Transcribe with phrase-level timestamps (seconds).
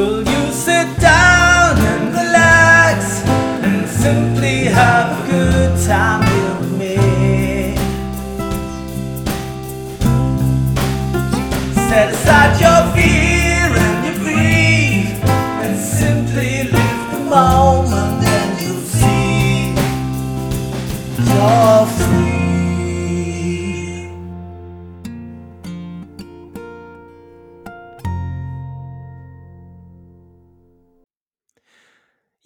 [0.00, 3.20] Will you sit down and relax
[3.66, 6.19] and simply have a good time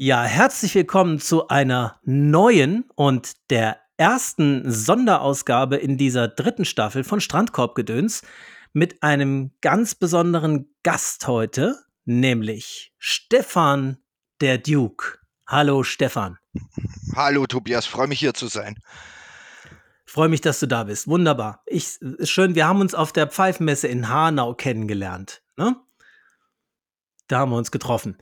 [0.04, 7.22] Ja, herzlich willkommen zu einer neuen und der ersten Sonderausgabe in dieser dritten Staffel von
[7.22, 8.20] Strandkorbgedöns
[8.74, 13.96] mit einem ganz besonderen Gast heute, nämlich Stefan
[14.42, 15.20] der Duke.
[15.46, 16.36] Hallo Stefan.
[17.16, 18.78] Hallo Tobias, freue mich hier zu sein.
[20.04, 21.08] Freue mich, dass du da bist.
[21.08, 21.62] Wunderbar.
[21.64, 25.42] Ich, schön, wir haben uns auf der Pfeifenmesse in Hanau kennengelernt.
[25.56, 25.76] Ne?
[27.26, 28.18] Da haben wir uns getroffen.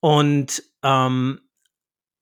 [0.00, 1.40] Und ähm,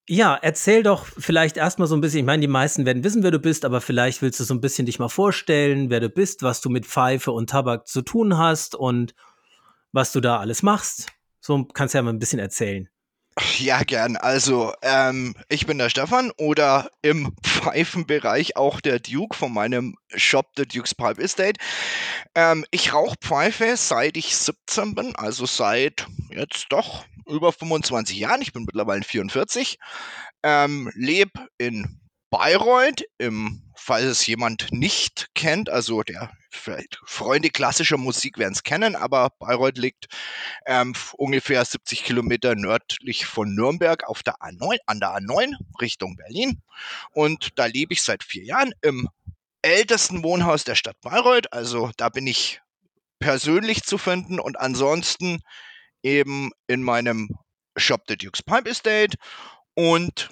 [0.09, 3.31] ja, erzähl doch vielleicht erstmal so ein bisschen, ich meine, die meisten werden wissen, wer
[3.31, 6.43] du bist, aber vielleicht willst du so ein bisschen dich mal vorstellen, wer du bist,
[6.43, 9.15] was du mit Pfeife und Tabak zu tun hast und
[9.93, 11.09] was du da alles machst.
[11.41, 12.89] So kannst du ja mal ein bisschen erzählen.
[13.59, 14.17] Ja, gern.
[14.17, 20.47] Also, ähm, ich bin der Stefan oder im Pfeifenbereich auch der Duke von meinem Shop,
[20.57, 21.59] The Duke's Pipe Estate.
[22.35, 28.43] Ähm, ich rauche Pfeife seit ich 17 bin, also seit jetzt doch über 25 Jahren.
[28.43, 29.79] Ich bin mittlerweile 44.
[30.43, 32.01] Ähm, lebe in
[32.37, 38.65] Bayreuth, im, falls es jemand nicht kennt, also der vielleicht Freunde klassischer Musik werden es
[38.65, 40.09] kennen, aber Bayreuth liegt
[40.67, 46.61] ähm, ungefähr 70 Kilometer nördlich von Nürnberg auf der A9, an der A9 Richtung Berlin.
[47.13, 49.09] Und da lebe ich seit vier Jahren im
[49.63, 51.53] ältesten Wohnhaus der Stadt Bayreuth.
[51.53, 52.61] Also da bin ich
[53.21, 55.39] persönlich zu finden und ansonsten
[56.03, 57.29] eben in meinem
[57.77, 59.17] Shop The Duke's Pipe Estate
[59.75, 60.31] und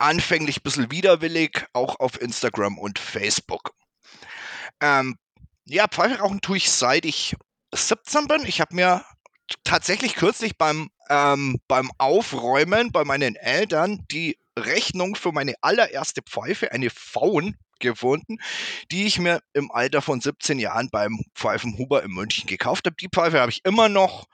[0.00, 3.72] anfänglich ein bisschen widerwillig auch auf Instagram und Facebook.
[4.80, 5.16] Ähm,
[5.66, 7.36] ja, Pfeife rauchen tue ich seit ich
[7.74, 8.44] 17 bin.
[8.46, 9.04] Ich habe mir
[9.64, 16.72] tatsächlich kürzlich beim, ähm, beim Aufräumen bei meinen Eltern die Rechnung für meine allererste Pfeife,
[16.72, 18.38] eine Faun, gefunden,
[18.92, 22.96] die ich mir im Alter von 17 Jahren beim Pfeifenhuber in München gekauft habe.
[23.00, 24.26] Die Pfeife habe ich immer noch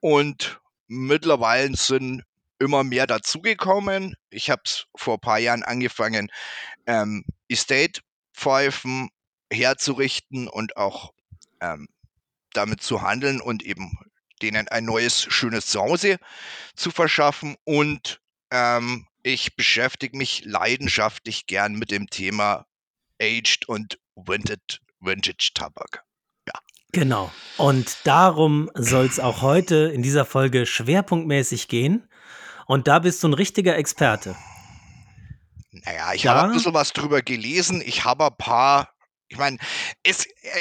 [0.00, 2.22] und mittlerweile sind
[2.62, 4.14] immer mehr dazugekommen.
[4.30, 6.30] Ich habe es vor ein paar Jahren angefangen,
[6.86, 9.10] ähm, Estate-Pfeifen
[9.52, 11.12] herzurichten und auch
[11.60, 11.88] ähm,
[12.52, 13.98] damit zu handeln und eben
[14.40, 16.18] denen ein neues, schönes Zuhause
[16.74, 17.56] zu verschaffen.
[17.64, 22.66] Und ähm, ich beschäftige mich leidenschaftlich gern mit dem Thema
[23.20, 26.04] Aged und Vintage, Vintage Tabak.
[26.92, 27.32] Genau.
[27.56, 32.06] Und darum soll es auch heute in dieser Folge schwerpunktmäßig gehen.
[32.66, 34.36] Und da bist du ein richtiger Experte.
[35.72, 37.82] Naja, ich habe ein bisschen was drüber gelesen.
[37.84, 38.90] Ich habe ein paar,
[39.28, 39.58] ich meine,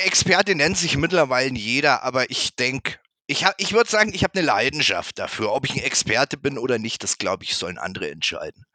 [0.06, 2.98] Experte nennt sich mittlerweile jeder, aber ich denke,
[3.28, 5.54] ich, ich würde sagen, ich habe eine Leidenschaft dafür.
[5.54, 8.66] Ob ich ein Experte bin oder nicht, das glaube ich, sollen andere entscheiden.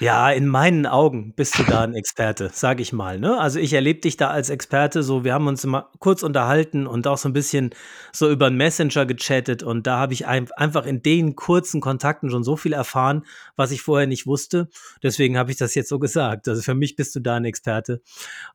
[0.00, 3.38] Ja, in meinen Augen bist du da ein Experte, sage ich mal, ne?
[3.40, 7.06] Also, ich erlebe dich da als Experte so wir haben uns immer kurz unterhalten und
[7.06, 7.70] auch so ein bisschen
[8.12, 12.28] so über 'n Messenger gechattet und da habe ich ein einfach in den kurzen Kontakten
[12.30, 13.24] schon so viel erfahren,
[13.56, 14.68] was ich vorher nicht wusste.
[15.02, 16.46] Deswegen habe ich das jetzt so gesagt.
[16.46, 18.02] Also, für mich bist du da ein Experte.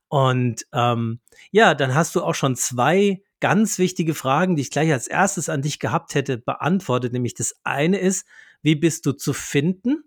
[0.10, 1.20] Und, ähm,
[1.52, 5.50] ja, dann hast du auch schon zwei ganz wichtige Fragen, die ich gleich als erstes
[5.50, 7.14] an dich gehabt hätte, beantwortet.
[7.14, 8.28] Nämlich das eine ist:
[8.62, 10.04] Wie bist du zu finden?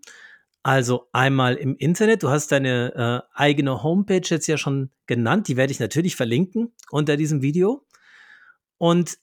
[0.65, 5.57] Also einmal im Internet, du hast deine äh, eigene Homepage jetzt ja schon genannt, die
[5.57, 7.85] werde ich natürlich verlinken unter diesem Video.
[8.79, 9.19] Und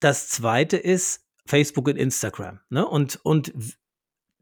[0.00, 2.60] das zweite ist Facebook und Instagram.
[2.68, 2.86] Ne?
[2.86, 3.54] Und, und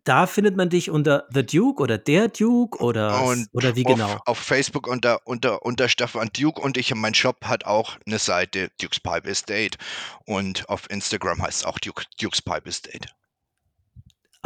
[0.02, 3.92] da findet man dich unter The Duke oder der Duke oder, und oder wie auf,
[3.92, 4.18] genau?
[4.26, 8.72] Auf Facebook unter, unter, unter Stefan Duke und ich, mein Shop hat auch eine Seite,
[8.80, 9.78] Duke's Pipe Estate.
[10.24, 13.10] Und auf Instagram heißt es auch Duke, Duke's Pipe Estate.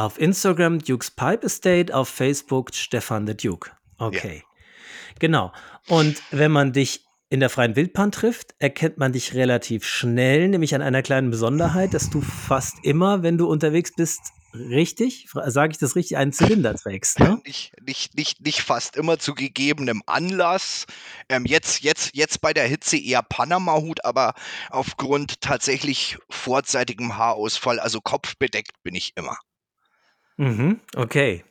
[0.01, 3.71] Auf Instagram Duke's Pipe Estate, auf Facebook Stefan the Duke.
[3.99, 4.37] Okay.
[4.37, 4.61] Ja.
[5.19, 5.53] Genau.
[5.89, 10.75] Und wenn man dich in der freien Wildbahn trifft, erkennt man dich relativ schnell, nämlich
[10.75, 14.21] an einer kleinen Besonderheit, dass du fast immer, wenn du unterwegs bist,
[14.55, 17.39] richtig, sage ich das richtig, einen Zylinder trägst, ne?
[17.45, 20.87] Nicht, nicht, nicht, nicht fast immer zu gegebenem Anlass.
[21.29, 24.33] Ähm, jetzt, jetzt, jetzt bei der Hitze eher Panama-Hut, aber
[24.71, 29.37] aufgrund tatsächlich vorzeitigem Haarausfall, also kopfbedeckt bin ich immer.
[30.41, 31.45] Mhm, okay.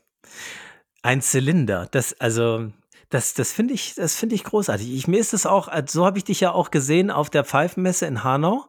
[1.03, 2.71] Ein Zylinder, das also
[3.09, 4.91] das das finde ich das finde ich großartig.
[4.91, 8.05] Ich mir ist es auch so habe ich dich ja auch gesehen auf der Pfeifenmesse
[8.07, 8.65] in Hanau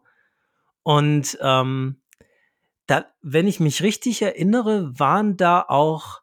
[0.83, 1.97] und, ähm,
[2.87, 6.23] da, wenn ich mich richtig erinnere, waren da auch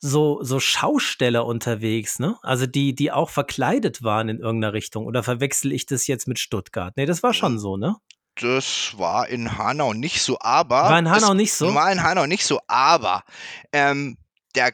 [0.00, 2.36] so, so Schausteller unterwegs, ne?
[2.42, 5.06] Also die, die auch verkleidet waren in irgendeiner Richtung.
[5.06, 6.94] Oder verwechsel ich das jetzt mit Stuttgart?
[6.96, 7.96] Nee, das war schon so, ne?
[8.36, 11.74] Das war in Hanau nicht so, aber War in Hanau nicht so?
[11.74, 13.24] war in Hanau nicht so, aber
[13.72, 14.16] ähm,
[14.54, 14.72] der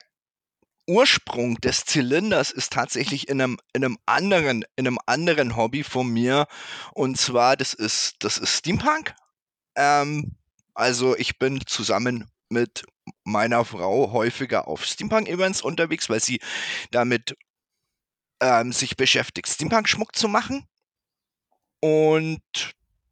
[0.88, 6.08] Ursprung des Zylinders ist tatsächlich in einem, in einem anderen, in einem anderen Hobby von
[6.08, 6.46] mir.
[6.94, 9.14] Und zwar, das ist, das ist Steampunk.
[9.74, 10.36] Ähm,
[10.74, 12.84] also ich bin zusammen mit
[13.24, 16.40] meiner Frau häufiger auf Steampunk-Events unterwegs, weil sie
[16.92, 17.36] damit
[18.40, 20.66] ähm, sich beschäftigt, Steampunk-Schmuck zu machen.
[21.80, 22.42] Und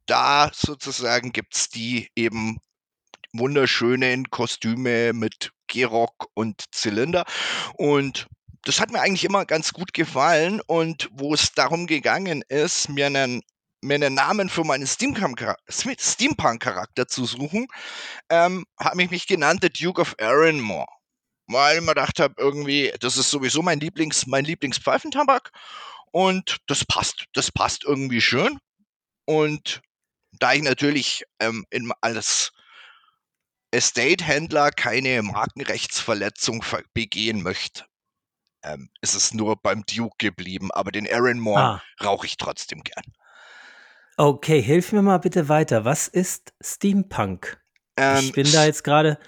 [0.05, 2.57] da sozusagen gibt es die eben
[3.33, 7.25] wunderschönen Kostüme mit Gehrock und Zylinder.
[7.75, 8.27] Und
[8.63, 10.61] das hat mir eigentlich immer ganz gut gefallen.
[10.67, 13.41] Und wo es darum gegangen ist, mir einen,
[13.81, 16.63] mir einen Namen für meinen Steampunk-Charakter Steampunk
[17.09, 17.67] zu suchen,
[18.29, 20.87] ähm, habe ich mich genannt The Duke of Arranmore.
[21.47, 25.51] Weil ich mir gedacht habe, irgendwie, das ist sowieso mein Lieblings, mein Lieblingspfeifentabak.
[26.11, 28.57] Und das passt, das passt irgendwie schön.
[29.25, 29.81] Und
[30.39, 32.51] da ich natürlich ähm, in, als
[33.71, 37.85] Estate-Händler keine Markenrechtsverletzung begehen möchte,
[38.63, 40.71] ähm, ist es nur beim Duke geblieben.
[40.71, 43.03] Aber den Aaron Moore Ah, rauche ich trotzdem gern.
[44.17, 45.83] okay, hilf mir mal bitte weiter.
[45.85, 47.61] Was ist Steampunk?
[47.97, 49.19] Ähm, Ich bin da jetzt gerade.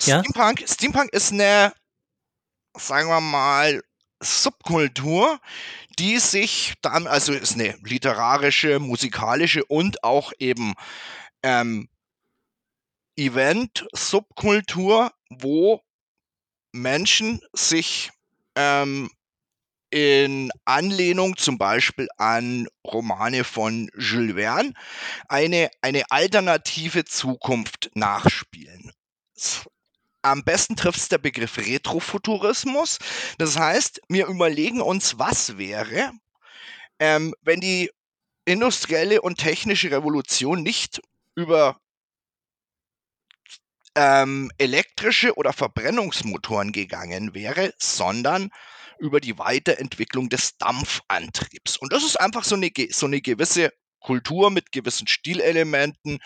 [0.00, 0.20] Ja?
[0.20, 1.72] Steampunk, Steampunk ist eine,
[2.76, 3.82] sagen wir mal,
[4.24, 5.40] Subkultur,
[5.98, 10.74] die sich dann, also ist eine literarische, musikalische und auch eben
[11.42, 11.88] ähm,
[13.16, 15.80] Event-Subkultur, wo
[16.72, 18.10] Menschen sich
[18.56, 19.10] ähm,
[19.90, 24.72] in Anlehnung zum Beispiel an Romane von Jules Verne
[25.28, 28.90] eine, eine alternative Zukunft nachspielen.
[30.24, 32.98] Am besten trifft es der Begriff Retrofuturismus.
[33.36, 36.12] Das heißt, wir überlegen uns, was wäre,
[36.98, 37.90] ähm, wenn die
[38.46, 41.02] industrielle und technische Revolution nicht
[41.34, 41.78] über
[43.94, 48.48] ähm, elektrische oder Verbrennungsmotoren gegangen wäre, sondern
[48.98, 51.76] über die Weiterentwicklung des Dampfantriebs.
[51.76, 56.18] Und das ist einfach so eine, so eine gewisse Kultur mit gewissen Stilelementen.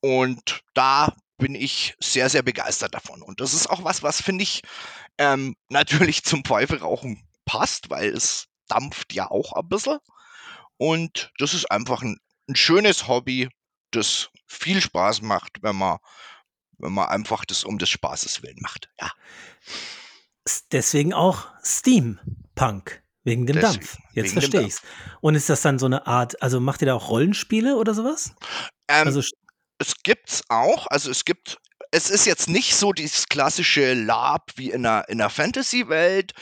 [0.00, 3.22] Und da bin ich sehr, sehr begeistert davon.
[3.22, 4.62] Und das ist auch was, was finde ich
[5.18, 9.98] ähm, natürlich zum Pfeiferauchen passt, weil es dampft ja auch ein bisschen.
[10.78, 12.18] Und das ist einfach ein,
[12.48, 13.48] ein schönes Hobby,
[13.90, 15.98] das viel Spaß macht, wenn man,
[16.78, 18.90] wenn man einfach das um des Spaßes willen macht.
[19.00, 19.10] Ja,
[20.72, 23.02] Deswegen auch Steampunk.
[23.24, 23.98] Wegen dem Deswegen, Dampf.
[24.14, 24.82] Jetzt verstehe ich's.
[25.20, 28.34] Und ist das dann so eine Art, also macht ihr da auch Rollenspiele oder sowas?
[28.88, 29.22] ähm, Also,
[29.82, 30.86] es gibt's auch.
[30.88, 31.58] Also es gibt,
[31.90, 36.32] es ist jetzt nicht so dieses klassische Lab wie in einer, in einer Fantasy-Welt,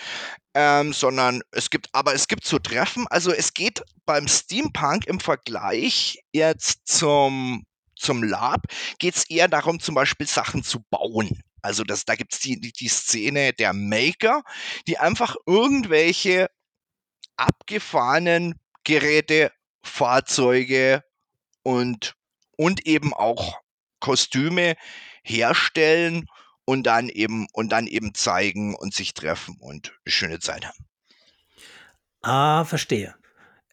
[0.55, 3.07] ähm, sondern es gibt, aber es gibt so Treffen.
[3.09, 7.65] Also es geht beim Steampunk im Vergleich jetzt zum,
[7.97, 8.63] zum Lab,
[8.99, 11.43] geht es eher darum, zum Beispiel Sachen zu bauen.
[11.63, 14.43] Also das, da gibt es die, die, die Szene der Maker,
[14.87, 16.49] die einfach irgendwelche
[17.37, 21.03] abgefahrenen Geräte, Fahrzeuge
[21.63, 22.15] und,
[22.61, 23.59] und eben auch
[24.01, 24.75] Kostüme
[25.25, 26.27] herstellen
[26.67, 30.85] und dann eben und dann eben zeigen und sich treffen und eine schöne Zeit haben.
[32.23, 33.15] ah, verstehe.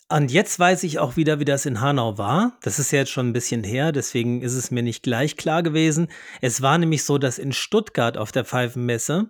[0.09, 2.57] Und jetzt weiß ich auch wieder, wie das in Hanau war.
[2.61, 5.63] Das ist ja jetzt schon ein bisschen her, deswegen ist es mir nicht gleich klar
[5.63, 6.07] gewesen.
[6.39, 9.29] Es war nämlich so, dass in Stuttgart auf der Pfeifenmesse,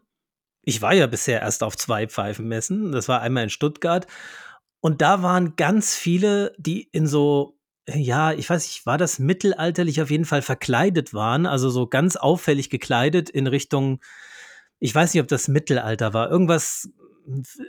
[0.62, 4.06] ich war ja bisher erst auf zwei Pfeifenmessen, das war einmal in Stuttgart,
[4.82, 7.57] und da waren ganz viele, die in so,
[7.94, 12.16] ja, ich weiß nicht, war das mittelalterlich auf jeden Fall verkleidet waren, also so ganz
[12.16, 14.00] auffällig gekleidet in Richtung,
[14.80, 16.90] ich weiß nicht, ob das Mittelalter war, irgendwas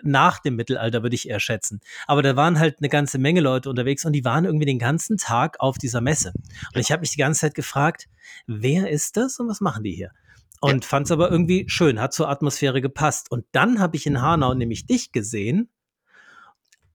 [0.02, 1.80] nach dem Mittelalter würde ich eher schätzen.
[2.06, 5.16] Aber da waren halt eine ganze Menge Leute unterwegs und die waren irgendwie den ganzen
[5.16, 6.32] Tag auf dieser Messe.
[6.74, 8.06] Und ich habe mich die ganze Zeit gefragt,
[8.46, 10.12] wer ist das und was machen die hier?
[10.60, 13.30] Und fand es aber irgendwie schön, hat zur Atmosphäre gepasst.
[13.30, 15.70] Und dann habe ich in Hanau nämlich dich gesehen.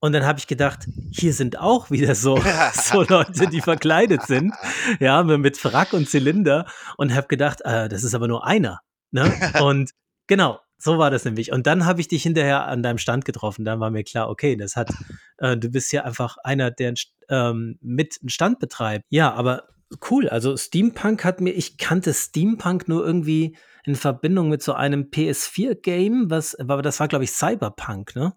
[0.03, 2.38] Und dann habe ich gedacht, hier sind auch wieder so,
[2.74, 4.53] so Leute, die verkleidet sind,
[5.00, 6.65] ja, mit Frack und Zylinder.
[6.98, 8.81] Und habe gedacht, äh, das ist aber nur einer.
[9.12, 9.31] Ne?
[9.63, 9.91] Und
[10.27, 11.53] genau, so war das nämlich.
[11.53, 13.63] Und dann habe ich dich hinterher an deinem Stand getroffen.
[13.63, 14.91] Dann war mir klar, okay, das hat,
[15.38, 16.95] äh, du bist ja einfach einer, der
[17.29, 19.05] ähm, mit einen Stand betreibt.
[19.07, 19.69] Ja, aber
[20.12, 20.27] cool.
[20.27, 23.55] Also Steampunk hat mir, ich kannte Steampunk nur irgendwie
[23.86, 28.33] in Verbindung mit so einem PS4-Game, was, aber das war, glaube ich, Cyberpunk, ne?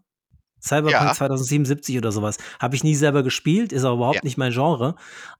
[0.66, 1.12] Cyberpunk Ja.
[1.14, 2.36] 2077 oder sowas.
[2.60, 4.24] Habe ich nie selber gespielt, ist aber überhaupt Ja.
[4.24, 4.96] nicht mein Genre.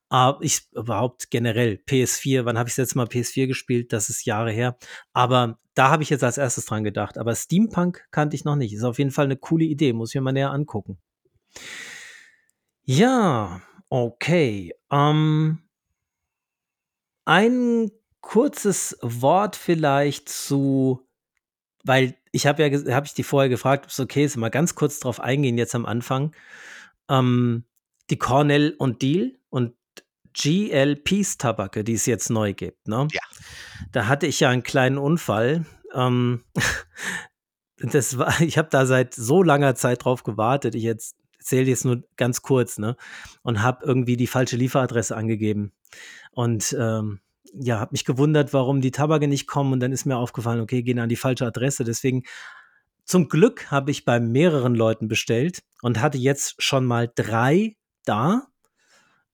[0.09, 3.93] Aber ich überhaupt generell PS4, wann habe ich das letzte Mal PS4 gespielt?
[3.93, 4.77] Das ist Jahre her.
[5.13, 7.19] Aber da habe ich jetzt als erstes dran gedacht.
[7.19, 8.73] Aber Steampunk kannte ich noch nicht.
[8.73, 10.99] Ist auf jeden Fall eine coole Idee, muss ich mir mal näher angucken.
[12.85, 14.73] Ja, okay.
[14.91, 15.59] Ähm,
[17.25, 17.91] ein
[18.21, 21.01] kurzes Wort vielleicht zu,
[21.85, 24.75] weil ich habe ja, habe ich die vorher gefragt, ob es okay ist, mal ganz
[24.75, 26.37] kurz drauf eingehen jetzt am Anfang.
[27.09, 27.65] Ähm,
[28.11, 29.75] die Cornell und Deal und
[30.35, 33.09] GLPs Tabake, die es jetzt neu gibt, ne?
[33.11, 33.23] Ja.
[33.91, 35.65] Da hatte ich ja einen kleinen Unfall.
[35.95, 36.45] Ähm,
[37.79, 40.75] das war, ich habe da seit so langer Zeit drauf gewartet.
[40.75, 42.97] Ich jetzt erzähle jetzt nur ganz kurz, ne?
[43.43, 45.73] Und habe irgendwie die falsche Lieferadresse angegeben.
[46.33, 47.21] Und ähm,
[47.59, 49.73] ja, habe mich gewundert, warum die Tabake nicht kommen.
[49.73, 51.85] Und dann ist mir aufgefallen, okay, gehen an die falsche Adresse.
[51.85, 52.25] Deswegen,
[53.05, 58.47] zum Glück habe ich bei mehreren Leuten bestellt und hatte jetzt schon mal drei da.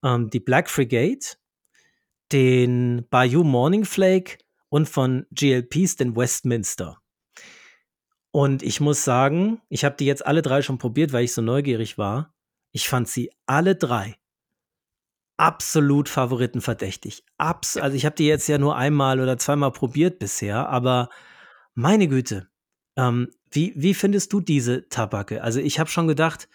[0.03, 1.37] Ähm, die Black Frigate,
[2.33, 4.39] den Bayou Morning Flake
[4.69, 6.99] und von GLPs den Westminster.
[8.31, 11.43] Und ich muss sagen, ich habe die jetzt alle drei schon probiert, weil ich so
[11.43, 12.35] neugierig war.
[12.73, 14.17] Ich fand sie alle drei
[15.43, 17.25] absolut favoritenverdächtig.
[17.37, 21.09] Abs also ich habe die jetzt ja nur einmal oder zweimal probiert bisher, aber
[21.75, 22.49] meine Güte,
[22.97, 25.43] ähm, wie, wie findest du diese Tabake?
[25.43, 26.49] Also ich habe schon gedacht,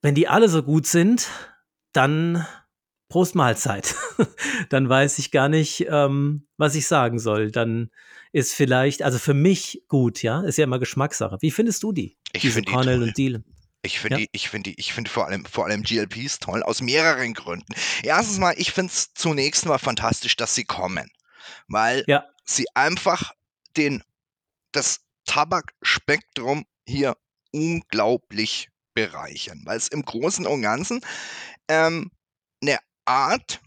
[0.00, 1.28] wenn die alle so gut sind,
[1.92, 2.46] dann
[3.08, 3.96] Prost Mahlzeit.
[4.68, 7.50] dann weiß ich gar nicht, ähm, was ich sagen soll.
[7.50, 7.90] Dann
[8.30, 11.38] ist vielleicht, also für mich gut, ja, ist ja immer Geschmackssache.
[11.40, 12.16] Wie findest du die?
[12.32, 13.08] Ich diese finde die Cornell toll.
[13.08, 13.44] und Deal.
[13.86, 14.24] Ich finde Ja.
[14.24, 17.74] die, ich finde die, ich finde vor allem, vor allem GLPs toll, aus mehreren Gründen.
[18.02, 21.10] Erstens mal, ich finde es zunächst mal fantastisch, dass sie kommen.
[21.68, 22.24] Weil Ja.
[22.44, 23.32] sie einfach
[23.76, 24.02] den,
[24.72, 27.16] das Tabakspektrum hier
[27.52, 29.62] unglaublich bereichern.
[29.64, 31.00] Weil es im Großen und Ganzen
[31.68, 32.10] ähm,
[32.60, 33.60] eine Art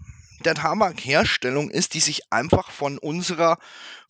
[0.45, 3.57] der Tabakherstellung ist, die sich einfach von unserer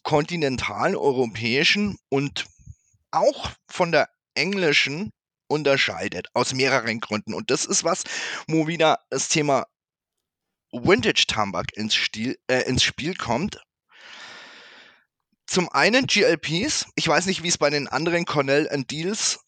[0.03, 2.45] kontinentaleuropäischen und
[3.11, 5.11] auch von der englischen
[5.49, 7.33] unterscheidet, aus mehreren Gründen.
[7.33, 8.03] Und das ist was,
[8.47, 9.65] wo wieder das Thema
[10.71, 13.61] Vintage-Tabak ins, Stil, äh, ins Spiel kommt.
[15.47, 19.39] Zum einen GLPs, ich weiß nicht, wie es bei den anderen Cornell and Deals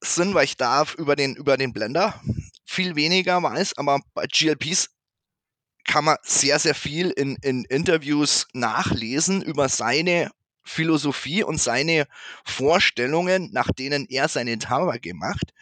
[0.00, 2.20] sind, weil ich da über den, über den Blender
[2.64, 4.88] viel weniger weiß, aber bei GLPs
[5.86, 10.30] kann man sehr, sehr viel in, in Interviews nachlesen über seine
[10.64, 12.06] Philosophie und seine
[12.44, 15.52] Vorstellungen, nach denen er seine Tabak gemacht.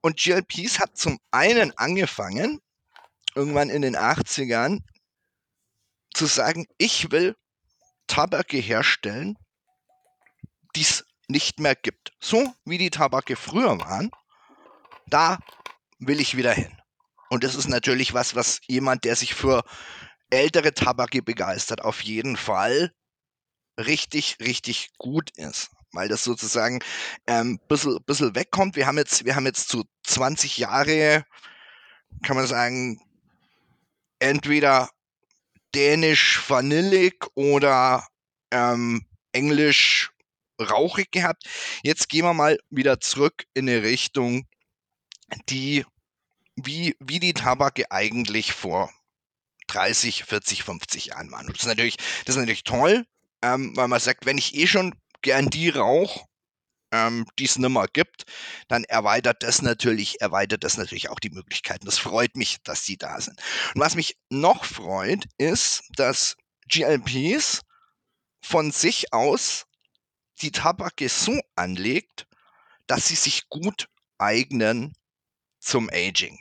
[0.00, 2.60] Und GLPs hat zum einen angefangen,
[3.34, 4.80] irgendwann in den 80ern,
[6.14, 7.36] zu sagen, ich will
[8.06, 9.36] Tabake herstellen,
[10.74, 12.12] die es nicht mehr gibt.
[12.20, 14.10] So wie die Tabake früher waren,
[15.06, 15.38] da
[15.98, 16.76] will ich wieder hin.
[17.30, 19.62] Und das ist natürlich was, was jemand, der sich für
[20.30, 22.92] ältere Tabake begeistert, auf jeden Fall
[23.78, 25.70] richtig, richtig gut ist.
[25.92, 26.80] Weil das sozusagen
[27.26, 28.76] ein ähm, bisschen, bisschen wegkommt.
[28.76, 31.24] Wir haben jetzt, wir haben jetzt zu 20 Jahre,
[32.22, 33.00] kann man sagen,
[34.18, 34.90] entweder
[35.74, 38.06] dänisch vanillig oder
[38.50, 40.10] ähm, englisch
[40.60, 41.44] rauchig gehabt.
[41.82, 44.46] Jetzt gehen wir mal wieder zurück in eine Richtung,
[45.48, 45.84] die
[46.56, 48.90] wie, wie die Tabake eigentlich vor
[49.68, 51.46] 30, 40, 50 Jahren waren.
[51.46, 53.04] Das ist natürlich, das ist natürlich toll,
[53.42, 56.20] ähm, weil man sagt, wenn ich eh schon gern die rauche,
[56.92, 58.24] ähm, die es nimmer gibt,
[58.68, 61.84] dann erweitert das natürlich, erweitert das natürlich auch die Möglichkeiten.
[61.84, 63.40] Das freut mich, dass die da sind.
[63.74, 66.36] Und was mich noch freut, ist, dass
[66.68, 67.62] GLPs
[68.42, 69.66] von sich aus
[70.40, 72.26] die Tabake so anlegt,
[72.86, 74.94] dass sie sich gut eignen
[75.58, 76.38] zum Aging.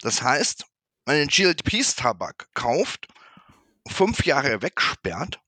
[0.00, 0.64] Das heißt,
[1.04, 3.08] wenn ein GLPs Tabak kauft,
[3.88, 5.40] fünf Jahre wegsperrt,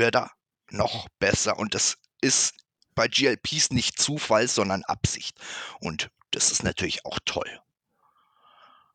[0.00, 0.32] wird er
[0.70, 1.58] noch besser.
[1.58, 2.54] Und das ist
[2.96, 5.38] bei GLPs nicht Zufall, sondern Absicht.
[5.78, 7.60] Und das ist natürlich auch toll.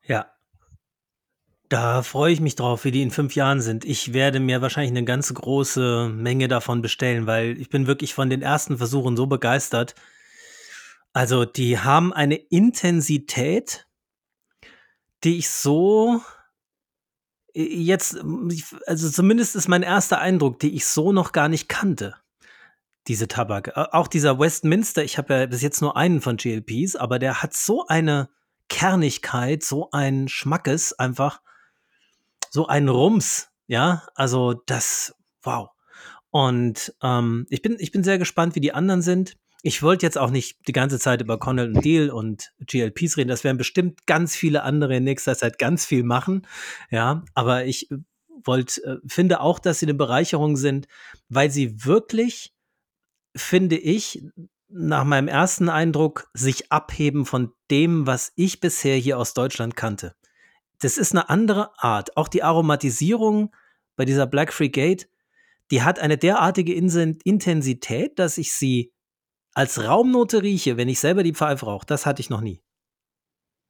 [0.04, 0.30] Ja.
[1.68, 3.84] Da freue ich mich drauf, wie die in fünf Jahren sind.
[3.84, 8.30] Ich werde mir wahrscheinlich eine ganz große Menge davon bestellen, weil ich bin wirklich von
[8.30, 9.96] den ersten Versuchen so begeistert.
[11.12, 13.88] Also die haben eine Intensität,
[15.24, 16.20] die ich so
[17.56, 18.18] jetzt,
[18.86, 22.14] also zumindest ist mein erster Eindruck, die ich so noch gar nicht kannte.
[23.08, 23.76] Diese Tabak.
[23.76, 27.54] Auch dieser Westminster, ich habe ja bis jetzt nur einen von GLPs, aber der hat
[27.54, 28.28] so eine
[28.68, 31.40] Kernigkeit, so ein Schmackes, einfach
[32.50, 35.70] so ein Rums, ja, also das, wow.
[36.30, 39.36] Und ähm, ich, bin, ich bin sehr gespannt, wie die anderen sind.
[39.66, 43.30] Ich wollte jetzt auch nicht die ganze Zeit über Connell und Deal und GLPs reden.
[43.30, 46.46] Das werden bestimmt ganz viele andere in nächster Zeit ganz viel machen.
[46.88, 47.88] Ja, aber ich
[48.44, 50.86] wollte, äh, finde auch, dass sie eine Bereicherung sind,
[51.28, 52.54] weil sie wirklich,
[53.34, 54.22] finde ich,
[54.68, 60.14] nach meinem ersten Eindruck sich abheben von dem, was ich bisher hier aus Deutschland kannte.
[60.78, 62.16] Das ist eine andere Art.
[62.16, 63.52] Auch die Aromatisierung
[63.96, 65.08] bei dieser Black Frigate,
[65.72, 68.92] die hat eine derartige Intensität, dass ich sie
[69.56, 72.62] als Raumnote rieche, wenn ich selber die Pfeife rauche, das hatte ich noch nie.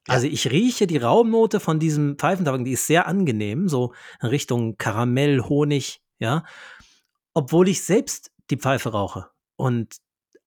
[0.09, 0.15] Ja.
[0.15, 4.77] Also ich rieche die Raumnote von diesem Pfeifentabak, die ist sehr angenehm, so in Richtung
[4.79, 6.45] Karamell, Honig, ja.
[7.35, 9.31] Obwohl ich selbst die Pfeife rauche.
[9.55, 9.99] Und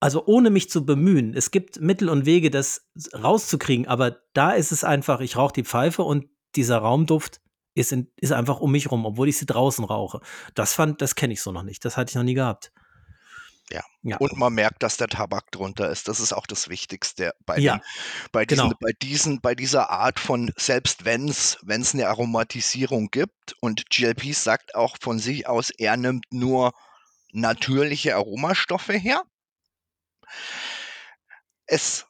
[0.02, 1.34] also ohne mich zu bemühen.
[1.34, 5.64] Es gibt Mittel und Wege, das rauszukriegen, aber da ist es einfach, ich rauche die
[5.64, 7.40] Pfeife und dieser Raumduft
[7.76, 10.20] ist, in, ist einfach um mich rum, obwohl ich sie draußen rauche.
[10.54, 11.86] Das fand, das kenne ich so noch nicht.
[11.86, 12.74] Das hatte ich noch nie gehabt.
[13.72, 13.84] Ja.
[14.04, 14.18] ja.
[14.18, 16.08] Und man merkt, dass der Tabak drunter ist.
[16.08, 17.78] Das ist auch das Wichtigste bei, ja.
[17.78, 17.82] den,
[18.32, 18.76] bei, diesen, genau.
[18.80, 21.58] bei, diesen, bei dieser Art von, selbst wenn es
[21.94, 26.74] eine Aromatisierung gibt und GLP sagt auch von sich aus, er nimmt nur
[27.32, 29.24] natürliche Aromastoffe her.
[31.66, 32.08] Es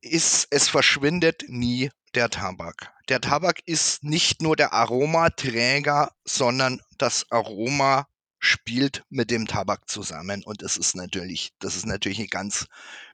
[0.00, 2.92] ist, es verschwindet nie der Tabak.
[3.08, 8.06] Der Tabak ist nicht nur der Aromaträger, sondern das Aroma
[8.38, 12.66] spielt mit dem Tabak zusammen und das ist natürlich, das ist natürlich eine ganz,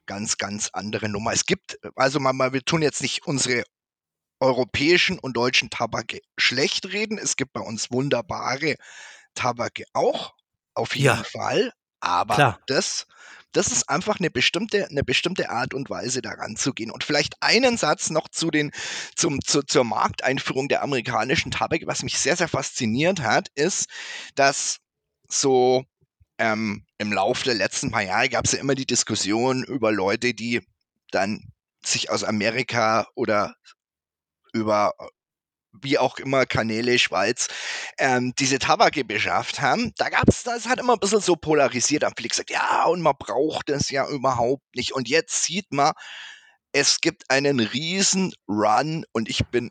[0.05, 1.33] ganz, ganz andere Nummer.
[1.33, 3.63] Es gibt, also mal, wir tun jetzt nicht unsere
[4.39, 7.17] europäischen und deutschen Tabake schlecht reden.
[7.17, 8.75] Es gibt bei uns wunderbare
[9.33, 10.33] Tabake auch,
[10.73, 11.71] auf jeden Ja, Fall.
[12.01, 12.59] Aber klar.
[12.67, 13.07] das,
[13.53, 16.91] das ist einfach eine bestimmte, eine bestimmte Art und Weise, daran zu gehen.
[16.91, 18.71] Und vielleicht einen Satz noch zu den,
[19.15, 21.81] zum, zu, zur Markteinführung der amerikanischen Tabak.
[21.85, 23.87] Was mich sehr, sehr fasziniert hat, ist,
[24.35, 24.79] dass
[25.29, 25.83] so
[26.37, 30.33] ähm, im Laufe der letzten paar Jahre gab es ja immer die Diskussion über Leute,
[30.33, 30.61] die
[31.11, 31.41] dann
[31.85, 33.55] sich aus Amerika oder
[34.53, 34.93] über
[35.81, 37.47] wie auch immer Kanäle, Schweiz,
[37.97, 42.03] ähm, diese Tabake beschafft haben, da gab es, das hat immer ein bisschen so polarisiert,
[42.03, 44.93] haben viele gesagt, ja, und man braucht das ja überhaupt nicht.
[44.93, 45.91] Und jetzt sieht man,
[46.71, 49.69] es gibt einen riesen Run und ich bin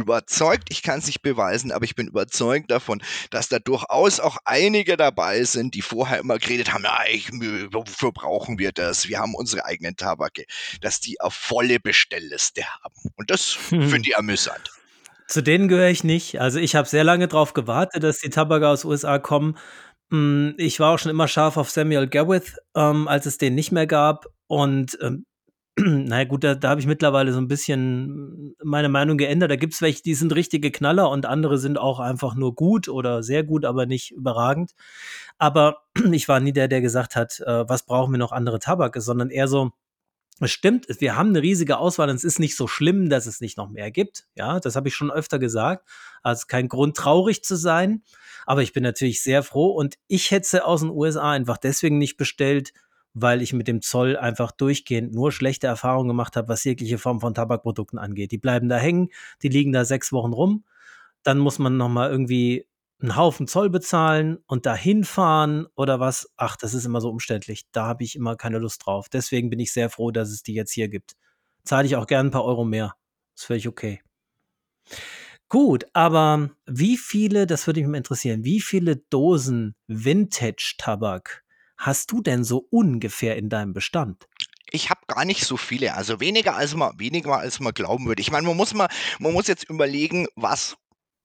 [0.00, 4.36] überzeugt, ich kann es nicht beweisen, aber ich bin überzeugt davon, dass da durchaus auch
[4.44, 7.30] einige dabei sind, die vorher immer geredet haben, ja, ich,
[7.72, 9.08] wofür brauchen wir das?
[9.08, 10.44] Wir haben unsere eigenen Tabake,
[10.80, 12.94] dass die auf volle Bestellliste haben.
[13.16, 13.88] Und das Hm.
[13.88, 14.70] finde ich amüsant.
[15.28, 16.40] Zu denen gehöre ich nicht.
[16.40, 19.58] Also ich habe sehr lange darauf gewartet, dass die Tabake aus USA kommen.
[20.10, 23.72] Hm, ich war auch schon immer scharf auf Samuel Gawith, ähm, als es den nicht
[23.72, 24.26] mehr gab.
[24.46, 25.26] Und ähm,
[25.78, 29.50] naja gut, da, da habe ich mittlerweile so ein bisschen meine Meinung geändert.
[29.50, 32.88] Da gibt es welche, die sind richtige Knaller und andere sind auch einfach nur gut
[32.88, 34.72] oder sehr gut, aber nicht überragend.
[35.36, 39.02] Aber ich war nie der, der gesagt hat, äh, was brauchen wir noch andere Tabake,
[39.02, 39.72] sondern eher so,
[40.40, 43.40] es stimmt, wir haben eine riesige Auswahl und es ist nicht so schlimm, dass es
[43.40, 44.26] nicht noch mehr gibt.
[44.34, 45.86] Ja, das habe ich schon öfter gesagt.
[46.22, 48.02] Also kein Grund, traurig zu sein.
[48.46, 51.98] Aber ich bin natürlich sehr froh und ich hätte sie aus den USA einfach deswegen
[51.98, 52.72] nicht bestellt,
[53.18, 57.18] weil ich mit dem Zoll einfach durchgehend nur schlechte Erfahrungen gemacht habe, was jegliche Form
[57.20, 58.30] von Tabakprodukten angeht.
[58.30, 59.08] Die bleiben da hängen,
[59.42, 60.64] die liegen da sechs Wochen rum.
[61.22, 62.68] Dann muss man noch mal irgendwie
[63.00, 66.30] einen Haufen Zoll bezahlen und da hinfahren oder was.
[66.36, 67.62] Ach, das ist immer so umständlich.
[67.72, 69.08] Da habe ich immer keine Lust drauf.
[69.08, 71.16] Deswegen bin ich sehr froh, dass es die jetzt hier gibt.
[71.64, 72.96] Zahle ich auch gern ein paar Euro mehr.
[73.34, 74.02] Ist völlig okay.
[75.48, 81.45] Gut, aber wie viele, das würde mich mal interessieren, wie viele Dosen Vintage-Tabak
[81.76, 84.26] hast du denn so ungefähr in deinem Bestand?
[84.70, 88.20] Ich habe gar nicht so viele, also weniger als man, weniger als man glauben würde.
[88.20, 88.88] Ich meine, man muss mal,
[89.20, 90.76] man muss jetzt überlegen, was,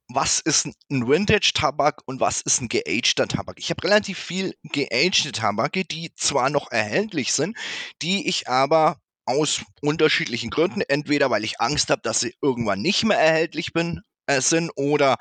[0.08, 3.56] was ist ein Vintage-Tabak und was ist ein geagter Tabak.
[3.58, 7.58] Ich habe relativ viel geagte Tabake, die zwar noch erhältlich sind,
[8.02, 13.04] die ich aber aus unterschiedlichen Gründen, entweder weil ich Angst habe, dass sie irgendwann nicht
[13.04, 15.18] mehr erhältlich bin, äh, sind oder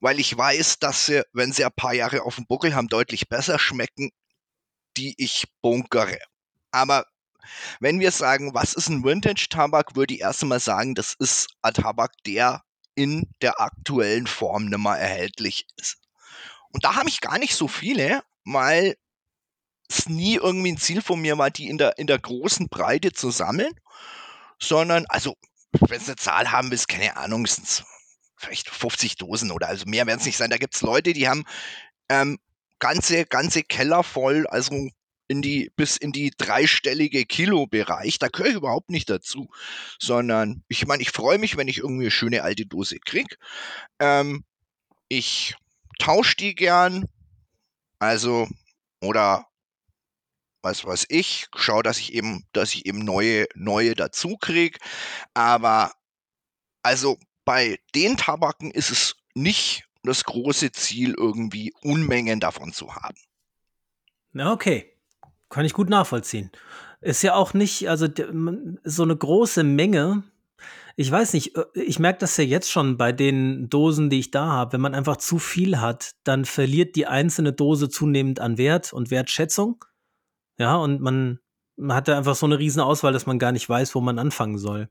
[0.00, 3.28] weil ich weiß, dass sie, wenn sie ein paar Jahre auf dem Buckel haben, deutlich
[3.28, 4.10] besser schmecken,
[4.96, 6.18] die ich bunkere.
[6.70, 7.06] Aber
[7.80, 11.74] wenn wir sagen, was ist ein Vintage-Tabak, würde ich erst einmal sagen, das ist ein
[11.74, 12.62] Tabak, der
[12.94, 15.98] in der aktuellen Form nicht mehr erhältlich ist.
[16.70, 18.96] Und da habe ich gar nicht so viele, weil
[19.88, 23.12] es nie irgendwie ein Ziel von mir war, die in der, in der großen Breite
[23.12, 23.72] zu sammeln,
[24.58, 25.36] sondern, also,
[25.72, 27.84] wenn es eine Zahl haben willst, keine Ahnung, sind es
[28.36, 30.50] vielleicht 50 Dosen oder also mehr werden es nicht sein.
[30.50, 31.44] Da gibt es Leute, die haben
[32.08, 32.38] ähm,
[32.78, 34.88] ganze, ganze Keller voll, also
[35.28, 38.18] in die, bis in die dreistellige Kilo-Bereich.
[38.18, 39.48] Da gehöre ich überhaupt nicht dazu.
[39.98, 43.36] Sondern, ich meine, ich freue mich, wenn ich irgendwie eine schöne alte Dose kriege.
[43.98, 44.44] Ähm,
[45.08, 45.54] ich
[45.98, 47.06] tausche die gern.
[47.98, 48.46] Also,
[49.00, 49.46] oder
[50.62, 54.78] was weiß ich, schaue, dass ich eben, dass ich eben neue, neue dazu kriege.
[55.32, 55.92] Aber
[56.82, 63.18] also bei den Tabaken ist es nicht das große Ziel, irgendwie Unmengen davon zu haben.
[64.38, 64.92] Okay.
[65.48, 66.50] Kann ich gut nachvollziehen.
[67.00, 68.08] Ist ja auch nicht, also
[68.84, 70.24] so eine große Menge.
[70.96, 74.30] Ich weiß nicht, äh, ich merke das ja jetzt schon bei den Dosen, die ich
[74.30, 74.72] da habe.
[74.72, 79.10] Wenn man einfach zu viel hat, dann verliert die einzelne Dose zunehmend an Wert und
[79.10, 79.84] Wertschätzung.
[80.58, 81.38] Ja, und man,
[81.76, 84.18] man hat da einfach so eine riesen Auswahl, dass man gar nicht weiß, wo man
[84.18, 84.88] anfangen soll.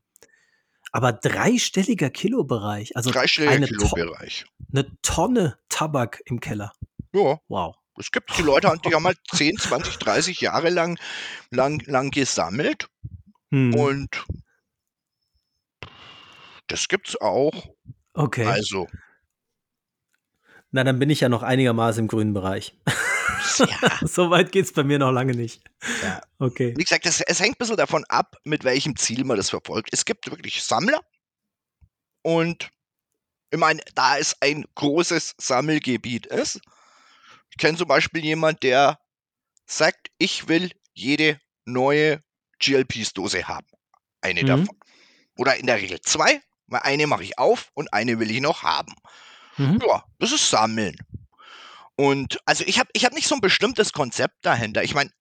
[0.95, 4.45] Aber dreistelliger Kilobereich, also Dreistelliger eine, To Kilobereich.
[4.71, 6.71] eine Tonne Tabak im Keller.
[7.13, 7.75] Ja, Wow.
[7.99, 10.97] es gibt die Leute, die haben halt 10, 20, 30 Jahre lang,
[11.51, 12.88] lang, lang gesammelt
[13.51, 13.75] Hm.
[13.75, 14.23] und
[16.67, 17.67] das gibt's auch.
[18.13, 18.45] Okay.
[18.45, 18.88] Also,
[20.75, 22.75] Na, dann bin ich ja noch einigermaßen im grünen Bereich.
[23.59, 23.67] ja,
[24.05, 25.63] so weit geht's bei mir noch lange nicht.
[26.03, 26.21] ja.
[26.38, 26.73] Okay.
[26.75, 29.88] Wie gesagt, es, es hängt ein bisschen davon ab, mit welchem Ziel man das verfolgt.
[29.93, 30.99] Es gibt wirklich Sammler
[32.23, 32.71] und
[33.51, 36.59] ich meine, da es ein großes Sammelgebiet ist,
[37.51, 38.99] ich kenne zum Beispiel jemand, der
[39.65, 42.19] sagt, ich will jede neue
[42.59, 43.67] GLPs-Dose haben.
[44.19, 44.47] Eine Mhm.
[44.47, 44.79] davon.
[45.38, 48.63] Oder in der Regel zwei, weil eine mache ich auf und eine will ich noch
[48.63, 48.93] haben.
[49.57, 49.79] Mhm.
[49.85, 50.97] Ja, das ist Sammeln.
[51.95, 54.83] Und also ich habe ich hab nicht so ein bestimmtes Konzept dahinter.
[54.83, 55.11] Ich meine,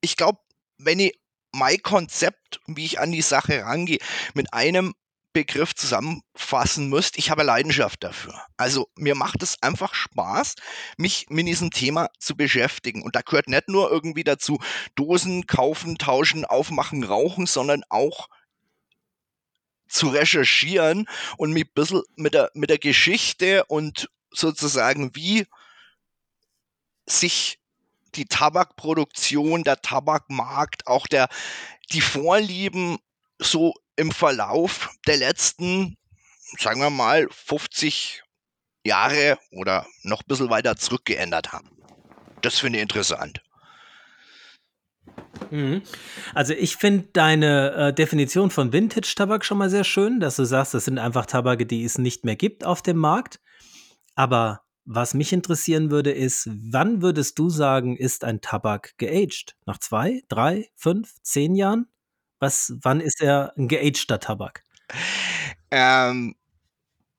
[0.00, 0.40] ich glaube,
[0.78, 1.18] wenn ich
[1.52, 3.98] mein Konzept, wie ich an die Sache rangehe,
[4.34, 4.94] mit einem
[5.32, 8.34] Begriff zusammenfassen müsste, ich habe Leidenschaft dafür.
[8.56, 10.54] Also mir macht es einfach Spaß,
[10.96, 13.02] mich mit diesem Thema zu beschäftigen.
[13.02, 14.58] Und da gehört nicht nur irgendwie dazu,
[14.96, 18.28] Dosen kaufen, tauschen, aufmachen, rauchen, sondern auch
[19.88, 25.46] zu recherchieren und mich ein bisschen mit der, mit der Geschichte und sozusagen, wie
[27.06, 27.58] sich
[28.14, 31.28] die Tabakproduktion, der Tabakmarkt, auch der,
[31.92, 32.98] die Vorlieben
[33.38, 35.96] so im Verlauf der letzten,
[36.58, 38.22] sagen wir mal, 50
[38.84, 41.70] Jahre oder noch ein bisschen weiter zurückgeändert haben.
[42.42, 43.42] Das finde ich interessant.
[45.50, 45.82] Mhm.
[46.34, 50.74] Also ich finde deine äh, Definition von Vintage-Tabak schon mal sehr schön, dass du sagst,
[50.74, 53.40] das sind einfach Tabake, die es nicht mehr gibt auf dem Markt.
[54.14, 59.54] Aber was mich interessieren würde, ist, wann würdest du sagen, ist ein Tabak geaged?
[59.66, 61.86] Nach zwei, drei, fünf, zehn Jahren?
[62.40, 64.64] Was, wann ist er ein geagter Tabak?
[65.70, 66.34] Ähm,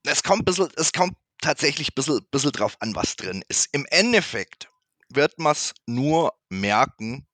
[0.03, 3.69] es kommt, bisschen, es kommt tatsächlich ein bisschen, bisschen drauf an, was drin ist.
[3.71, 4.69] Im Endeffekt
[5.10, 7.27] wird man es nur merken,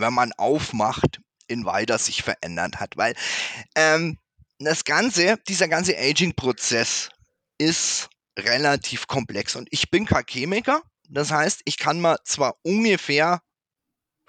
[0.00, 2.96] wenn man aufmacht, inwieweit er sich verändert hat.
[2.96, 3.14] Weil
[3.74, 4.18] ähm,
[4.58, 7.10] das Ganze, dieser ganze Aging-Prozess
[7.58, 8.08] ist
[8.38, 9.56] relativ komplex.
[9.56, 10.82] Und ich bin kein Chemiker.
[11.08, 13.40] Das heißt, ich kann mir zwar ungefähr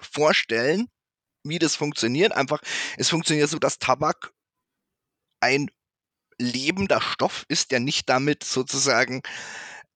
[0.00, 0.88] vorstellen,
[1.44, 2.32] wie das funktioniert.
[2.32, 2.60] Einfach,
[2.96, 4.32] es funktioniert so, dass Tabak
[5.40, 5.70] ein
[6.38, 9.22] lebender Stoff ist, der nicht damit sozusagen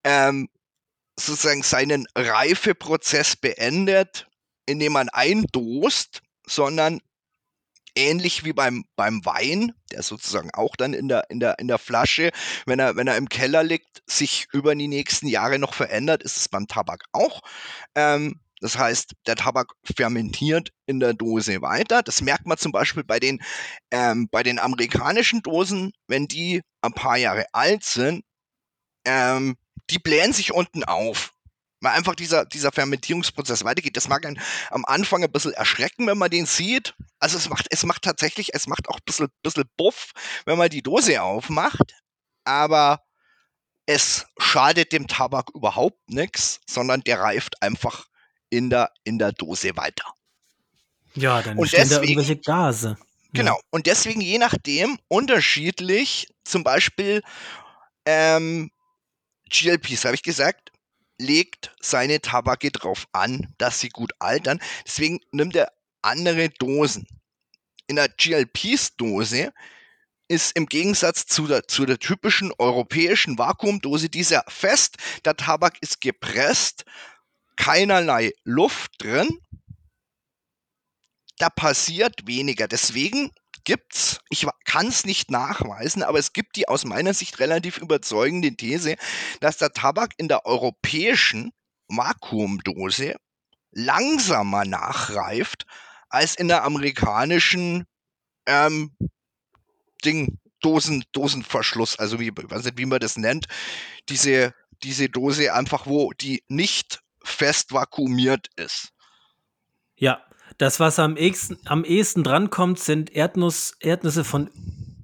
[0.05, 0.49] ähm,
[1.19, 4.29] sozusagen seinen Reifeprozess beendet,
[4.66, 7.00] indem man eindost, sondern
[7.96, 11.79] ähnlich wie beim, beim Wein, der sozusagen auch dann in der, in, der, in der
[11.79, 12.31] Flasche,
[12.66, 16.37] wenn er, wenn er im Keller liegt, sich über die nächsten Jahre noch verändert, ist
[16.37, 17.40] es beim Tabak auch.
[17.94, 22.02] Ähm, das heißt, der Tabak fermentiert in der Dose weiter.
[22.02, 23.42] Das merkt man zum Beispiel bei den,
[23.90, 28.24] ähm, bei den amerikanischen Dosen, wenn die ein paar Jahre alt sind,
[29.05, 29.57] ähm,
[29.90, 31.33] die blähen sich unten auf.
[31.81, 33.97] Weil einfach dieser, dieser Fermentierungsprozess weitergeht.
[33.97, 36.95] Das mag einen am Anfang ein bisschen erschrecken, wenn man den sieht.
[37.19, 40.12] Also es macht, es macht tatsächlich, es macht auch ein bisschen, bisschen Buff,
[40.47, 41.95] wenn man die Dose aufmacht.
[42.45, 43.03] Aber
[43.85, 48.07] es schadet dem Tabak überhaupt nichts, sondern der reift einfach
[48.49, 50.05] in der, in der Dose weiter.
[51.15, 52.97] Ja, dann Und stehen da deswegen- irgendwelche Gase.
[53.33, 53.61] Genau.
[53.71, 57.23] Und deswegen je nachdem unterschiedlich, zum Beispiel
[58.07, 58.71] ähm,
[59.51, 60.71] GLPs, habe ich gesagt,
[61.18, 64.61] legt seine Tabake drauf an, dass sie gut altern.
[64.87, 67.07] Deswegen nimmt er andere Dosen.
[67.87, 69.52] In der GLPs-Dose
[70.29, 74.96] ist im Gegensatz zu der, zu der typischen europäischen Vakuumdose dieser fest.
[75.24, 76.85] Der Tabak ist gepresst,
[77.57, 79.38] keinerlei Luft drin.
[81.38, 82.66] Da passiert weniger.
[82.66, 83.31] Deswegen
[83.66, 88.57] gibt's, ich kann es nicht nachweisen, aber es gibt die aus meiner Sicht relativ überzeugende
[88.57, 88.96] These,
[89.40, 91.52] dass der Tabak in der europäischen
[91.88, 93.16] Vakuumdose
[93.72, 95.66] langsamer nachreift
[96.09, 97.85] als in der amerikanischen
[98.46, 98.96] ähm,
[100.05, 103.46] Ding, Dosen, Dosenverschluss, also wie, weiß nicht, wie man das nennt,
[104.09, 108.92] diese, diese Dose einfach, wo die nicht fest vakuumiert ist.
[109.96, 110.26] Ja,
[110.59, 114.50] das, was am ehesten, am ehesten drankommt, sind Erdnuss, Erdnüsse von,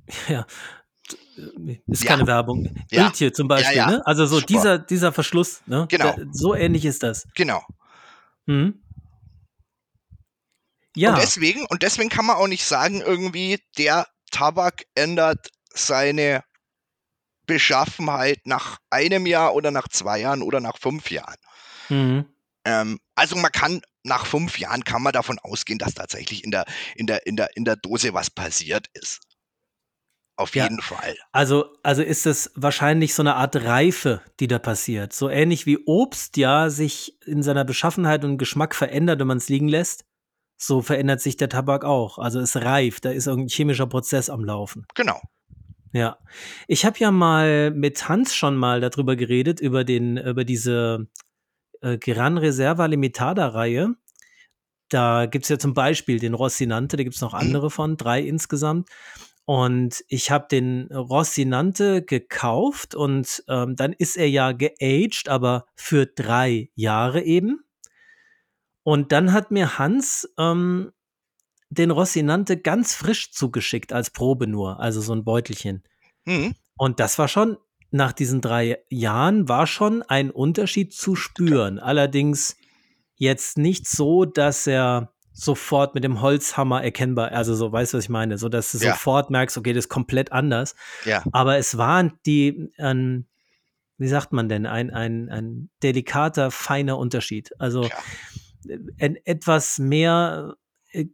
[0.29, 0.47] ja,
[1.87, 2.11] ist Ja.
[2.11, 2.75] keine Werbung.
[2.91, 3.07] Ja.
[3.07, 3.97] Öltje zum Beispiel, Ja, ja.
[3.99, 4.07] ne?
[4.07, 4.47] Also so Super.
[4.47, 5.87] dieser, dieser Verschluss, ne?
[5.91, 6.15] Genau.
[6.17, 7.27] Da, so ähnlich ist das.
[7.35, 7.63] Genau.
[8.47, 8.83] Mhm.
[10.95, 16.45] Ja, Und deswegen, und deswegen kann man auch nicht sagen, irgendwie, der Tabak ändert seine
[17.47, 21.37] Beschaffenheit nach einem Jahr oder nach zwei Jahren oder nach fünf Jahren.
[21.89, 22.27] mhm.
[22.65, 26.65] Ähm, also man kann nach fünf Jahren kann man davon ausgehen, dass tatsächlich in der,
[26.97, 29.21] in der, in der, in der Dose was passiert ist.
[30.37, 30.65] Auf Ja.
[30.65, 31.15] jeden Fall.
[31.31, 35.13] Also, also ist es wahrscheinlich so eine Art Reife, die da passiert.
[35.13, 39.49] So ähnlich wie Obst ja sich in seiner Beschaffenheit und Geschmack verändert, wenn man es
[39.49, 40.05] liegen lässt.
[40.57, 42.19] So verändert sich der Tabak auch.
[42.19, 44.87] Also es reift, da ist irgendein chemischer Prozess am Laufen.
[44.95, 45.21] Genau.
[45.93, 46.19] Ja.
[46.67, 51.09] Ich habe ja mal mit Hans schon mal darüber geredet, über, den, über diese
[51.83, 53.95] äh, Gran Reserva Limitada Reihe.
[54.89, 58.21] Da gibt es ja zum Beispiel den Rossinante, da gibt es noch andere von, drei
[58.21, 58.89] insgesamt.
[59.45, 66.07] Und ich habe den Rossinante gekauft und ähm, dann ist er ja geaged, aber für
[66.07, 67.65] drei Jahre eben.
[68.85, 70.93] Und dann hat mir Hans ähm,
[71.71, 75.83] den Rossinante ganz frisch zugeschickt als Probe nur, also so ein Beutelchen.
[76.25, 76.55] Mhm.
[76.77, 77.57] Und das war schon,
[77.93, 81.79] nach diesen drei Jahren, war schon ein Unterschied zu spüren.
[81.79, 82.57] Allerdings
[83.17, 88.05] jetzt nicht so, dass er sofort mit dem Holzhammer erkennbar, also so, weißt du, was
[88.05, 88.39] ich meine?
[88.39, 88.93] So, dass du Ja.
[88.93, 90.75] sofort merkst, okay, das ist komplett anders.
[91.05, 91.23] Ja.
[91.33, 93.27] Aber es waren die, ähm,
[93.99, 97.51] wie sagt man denn, ein, ein, ein delikater, feiner Unterschied.
[97.59, 98.03] Also Klar.
[98.69, 100.57] äh, ein, etwas mehr
[100.93, 101.07] äh,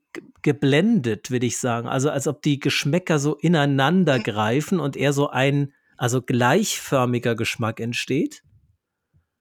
[0.43, 1.89] geblendet, würde ich sagen.
[1.89, 7.81] Also als ob die Geschmäcker so ineinander greifen und eher so ein, also gleichförmiger Geschmack
[7.81, 8.43] entsteht.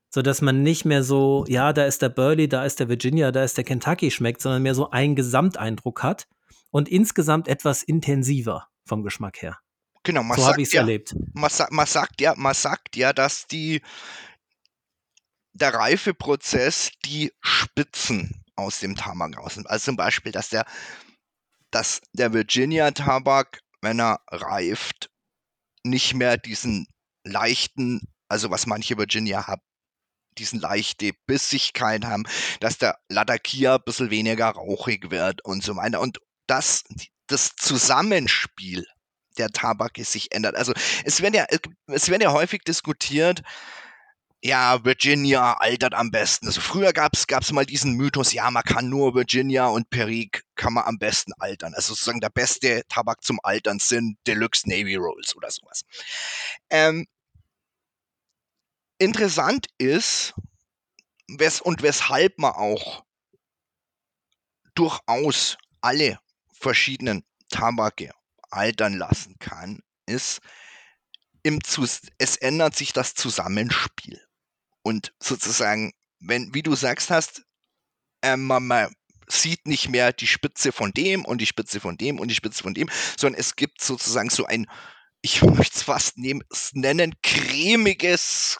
[0.09, 3.31] So dass man nicht mehr so, ja, da ist der Burley, da ist der Virginia,
[3.31, 6.27] da ist der Kentucky schmeckt, sondern mehr so einen Gesamteindruck hat
[6.71, 9.59] und insgesamt etwas intensiver vom Geschmack her.
[10.03, 10.23] Genau.
[10.23, 11.15] Man so habe ich es ja, erlebt.
[11.33, 13.81] man, man sagt ja, man sagt ja, dass die
[15.53, 19.69] der Reifeprozess die Spitzen aus dem Tabak rausnimmt.
[19.69, 20.65] Also zum Beispiel, dass der,
[21.71, 25.09] dass der Virginia-Tabak, wenn er reift,
[25.89, 26.87] nicht mehr diesen
[27.23, 29.61] leichten, also was manche Virginia haben,
[30.37, 32.23] diesen leichte Bissigkeit haben,
[32.59, 35.99] dass der Latakia ein bisschen weniger rauchig wird und so weiter.
[35.99, 36.83] Und das,
[37.27, 38.85] das Zusammenspiel
[39.37, 40.55] der Tabake sich ändert.
[40.55, 40.73] Also
[41.03, 41.45] es werden ja,
[41.87, 43.41] es werden ja häufig diskutiert,
[44.47, 46.47] ja, Virginia altert am besten.
[46.47, 50.73] Also früher gab es mal diesen Mythos, ja, man kann nur Virginia und Perique kann
[50.73, 51.73] man am besten altern.
[51.73, 55.81] Also sozusagen der beste Tabak zum Altern sind Deluxe Navy Rolls oder sowas.
[56.69, 57.05] Ähm,
[58.99, 60.33] interessant ist,
[61.27, 63.03] wes und weshalb man auch
[64.75, 66.19] durchaus alle
[66.53, 68.13] verschiedenen Tabake
[68.49, 70.39] altern lassen kann, ist,
[71.43, 71.59] im
[72.17, 74.26] es ändert sich das Zusammenspiel.
[74.87, 77.43] Und sozusagen, wenn, wie du sagst hast,
[78.21, 78.95] ähm, man, man
[79.27, 82.63] sieht nicht mehr die Spitze von dem und die Spitze von dem und die Spitze
[82.63, 84.65] von dem, sondern es gibt sozusagen so ein,
[85.21, 88.59] ich möchte es fast nehmen, nennen, cremiges,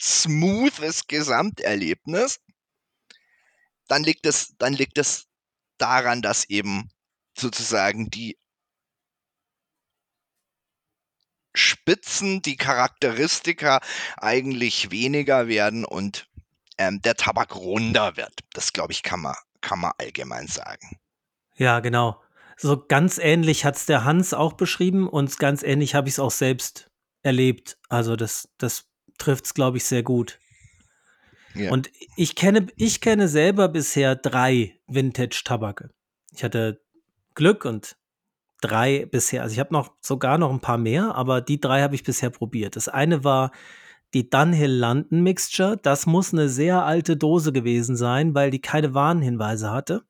[0.00, 2.40] smoothes Gesamterlebnis.
[3.88, 5.26] Dann liegt es, dann liegt es
[5.76, 6.88] daran, dass eben
[7.36, 8.38] sozusagen die
[11.88, 13.80] Spitzen, die Charakteristika
[14.18, 16.26] eigentlich weniger werden und
[16.76, 18.40] ähm, der Tabak runder wird.
[18.52, 20.98] Das glaube ich, kann man, kann man allgemein sagen.
[21.56, 22.20] Ja, genau.
[22.58, 26.18] So ganz ähnlich hat es der Hans auch beschrieben und ganz ähnlich habe ich es
[26.18, 26.90] auch selbst
[27.22, 27.78] erlebt.
[27.88, 28.84] Also das, das
[29.16, 30.38] trifft es, glaube ich, sehr gut.
[31.54, 31.70] Ja.
[31.70, 35.88] Und ich kenne, ich kenne selber bisher drei Vintage-Tabake.
[36.32, 36.82] Ich hatte
[37.34, 37.96] Glück und
[38.60, 39.42] drei bisher.
[39.42, 42.30] Also ich habe noch sogar noch ein paar mehr, aber die drei habe ich bisher
[42.30, 42.76] probiert.
[42.76, 43.50] Das eine war
[44.14, 45.76] die Dunhill London Mixture.
[45.76, 50.02] Das muss eine sehr alte Dose gewesen sein, weil die keine Warnhinweise hatte.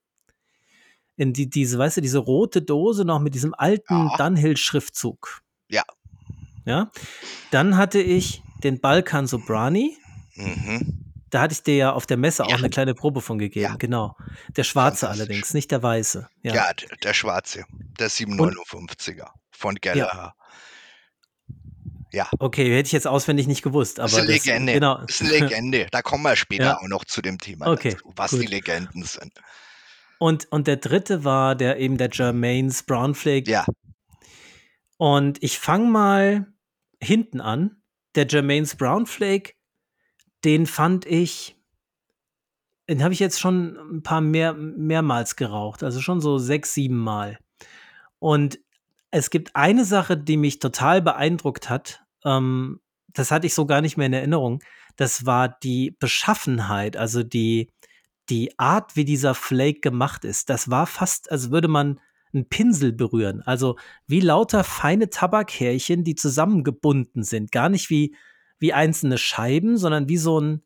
[1.16, 4.16] In die, diese, weißt du, diese rote Dose noch mit diesem alten Ja.
[4.18, 5.42] Dunhill-Schriftzug.
[5.68, 5.82] Ja.
[6.64, 6.90] Ja.
[7.50, 9.96] Dann hatte ich den Balkan Sobrani.
[10.36, 11.07] Mhm.
[11.30, 12.56] Da hatte ich dir ja auf der Messe auch Ja.
[12.56, 13.64] eine kleine Probe von gegeben.
[13.72, 13.76] Ja.
[13.76, 14.16] Genau.
[14.56, 16.28] Der schwarze allerdings, nicht der weiße.
[16.42, 16.72] Ja, Ja.
[16.72, 17.64] d- der schwarze,
[17.98, 20.34] der 759er von Gallagher.
[22.38, 23.98] Okay, hätte ich jetzt auswendig nicht gewusst.
[23.98, 24.72] Das Aber ist eine das, Legende.
[24.72, 24.98] Genau.
[25.06, 25.86] Das ist eine Legende.
[25.90, 26.78] Da kommen wir später Ja.
[26.78, 28.40] auch noch zu dem Thema Okay, dazu, was gut.
[28.42, 29.32] die Legenden sind.
[30.18, 33.48] Und, und der dritte war der eben der Germains Brown Flake.
[33.50, 33.66] Ja,
[34.96, 36.46] Und ich fange mal
[37.00, 37.82] hinten an.
[38.14, 39.52] Der Germains Brown Flake,
[40.48, 41.58] den fand ich
[42.88, 46.96] den habe ich jetzt schon ein paar mehr mehrmals geraucht, also schon so 6, 7
[46.96, 47.38] Mal.
[48.18, 48.58] Und
[49.10, 53.82] es gibt eine Sache, die mich total beeindruckt hat, ähm, das hatte ich so gar
[53.82, 54.62] nicht mehr in Erinnerung.
[54.96, 57.70] Das war die Beschaffenheit, also die
[58.30, 60.50] die Art, wie dieser Flake gemacht ist.
[60.50, 62.00] Das war fast, als würde man
[62.34, 63.42] 'n Pinsel berühren.
[63.42, 67.52] Also, wie lauter feine Tabakhärchen, die zusammengebunden sind.
[67.52, 68.14] Gar nicht wie
[68.60, 70.62] wie einzelne Scheiben, sondern wie so 'n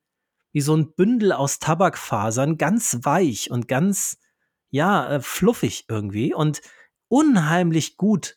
[0.52, 4.18] wie so 'n Bündel aus Tabakfasern, ganz weich und ganz,
[4.70, 6.62] ja, äh, fluffig irgendwie und
[7.08, 8.36] unheimlich gut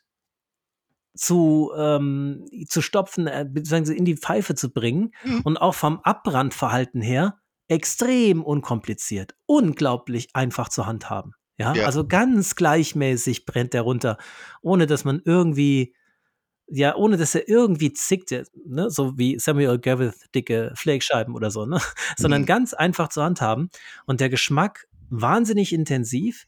[1.17, 5.45] zu, ähm zu stopfen, äh, beziehungsweise in die Pfeife zu bringen Mhm.
[5.45, 7.39] und auch vom Abbrandverhalten her
[7.69, 11.33] extrem unkompliziert, unglaublich einfach zu handhaben.
[11.57, 11.83] Ja, Ja.
[11.83, 14.17] also ganz gleichmäßig brennt der runter,
[14.61, 15.95] ohne dass man irgendwie
[16.67, 21.51] ja, ohne dass er irgendwie zickt, der ne, so wie Samuel Gavith dicke Flake-Scheiben oder
[21.51, 21.79] so, ne?
[22.17, 22.45] Sondern Mhm.
[22.47, 23.69] ganz einfach zu handhaben
[24.05, 26.45] und der Geschmack wahnsinnig intensiv.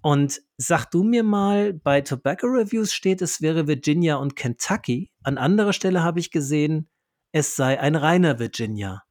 [0.00, 5.10] Und sag du mir mal, bei Tobacco Reviews steht, es wäre Virginia und Kentucky.
[5.24, 6.88] An anderer Stelle habe ich gesehen,
[7.32, 9.02] es sei ein reiner Virginia.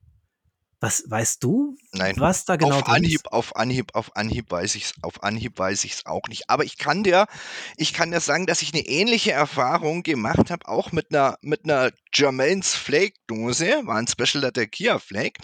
[0.82, 2.16] Was weißt du, Nein.
[2.16, 3.28] was da genau Auf Anhieb ist?
[3.32, 6.50] auf Anhieb auf Anhieb weiß ich's auf Anhieb weiß ich's auch nicht.
[6.50, 7.28] Aber ich kann dir
[7.78, 11.66] ich kann dir sagen, dass ich 'ne ähnliche Erfahrung gemacht habe, auch mit 'ner mit
[11.68, 15.40] 'ner Jermaines Flake-Dose, war 'n Special Latakia Flake.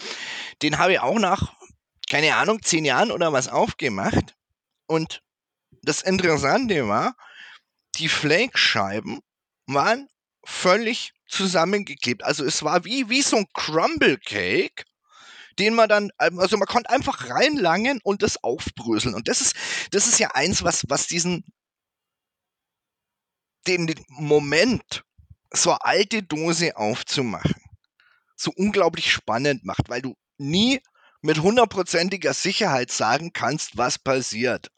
[0.62, 1.54] Den habe ich auch nach,
[2.10, 4.34] keine Ahnung, 10 Jahren oder was aufgemacht.
[4.86, 5.22] Und
[5.82, 7.14] das Interessante war,
[7.96, 9.20] die Flake-Scheiben
[9.66, 10.08] waren
[10.46, 12.24] völlig zusammengeklebt.
[12.24, 14.84] Also, es war wie wie so 'n Crumble Cake,
[15.58, 19.14] den man dann ähm, also, man konnte einfach reinlangen und das aufbröseln.
[19.14, 19.56] Und das ist
[19.90, 21.44] das ist ja eins, was was diesen
[23.66, 25.04] den Moment,
[25.52, 27.54] so a alte Dose aufzumachen,
[28.36, 30.80] so unglaublich spannend macht, weil du nie
[31.22, 34.70] mit hundertprozentiger Sicherheit sagen kannst, was passiert.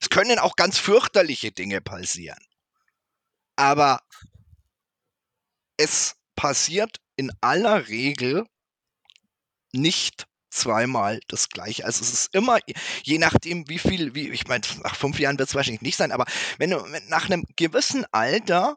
[0.00, 2.38] Es können auch ganz fürchterliche Dinge passieren.
[3.56, 4.00] Aber
[5.76, 8.46] es passiert in aller Regel
[9.74, 11.84] nicht zweimal das Gleiche.
[11.84, 12.58] Also, es ist immer
[13.04, 16.26] je nachdem, wie viel wie ich meine, nach 5 Jahren wird's wahrscheinlich nicht sein, aber
[16.58, 18.76] wenn du nach 'nem gewissen Alter,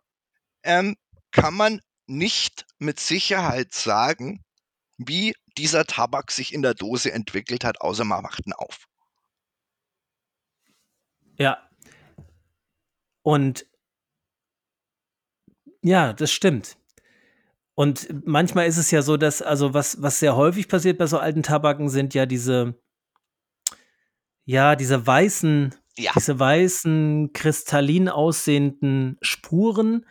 [0.64, 0.96] ähm,
[1.32, 4.44] kann man nicht mit Sicherheit sagen,
[4.98, 8.86] wie dieser Tabak sich in der Dose entwickelt hat, außer man macht ihn auf.
[11.38, 11.68] Ja.
[13.26, 13.66] Und
[15.84, 16.78] ja, das stimmt.
[17.80, 21.20] Und manchmal ist es ja so, dass also, was was sehr häufig passiert bei so
[21.20, 22.74] alten Tabaken sind ja diese
[24.46, 26.12] ja, diese weißen Ja.
[26.16, 30.08] diese weißen, kristallin aussehenden Spuren.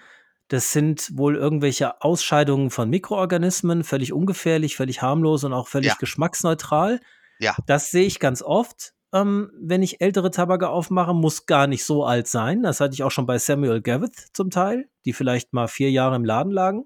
[0.48, 5.96] Das sind wohl irgendwelche Ausscheidungen von Mikroorganismen, völlig ungefährlich, völlig harmlos und auch völlig Ja.
[5.98, 7.00] geschmacksneutral.
[7.40, 7.56] Ja.
[7.66, 12.04] Das sehe ich ganz oft, ähm, wenn ich ältere Tabake aufmache, muss gar nicht so
[12.04, 12.62] alt sein.
[12.62, 16.14] Das hatte ich auch schon bei Samuel Gavith zum Teil, die vielleicht mal 4 Jahre
[16.14, 16.84] im Laden lagen.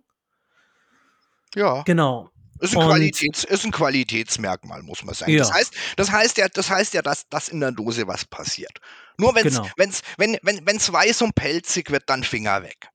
[1.55, 1.87] Ja.
[1.87, 2.31] Genau.
[2.61, 5.37] Ist 'n Und Qualitäts ist 'n Qualitätsmerkmal, muss man sagen.
[5.37, 5.53] Das Ja.
[5.53, 8.81] heißt das heißt ja das heißt ja, dass dass in der Dose was passiert.
[9.19, 9.75] Nur wenn's Genau.
[9.77, 12.89] wenn's wenn wenn wenn's weiß und pelzig wird, dann Finger weg.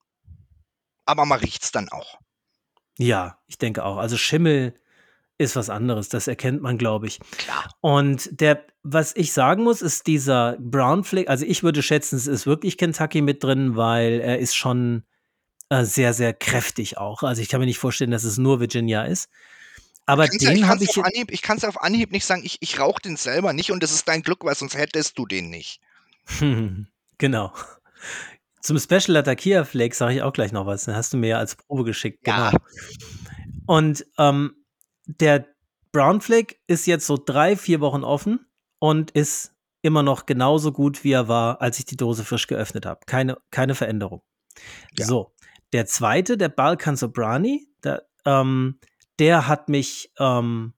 [1.08, 2.18] Aber man riecht's dann auch.
[3.00, 3.98] Ja, ich denke auch.
[3.98, 4.74] Also, Schimmel
[5.40, 7.20] ist was anderes, das erkennt man, glaube ich.
[7.38, 7.76] Klar.
[7.82, 12.28] Und der was ich sagen muss, ist dieser Brown Flake also, ich würde schätzen, es
[12.28, 15.04] ist wirklich Kentucky mit drin, weil er ist schon,
[15.70, 17.24] äh, sehr, sehr kräftig auch.
[17.24, 19.30] Also, ich kann mir nicht vorstellen, dass es nur Virginia ist.
[20.06, 22.44] Aber Ich den habe ich Anhieb ich kann's auf Anhieb nicht sagen.
[22.46, 25.26] Ich ich rauche den selber nicht und das ist dein Glück, weil sonst hättest du
[25.26, 25.80] den nicht.
[27.18, 27.54] Genau.
[28.62, 30.84] Zum Special Latakia Flake sage ich auch gleich noch was.
[30.84, 32.50] Den hast du mir ja als Probe geschickt, Ja.
[32.50, 32.64] genau.
[33.66, 34.66] Und, ähm,
[35.06, 35.48] der
[35.94, 38.46] Brown Flake ist jetzt so 3, 4 Wochen offen
[38.80, 42.86] und ist immer noch genauso gut, wie er war, als ich die Dose frisch geöffnet
[42.86, 43.00] habe.
[43.06, 44.22] Keine keine Veränderung.
[44.98, 45.06] Ja.
[45.06, 45.32] So,
[45.76, 48.80] der 2., der Balkan Sobrani, der ähm,
[49.20, 50.74] der hat mich, ähm,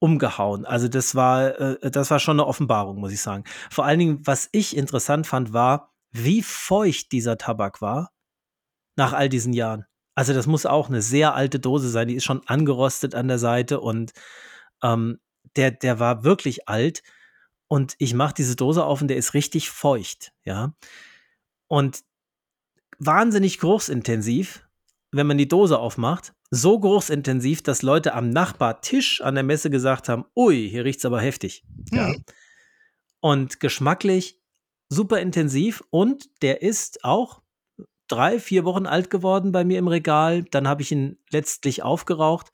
[0.00, 0.66] umgehauen.
[0.66, 3.44] Also, das war äh, das war schon 'ne Offenbarung, muss ich sagen.
[3.70, 8.12] Vor allen Dingen, was ich interessant fand, war, wie feucht dieser Tabak war
[8.96, 9.86] nach all diesen Jahren.
[10.16, 13.38] Also, das muss auch 'ne sehr alte Dose sein, die ist schon angerostet an der
[13.40, 14.12] Seite und,
[14.84, 15.20] ähm,
[15.56, 17.02] der der war wirklich alt.
[17.68, 20.74] Und ich mache diese Dose auf und der ist richtig feucht, ja?
[21.68, 22.02] Und
[23.04, 24.68] wahnsinnig geruchsintensiv,
[25.10, 26.32] wenn man die Dose aufmacht.
[26.50, 31.20] So geruchsintensiv, dass Leute am Nachbartisch an der Messe gesagt haben: „Ui, hier riecht's aber
[31.20, 32.08] heftig“, ja?
[32.08, 32.24] Mhm.
[33.20, 34.40] Und geschmacklich
[34.88, 37.42] super intensiv und der ist auch
[38.08, 40.42] 3, 4 Wochen alt geworden bei mir im Regal.
[40.44, 42.52] Dann habe ich ihn letztlich aufgeraucht.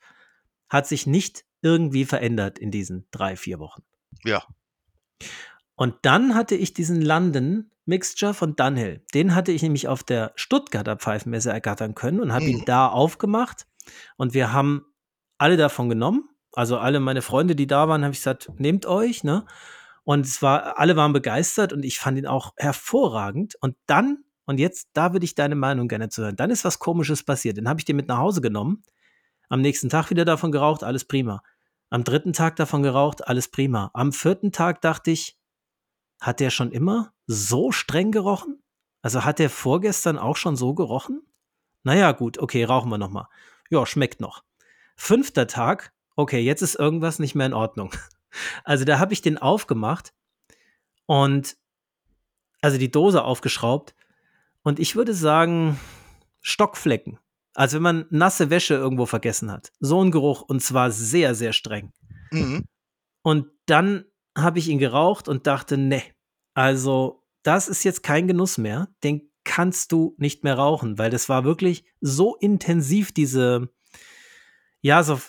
[0.69, 3.83] Hat sich nicht irgendwie verändert in diesen drei, vier Wochen.
[4.23, 4.45] Ja.
[5.79, 9.01] Und dann hatte ich diesen London Mixture von Dunhill.
[9.13, 12.65] Den hatte ich nämlich auf der Stuttgarter Pfeifenmesse ergattern können und habe ihn Mhm.
[12.65, 13.65] da aufgemacht.
[14.17, 14.83] Und wir haben
[15.37, 16.27] alle davon genommen.
[16.51, 19.45] Also alle meine Freunde, die da waren, habe ich gesagt, nehmt euch, ne?
[20.03, 23.55] Und es war, alle waren begeistert und ich fand ihn auch hervorragend.
[23.61, 26.35] Und dann, und jetzt, da würde ich deine Meinung gerne zu hören.
[26.35, 27.55] Dann ist was Komisches passiert.
[27.55, 28.83] Den habe ich dir mit nach Hause genommen.
[29.47, 31.41] Am nächsten Tag wieder davon geraucht, alles prima.
[31.89, 33.91] Am dritten Tag davon geraucht, alles prima.
[33.93, 35.38] Am vierten Tag dachte ich,
[36.19, 38.61] hat der schon immer so streng gerochen?
[39.01, 41.21] Also hat der vorgestern auch schon so gerochen?
[41.83, 43.27] Naja, gut, okay, rauchen wir nochmal.
[43.69, 44.43] Ja, schmeckt noch.
[44.95, 47.91] Fünfter Tag, okay, jetzt ist irgendwas nicht mehr in Ordnung.
[48.63, 50.13] Also da habe ich den aufgemacht
[51.07, 51.57] und
[52.61, 53.95] also die Dose aufgeschraubt
[54.61, 55.79] und ich würde sagen,
[56.39, 57.17] Stockflecken.
[57.55, 59.71] Also wenn man nasse Wäsche irgendwo vergessen hat.
[59.79, 61.91] So ein Geruch und zwar sehr, sehr streng.
[62.29, 62.65] Mhm.
[63.23, 64.05] Und dann
[64.41, 66.01] habe ich ihn geraucht und dachte, ne,
[66.53, 68.89] also das ist jetzt kein Genuss mehr.
[69.03, 73.69] Den kannst du nicht mehr rauchen, weil das war wirklich so intensiv, diese,
[74.81, 75.19] ja, so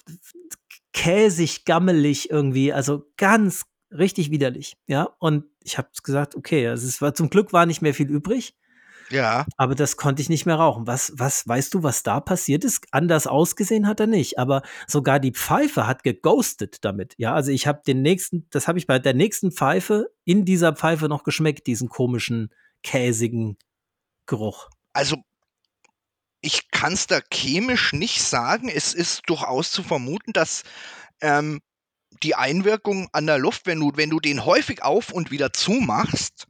[0.93, 5.05] käsig, gammelig irgendwie, also ganz richtig widerlich, ja.
[5.19, 8.55] Und ich habe gesagt, okay, also es war zum Glück war nicht mehr viel übrig,
[9.11, 9.45] Ja.
[9.57, 10.87] aber das konnte ich nicht mehr rauchen.
[10.87, 12.87] Was, was, weißt du, was da passiert ist?
[12.93, 17.15] Anders ausgesehen hat er nicht, aber sogar die Pfeife hat geghostet damit.
[17.19, 20.75] Ja, also ich habe den nächsten, das habe ich bei der nächsten Pfeife in dieser
[20.75, 22.51] Pfeife noch geschmeckt, diesen komischen,
[22.83, 23.59] käsigen
[24.27, 24.71] Geruch.
[24.93, 25.17] Also
[26.41, 28.69] ich kann es da chemisch nicht sagen.
[28.69, 30.63] Es ist durchaus zu vermuten, dass
[31.21, 31.61] ähm,
[32.23, 36.47] die Einwirkung an der Luft, wenn du, wenn du den häufig auf und wieder zumachst,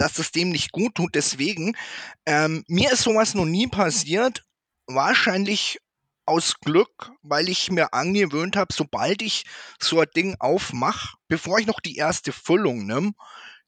[0.00, 1.14] dass es dem nicht gut tut.
[1.14, 1.76] Deswegen,
[2.24, 4.44] ähm, mir ist sowas noch nie passiert.
[4.86, 5.78] Wahrscheinlich
[6.24, 9.44] aus Glück, weil ich mir angewöhnt habe, sobald ich
[9.78, 13.12] so ein Ding aufmache, bevor ich noch die erste Füllung nehme,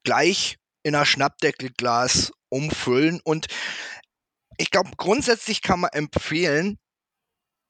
[0.03, 3.21] gleich in ein Schnappdeckelglas umfüllen.
[3.23, 3.47] Und
[4.57, 6.79] ich glaube, grundsätzlich kann man empfehlen,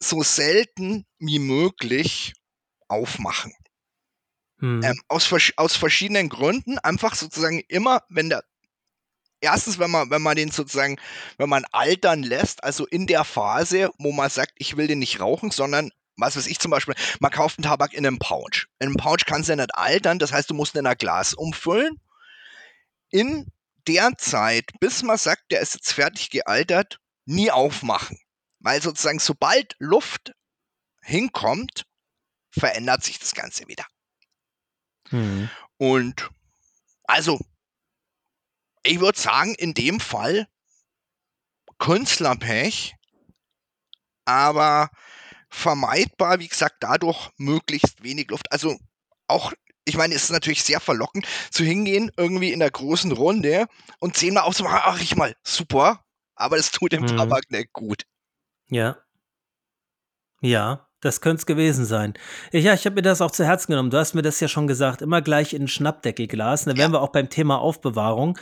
[0.01, 2.33] so selten wie möglich
[2.87, 3.53] aufmachen.
[4.59, 4.81] Hm.
[4.83, 6.77] Ähm, aus, aus verschiedenen Gründen.
[6.79, 8.43] Einfach sozusagen immer, wenn der
[9.43, 10.97] erstens, wenn man, wenn man den sozusagen,
[11.37, 15.19] wenn man altern lässt, also in der Phase, wo man sagt, ich will den nicht
[15.19, 18.67] rauchen, sondern was weiß ich zum Beispiel, man kauft einen Tabak in einem Pouch.
[18.79, 20.97] In einem Pouch kannst du ja nicht altern, das heißt, du musst ihn in ein
[20.97, 21.99] Glas umfüllen.
[23.09, 23.47] In
[23.87, 28.17] der Zeit, bis man sagt, der ist jetzt fertig gealtert, nie aufmachen.
[28.59, 30.33] Weil sozusagen, sobald Luft
[31.01, 31.83] hinkommt,
[32.51, 33.85] verändert sich das Ganze wieder.
[35.09, 35.49] Hm.
[35.77, 36.29] Und
[37.05, 37.39] also,
[38.83, 40.47] ich würde sagen, in dem Fall
[41.79, 42.95] Künstlerpech,
[44.25, 44.89] aber
[45.49, 48.51] vermeidbar, wie gesagt, dadurch möglichst wenig Luft.
[48.51, 48.77] Also
[49.27, 49.53] auch,
[49.85, 53.67] ich meine, es ist natürlich sehr verlockend zu hingehen, irgendwie in der großen Runde
[53.99, 56.03] und zehnmal aufzumachen, ach ich mal, super,
[56.35, 57.07] aber das tut dem Mhm.
[57.07, 58.03] Tabak nicht gut.
[58.67, 58.97] Ja.
[60.41, 62.13] Ja, das könnte es gewesen sein.
[62.51, 63.89] Ja, ich habe mir das auch zu Herzen genommen.
[63.91, 65.01] Du hast mir das ja schon gesagt.
[65.01, 66.65] Immer gleich in ein Schnappdeckelglas.
[66.65, 66.77] Da Ja.
[66.77, 68.37] wären wir auch beim Thema Aufbewahrung.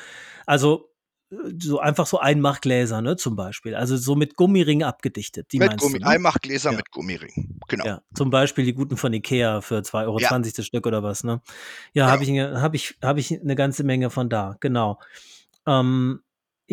[0.45, 0.87] Also
[1.59, 3.73] so einfach so Einmachgläser, ne, zum Beispiel.
[3.73, 5.47] Also so mit Gummiring abgedichtet.
[5.53, 6.11] Die mit meinst Gummi, du, ne?
[6.11, 6.75] Einmachgläser Ja.
[6.77, 7.57] mit Gummiring.
[7.69, 7.85] Genau.
[7.85, 10.39] Ja, zum Beispiel die guten von Ikea für 2,20 Euro Ja.
[10.39, 11.41] das Stück oder was, ne?
[11.93, 12.11] Ja, Genau.
[12.11, 14.99] habe ich, eine- hab ich, hab ich eine ganze Menge von da, genau.
[15.65, 16.21] Ähm,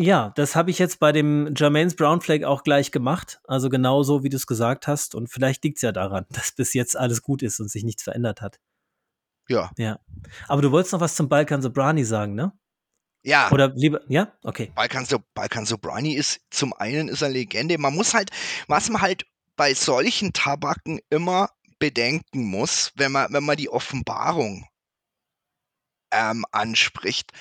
[0.01, 3.41] ja, das habe ich jetzt bei dem Jermaines Brown Flag auch gleich gemacht.
[3.45, 5.13] Also genau so, wie du es gesagt hast.
[5.13, 8.03] Und vielleicht liegt es ja daran, dass bis jetzt alles gut ist und sich nichts
[8.03, 8.59] verändert hat.
[9.49, 9.71] Ja.
[9.77, 9.99] Ja.
[10.47, 12.53] Aber du wolltest noch was zum Balkan Sobrani sagen, ne?
[13.23, 13.51] Ja.
[13.51, 14.31] Oder lieber, ja?
[14.43, 14.71] Okay.
[14.73, 17.77] Balkan, so Balkan Sobrani ist zum einen ist eine Legende.
[17.77, 18.31] Man muss halt,
[18.69, 19.25] was man halt
[19.57, 24.65] bei solchen Tabaken immer bedenken muss, wenn man, wenn man die Offenbarung
[26.11, 27.33] ähm, anspricht.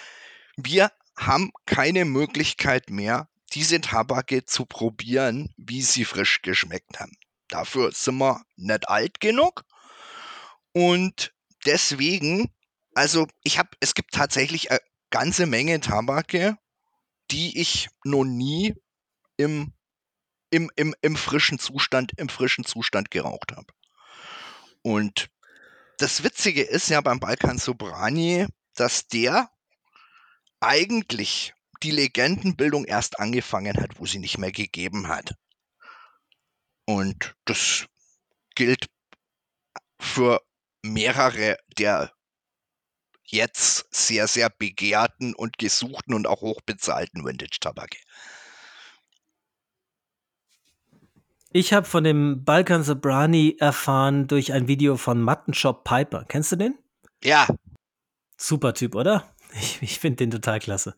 [0.56, 7.16] Wir haben keine Möglichkeit mehr, diese Tabake zu probieren, wie sie frisch geschmeckt haben.
[7.48, 9.64] Dafür sind wir nicht alt genug.
[10.72, 11.34] Und
[11.66, 12.52] deswegen,
[12.94, 16.56] also ich habe, es gibt tatsächlich eine ganze Menge Tabake,
[17.30, 18.74] die ich noch nie
[19.36, 19.72] im,
[20.50, 23.72] im, im, im frischen Zustand, im frischen Zustand geraucht habe.
[24.82, 25.30] Und
[25.98, 29.50] das Witzige ist ja beim Balkan Sobrani, dass der
[30.60, 35.34] eigentlich die Legendenbildung erst angefangen hat, wo sie nicht mehr gegeben hat.
[36.86, 37.86] Und das
[38.54, 38.86] gilt
[40.00, 40.40] für
[40.82, 42.12] mehrere der
[43.24, 47.98] jetzt sehr, sehr begehrten und gesuchten und auch hochbezahlten Vintage-Tabake.
[51.50, 56.24] Ich habe von dem Balkan Sobrani erfahren durch ein Video von Muttonshop Piper.
[56.26, 56.78] Kennst du den?
[57.22, 57.46] Ja,
[58.40, 59.34] Super Typ, oder?
[59.54, 60.94] Ich, ich finde den total klasse.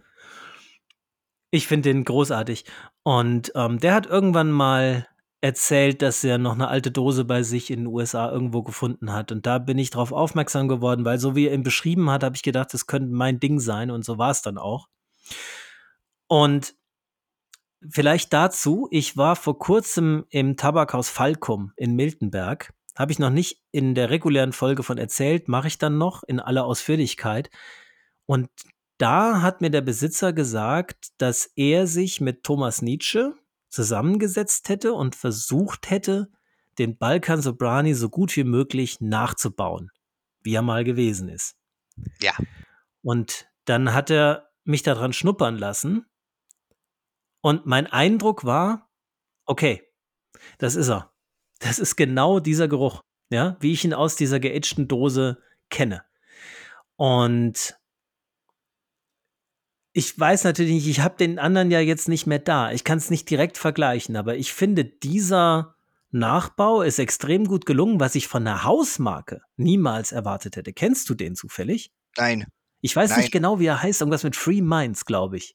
[1.50, 2.64] Ich finde den großartig.
[3.02, 5.06] Und ähm, der hat irgendwann mal
[5.40, 9.32] erzählt, dass er noch eine alte Dose bei sich in den USA irgendwo gefunden hat.
[9.32, 12.36] Und da bin ich drauf aufmerksam geworden, weil so wie er ihn beschrieben hat, habe
[12.36, 13.90] ich gedacht, das könnte mein Ding sein.
[13.90, 14.88] Und so war es dann auch.
[16.28, 16.74] Und
[17.88, 22.72] vielleicht dazu, ich war vor kurzem im Tabakhaus Falkum in Miltenberg.
[22.94, 26.38] Habe ich noch nicht in der regulären Folge von erzählt, mache ich dann noch in
[26.38, 27.50] aller Ausführlichkeit.
[28.30, 28.48] Und
[28.96, 33.34] da hat mir der Besitzer gesagt, dass er sich mit Thomas Nietzsche
[33.70, 36.30] zusammengesetzt hätte und versucht hätte,
[36.78, 39.90] den Balkan Sobrani so gut wie möglich nachzubauen,
[40.42, 41.56] wie er mal gewesen ist.
[42.22, 42.32] ja.
[43.02, 46.06] Und dann hat er mich daran schnuppern lassen.
[47.40, 48.88] Und mein Eindruck war,
[49.44, 49.82] okay,
[50.58, 51.12] das ist er.
[51.58, 56.04] Das ist genau dieser Geruch, ja, wie ich ihn aus dieser geätschten Dose kenne.
[56.94, 57.79] Und
[59.92, 62.72] ich weiß natürlich nicht, ich habe den anderen ja jetzt nicht mehr da.
[62.72, 65.74] Ich kann es nicht direkt vergleichen, aber ich finde, dieser
[66.12, 70.72] Nachbau ist extrem gut gelungen, was ich von der Hausmarke niemals erwartet hätte.
[70.72, 71.92] Kennst du den zufällig?
[72.16, 72.46] Nein.
[72.80, 73.20] Ich weiß Nein.
[73.20, 74.00] nicht genau, wie er heißt.
[74.00, 75.54] Irgendwas mit Free Minds, glaube ich.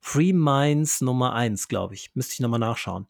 [0.00, 2.10] Free Minds Nummer 1, glaube ich.
[2.14, 3.06] Müsste ich nochmal nachschauen.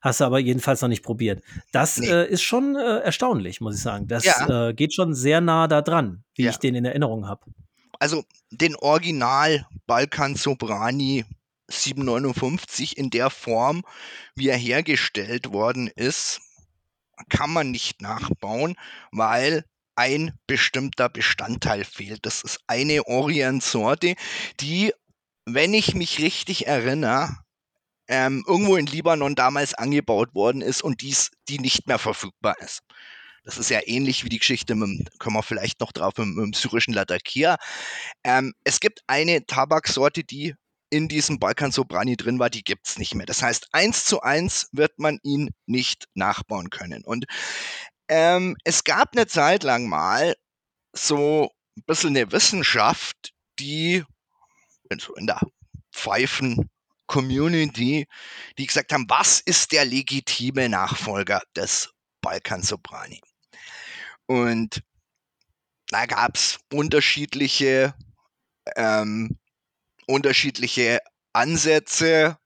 [0.00, 1.42] Hast du aber jedenfalls noch nicht probiert.
[1.72, 2.08] Das Nee.
[2.10, 4.06] äh, ist schon äh, erstaunlich, muss ich sagen.
[4.08, 4.68] Das Ja.
[4.68, 6.50] äh, geht schon sehr nah da dran, wie Ja.
[6.50, 7.42] ich den in Erinnerung habe.
[8.04, 11.24] Also den Original Balkan Sobrani
[11.68, 13.82] 759 in der Form,
[14.34, 16.42] wie er hergestellt worden ist,
[17.30, 18.76] kann man nicht nachbauen,
[19.10, 19.64] weil
[19.96, 22.26] ein bestimmter Bestandteil fehlt.
[22.26, 24.16] Das ist eine Orient-Sorte,
[24.60, 24.92] die,
[25.46, 27.34] wenn ich mich richtig erinnere,
[28.06, 32.82] ähm, irgendwo in Libanon damals angebaut worden ist und dies, die nicht mehr verfügbar ist.
[33.44, 36.44] Das ist ja ähnlich wie die Geschichte, mit, kommen wir vielleicht noch drauf, mit, mit
[36.44, 37.58] dem syrischen Latakia.
[38.24, 40.54] Ähm, es gibt eine Tabaksorte, die
[40.90, 43.24] in diesem Balkan Sobrani drin war, die gibt es nicht mehr.
[43.26, 47.04] Das heißt, eins zu eins wird man ihn nicht nachbauen können.
[47.04, 47.26] Und
[48.08, 50.34] ähm, es gab eine Zeit lang mal
[50.92, 54.04] so ein bisschen eine Wissenschaft, die
[54.88, 55.40] in der
[55.92, 58.06] Pfeifen-Community,
[58.58, 61.90] die gesagt haben, was ist der legitime Nachfolger des
[62.20, 63.20] Balkan Sobrani?
[64.26, 64.82] Und
[65.88, 67.94] da gab es unterschiedliche,
[68.76, 69.38] ähm,
[70.06, 71.00] unterschiedliche
[71.32, 72.38] Ansätze.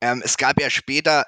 [0.00, 1.26] Ähm, es gab ja später,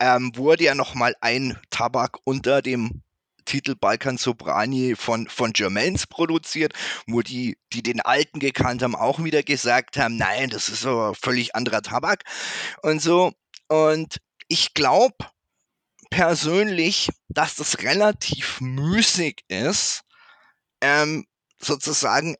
[0.00, 3.02] ähm, wurde ja noch mal ein Tabak unter dem
[3.44, 6.72] Titel Balkan Sobrani von, von Germains produziert,
[7.06, 11.10] wo die, die den alten gekannt haben, auch wieder gesagt haben, nein, das ist so
[11.10, 12.24] ein völlig anderer Tabak
[12.82, 13.32] und so.
[13.68, 14.18] Und
[14.48, 15.16] ich glaube
[16.10, 20.02] persönlich, dass das relativ müßig ist,
[20.80, 21.26] ähm,
[21.60, 22.36] sozusagen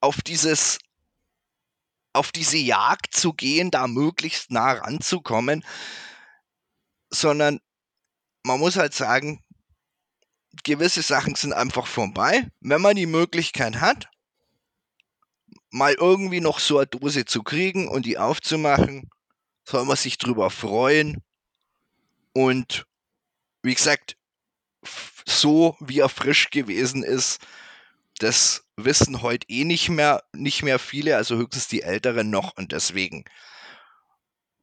[0.00, 0.78] auf dieses
[2.12, 5.64] auf diese Jagd zu gehen, da möglichst nah ranzukommen,
[7.10, 7.60] sondern
[8.44, 9.42] man muss halt sagen,
[10.62, 12.48] gewisse Sachen sind einfach vorbei.
[12.60, 14.08] Wenn man die Möglichkeit hat,
[15.70, 19.10] mal irgendwie noch so eine Dose zu kriegen und die aufzumachen,
[19.64, 21.20] soll man sich drüber freuen.
[22.32, 22.86] Und
[23.64, 24.16] wie gesagt,
[25.26, 27.40] so wie er frisch gewesen ist,
[28.18, 32.56] das wissen heute eh nicht mehr, nicht mehr viele, also höchstens die Älteren noch.
[32.56, 33.24] Und deswegen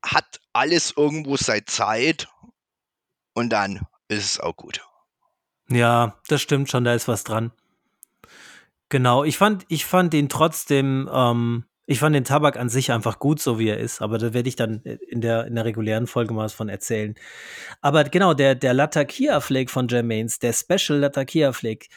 [0.03, 2.29] hat alles irgendwo seine Zeit
[3.33, 4.85] und dann ist es auch gut.
[5.67, 7.51] Ja, das stimmt schon, da ist was dran.
[8.89, 13.19] Genau, ich fand, ich fand ihn trotzdem, ähm, ich fand den Tabak an sich einfach
[13.19, 16.07] gut, so wie er ist, aber da werde ich dann in der, in der regulären
[16.07, 17.15] Folge mal was von erzählen.
[17.81, 21.87] Aber genau, der, der Latakia Flake von Jermaines, der Special Latakia Flake,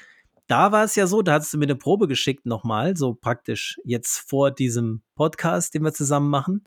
[0.48, 3.78] da war es ja so, da hast du mir eine Probe geschickt nochmal, so praktisch
[3.84, 6.64] jetzt vor diesem Podcast, den wir zusammen machen.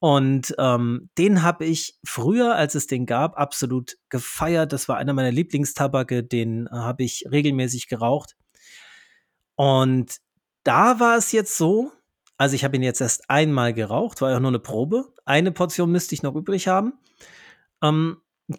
[0.00, 4.72] Und ähm, den habe ich früher, als es den gab, absolut gefeiert.
[4.72, 8.34] Das war einer meiner Lieblingstabake, den äh, habe ich regelmäßig geraucht.
[9.54, 10.16] Und
[10.64, 11.92] da war es jetzt so,
[12.36, 15.12] also ich habe ihn jetzt erst einmal geraucht, war ja nur eine Probe.
[15.24, 16.94] Eine Portion müsste ich noch übrig haben.
[17.82, 18.18] Ähm,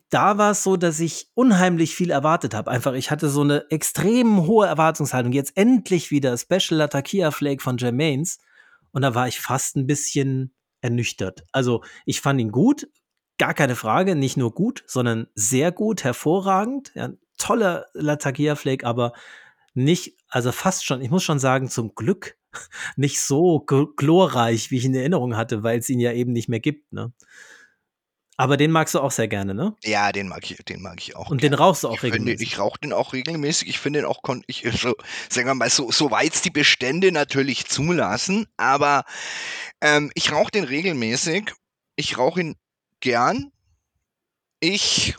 [0.09, 2.71] da war es so, dass ich unheimlich viel erwartet habe.
[2.71, 5.32] Einfach, ich hatte so eine extrem hohe Erwartungshaltung.
[5.32, 8.39] Jetzt endlich wieder Special Latakia Flake von Jermaines.
[8.91, 11.43] Und da war ich fast ein bisschen ernüchtert.
[11.51, 12.88] Also, ich fand ihn gut,
[13.38, 16.91] gar keine Frage, nicht nur gut, sondern sehr gut, hervorragend.
[16.95, 19.13] Ja, toller Latakia Flake, aber
[19.73, 22.38] nicht, also fast schon, ich muss schon sagen, zum Glück
[22.95, 26.49] nicht so gl- glorreich, wie ich in Erinnerung hatte, weil es ihn ja eben nicht
[26.49, 26.91] mehr gibt.
[26.93, 27.14] Ne?
[28.38, 29.76] Aber den magst du auch sehr gerne, ne?
[29.84, 31.64] Ja, den mag ich den mag ich auch Und den gerne.
[31.64, 32.47] rauchst du auch Ich finde regelmäßig?
[32.47, 33.70] ich rauche den auch regelmäßig.
[33.70, 34.93] Ich finde den auch ich so
[35.30, 39.06] sagen wir mal, so soweit's die Bestände natürlich zulassen, aber,
[39.80, 41.53] ähm, ich rauche den regelmäßig.
[41.95, 42.56] Ich rauche ihn
[42.99, 43.51] gern.
[44.60, 45.16] Ich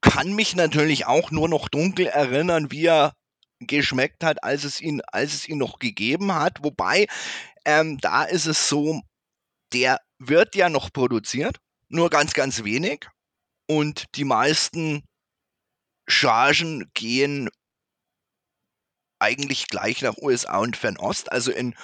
[0.00, 3.12] kann mich natürlich auch nur noch dunkel erinnern, wie er
[3.60, 6.62] geschmeckt hat, als es ihn als es ihn noch gegeben hat.
[6.62, 7.06] Wobei,
[7.64, 9.02] ähm, da ist es so,
[9.72, 13.08] der wird ja noch produziert, nur ganz, ganz wenig
[13.68, 15.04] und die meisten
[16.08, 17.48] Chargen gehen
[19.18, 21.32] eigentlich gleich nach USA und Fernost.
[21.32, 21.74] Also in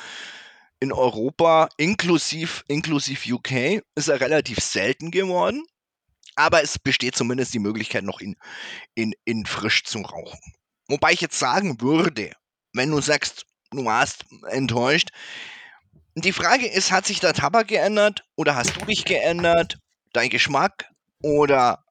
[0.81, 5.65] in Europa inklusiv inklusive UK ist er relativ selten geworden,
[6.35, 8.37] aber es besteht zumindest die Möglichkeit, noch ihn
[8.95, 10.41] in in frisch zu rauchen.
[10.89, 12.33] Wobei ich jetzt sagen würde,
[12.73, 15.11] wenn du sagst, du warst enttäuscht
[16.15, 19.79] die Frage ist, hat sich der Tabak geändert oder hast du dich geändert,
[20.13, 20.91] dein Geschmack
[21.23, 21.85] oder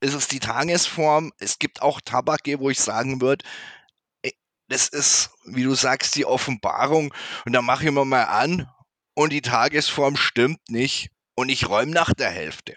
[0.00, 1.32] ist es die Tagesform?
[1.38, 3.44] Es gibt auch Tabake, wo ich sagen würde,
[4.68, 8.68] das ist, wie du sagst, die Offenbarung und dann mache ich mir mal an
[9.14, 12.76] und die Tagesform stimmt nicht und ich räume nach der Hälfte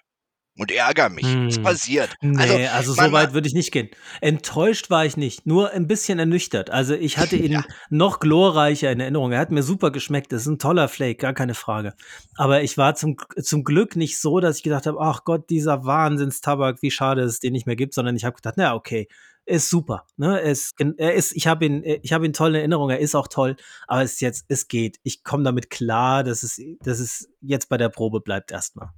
[0.60, 1.40] und ärgere mich.
[1.48, 1.60] Es Hm.
[1.60, 2.16] passiert.
[2.34, 3.90] Also, Ne, also so weit würde ich nicht gehen.
[4.22, 6.70] Enttäuscht war ich nicht, nur 'n bisschen ernüchtert.
[6.70, 7.64] Also, ich hatte ihn Ja.
[7.90, 9.32] noch glorreicher in Erinnerung.
[9.32, 10.32] Er hat mir super geschmeckt.
[10.32, 11.94] Das ist 'n toller Flake, gar keine Frage.
[12.36, 15.86] Aber ich war zum zum Glück nicht so, dass ich gedacht habe: „Ach Gott, dieser
[15.86, 19.08] Wahnsinnstabak, wie schade, es den nicht mehr gibt“, sondern ich habe gedacht: „Na ja, okay,
[19.46, 20.42] ist super“, ne?
[20.42, 23.16] Er ist er ist ich habe ihn ich habe ihn toll in Erinnerung, er ist
[23.16, 23.56] auch toll,
[23.88, 24.98] aber es ist jetzt es geht.
[25.04, 28.92] Ich komme damit klar, dass es dass es jetzt bei der Probe bleibt erst mal.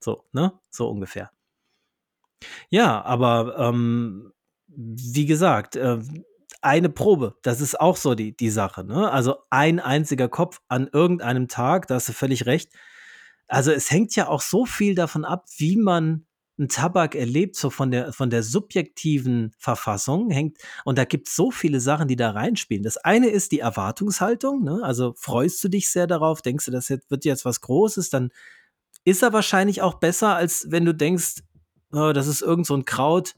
[0.00, 0.52] So, ne?
[0.70, 1.30] So ungefähr.
[2.70, 4.32] Ja, aber, ähm,
[4.68, 5.98] wie gesagt, äh,
[6.62, 9.10] eine Probe, das ist auch so die die Sache, ne?
[9.10, 12.72] Also, ein einziger Kopf an irgendeinem Tag, da hast du völlig recht.
[13.48, 16.26] Also, es hängt ja auch so viel davon ab, wie man
[16.58, 21.50] 'n Tabak erlebt, so von der von der subjektiven Verfassung hängt und da gibt's so
[21.50, 22.82] viele Sachen, die da reinspielen.
[22.82, 24.80] Das eine ist die Erwartungshaltung, ne?
[24.82, 26.42] Also, freust du dich sehr darauf?
[26.42, 28.10] Denkst du, das wird jetzt was Großes?
[28.10, 28.30] Dann
[29.06, 31.36] ist er wahrscheinlich auch besser, als wenn du denkst:
[31.92, 33.34] „Oh, das ist irgend so 'n Kraut,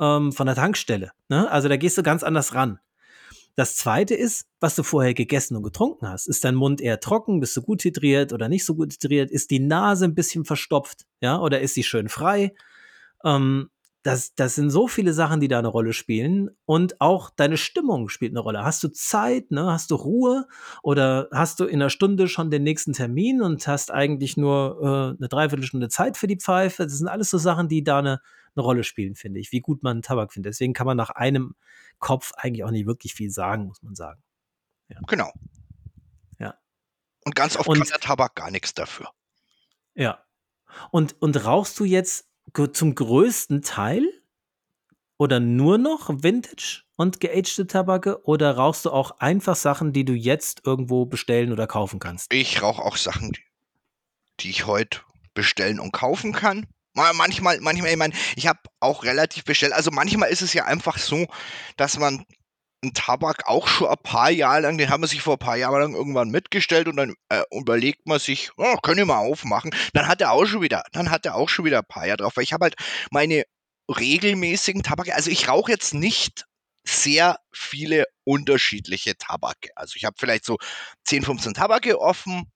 [0.00, 1.50] ähm, von der Tankstelle“, ne?
[1.50, 2.80] Also, da gehst du ganz anders ran.
[3.56, 6.28] Das Zweite ist, was du vorher gegessen und getrunken hast.
[6.28, 7.40] Ist dein Mund eher trocken?
[7.40, 9.30] Bist du gut hydriert oder nicht so gut hydriert?
[9.32, 12.54] Ist die Nase 'n bisschen verstopft, ja, oder ist sie schön frei?
[13.24, 13.70] Ähm,
[14.06, 18.08] das das sind so viele Sachen, die da 'ne Rolle spielen und auch deine Stimmung
[18.08, 18.64] spielt 'ne Rolle.
[18.64, 19.66] Hast du Zeit, ne?
[19.72, 20.46] Hast du Ruhe
[20.82, 25.22] oder hast du in 'ner Stunde schon den nächsten Termin und hast eigentlich nur, äh,
[25.22, 26.84] 'ne 3/4 Stunde Zeit für die Pfeife?
[26.84, 28.20] Das sind alles so Sachen, die da 'ne
[28.56, 30.52] 'ne Rolle spielen, finde ich, wie gut man Tabak findet.
[30.54, 31.54] Deswegen kann man nach einem
[31.98, 34.22] Kopf eigentlich auch nicht wirklich viel sagen, muss man sagen.
[34.90, 34.98] Ja.
[35.08, 35.32] Genau.
[36.40, 36.54] Ja.
[37.24, 39.08] Und ganz oft kann Und der Tabak gar nix dafür.
[39.96, 40.20] Ja.
[40.92, 42.28] Und und rauchst du jetzt
[42.72, 44.08] zum größten Teil
[45.18, 50.14] oder nur noch Vintage und geagte Tabake oder rauchst du auch einfach Sachen, die du
[50.14, 52.32] jetzt irgendwo bestellen oder kaufen kannst?
[52.32, 53.32] Ich rauche auch Sachen,
[54.40, 56.66] die ich heut bestellen und kaufen kann.
[56.94, 60.64] Ma manchmal manchmal ich meine, ich habe auch relativ bestellt also, manchmal ist es ja
[60.64, 61.26] einfach so,
[61.76, 62.24] dass man
[62.84, 65.80] 'n Tabak auch schon a paar Jahre lang den hat man sich vor paar Jahren
[65.80, 70.08] lang irgendwann mitgestellt und dann, äh, überlegt man sich: „Oh, könnte ich mal aufmachen.“ Dann
[70.08, 72.44] hat er auch schon wieder dann hat er auch schon wieder paar Jahre drauf, weil
[72.44, 72.76] ich habe halt
[73.10, 73.44] meine
[73.90, 76.44] regelmäßigen Tabake also, ich rauche jetzt nicht
[76.86, 79.70] sehr viele unterschiedliche Tabake.
[79.76, 80.58] Also, ich habe vielleicht so
[81.04, 82.50] 10, 15 Tabake offen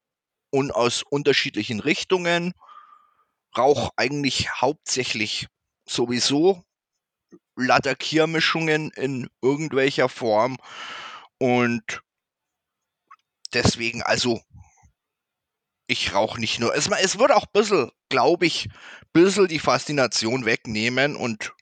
[0.50, 2.52] und aus unterschiedlichen Richtungen.
[3.58, 5.46] Rauche eigentlich hauptsächlich
[5.88, 6.62] sowieso
[7.66, 10.56] Latakiermischungen in irgendwelcher Form
[11.38, 12.02] und
[13.52, 14.40] deswegen also
[15.88, 18.68] ich rauche nicht nur es es würde auch bissel, glaube ich
[19.12, 21.52] bissel die Faszination wegnehmen und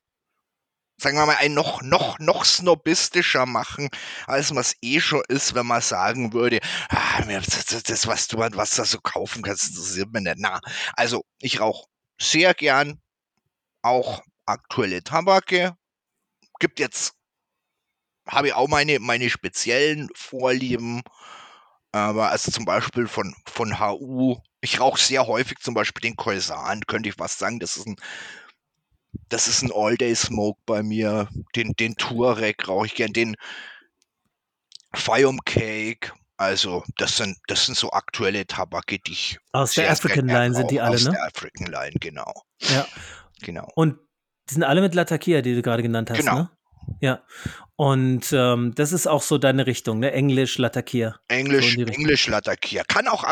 [1.01, 3.89] sagen wir mal, einen noch noch noch snobistischer machen,
[4.27, 8.75] als man's eh schon ist, wenn man sagen würde: „Ah, das das was du was
[8.75, 10.61] da so kaufen kannst, interessiert mich nicht.“ Na,
[10.97, 11.87] also, ich rauche
[12.21, 13.01] sehr gern
[13.83, 15.77] auch aktuelle Tabake.
[16.61, 17.15] Gibt jetzt
[18.27, 21.03] habe ich auch meine meine speziellen Vorlieben,
[21.93, 26.83] aber also, zum Beispiel von von HU ich rauche sehr häufig zum Beispiel den Khoisan,
[26.89, 27.97] könnte ich fast sagen, das ist 'n
[29.31, 31.29] das ist 'n All Day Smoke bei mir.
[31.55, 33.37] Den den Tuareg rauche ich gern, den
[34.95, 36.13] Fayum Cake.
[36.39, 40.71] Also, das sind das sind so aktuelle Tabake, die ich Aus der African Line sind
[40.71, 41.19] die alle, Aus ne?
[41.19, 42.43] der African Line, genau.
[42.69, 42.89] Ja.
[43.43, 43.69] Genau.
[43.77, 44.08] Und
[44.49, 46.35] die sind alle mit Latakia, die du grade genannt hast, Genau.
[46.35, 46.51] ne?
[47.01, 47.23] Ja.
[47.77, 50.11] Und ähm, das ist auch so deine Richtung, ne?
[50.13, 51.21] Englisch, Latakia.
[51.29, 52.83] Englisch, so Englisch Latakia.
[52.85, 53.25] Kann auch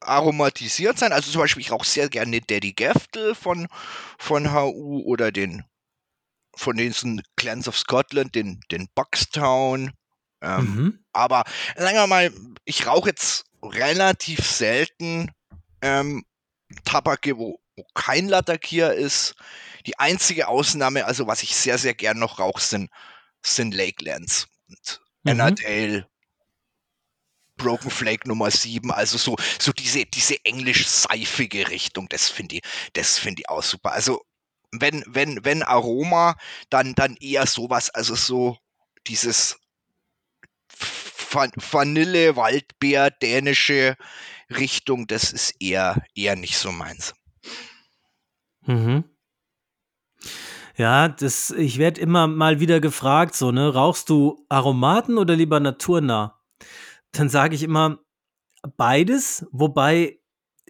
[0.00, 1.12] aromatisiert sein.
[1.12, 3.68] Also zum Beispiel, ich rauche sehr gerne Daddy Geftel von,
[4.18, 5.64] von HU oder den
[6.56, 9.92] von diesen Clans of Scotland, den, den Buckstown.
[10.42, 10.98] Ähm, mhm.
[11.12, 11.44] Aber
[11.76, 12.32] sagen wir mal,
[12.64, 15.30] ich rauche jetzt relativ selten
[15.80, 16.24] ähm,
[16.84, 19.34] Tabake, wo, wo kein Latakia ist.
[19.86, 22.90] Die einzige Ausnahme, also was ich sehr, sehr gern noch rauche, sind,
[23.42, 25.30] sind Lakelands und mhm.
[25.32, 26.08] Annadale,
[27.56, 32.62] Broken Flake Nummer 7, also so, so diese, diese englisch-seifige Richtung, das finde ich,
[32.94, 33.92] das finde ich auch super.
[33.92, 34.24] Also
[34.72, 36.36] wenn, wenn, wenn Aroma,
[36.70, 38.58] dann, dann eher sowas, also so
[39.06, 39.56] dieses
[41.30, 43.96] Vanille, Waldbeer, dänische
[44.50, 47.14] Richtung, das ist eher, eher nicht so meins.
[48.66, 49.04] Mhm.
[50.76, 55.60] Ja, das, ich werde immer mal wieder gefragt, so, ne, rauchst du Aromaten oder lieber
[55.60, 56.40] naturnah?
[57.12, 57.98] Dann sage ich immer
[58.76, 60.18] beides, wobei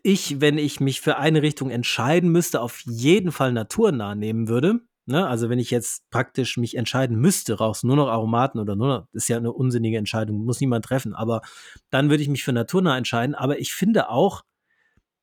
[0.02, 4.80] ich, wenn ich mich für eine Richtung entscheiden müsste, auf jeden Fall naturnah nehmen würde.
[5.06, 5.26] Ne?
[5.26, 8.88] Also wenn ich jetzt praktisch mich entscheiden müsste, rauchst du nur noch Aromaten oder nur
[8.88, 11.42] noch, ist ja eine unsinnige Entscheidung, muss niemand treffen, aber
[11.90, 13.34] dann würde ich mich für naturnah entscheiden.
[13.34, 14.42] Aber ich finde auch,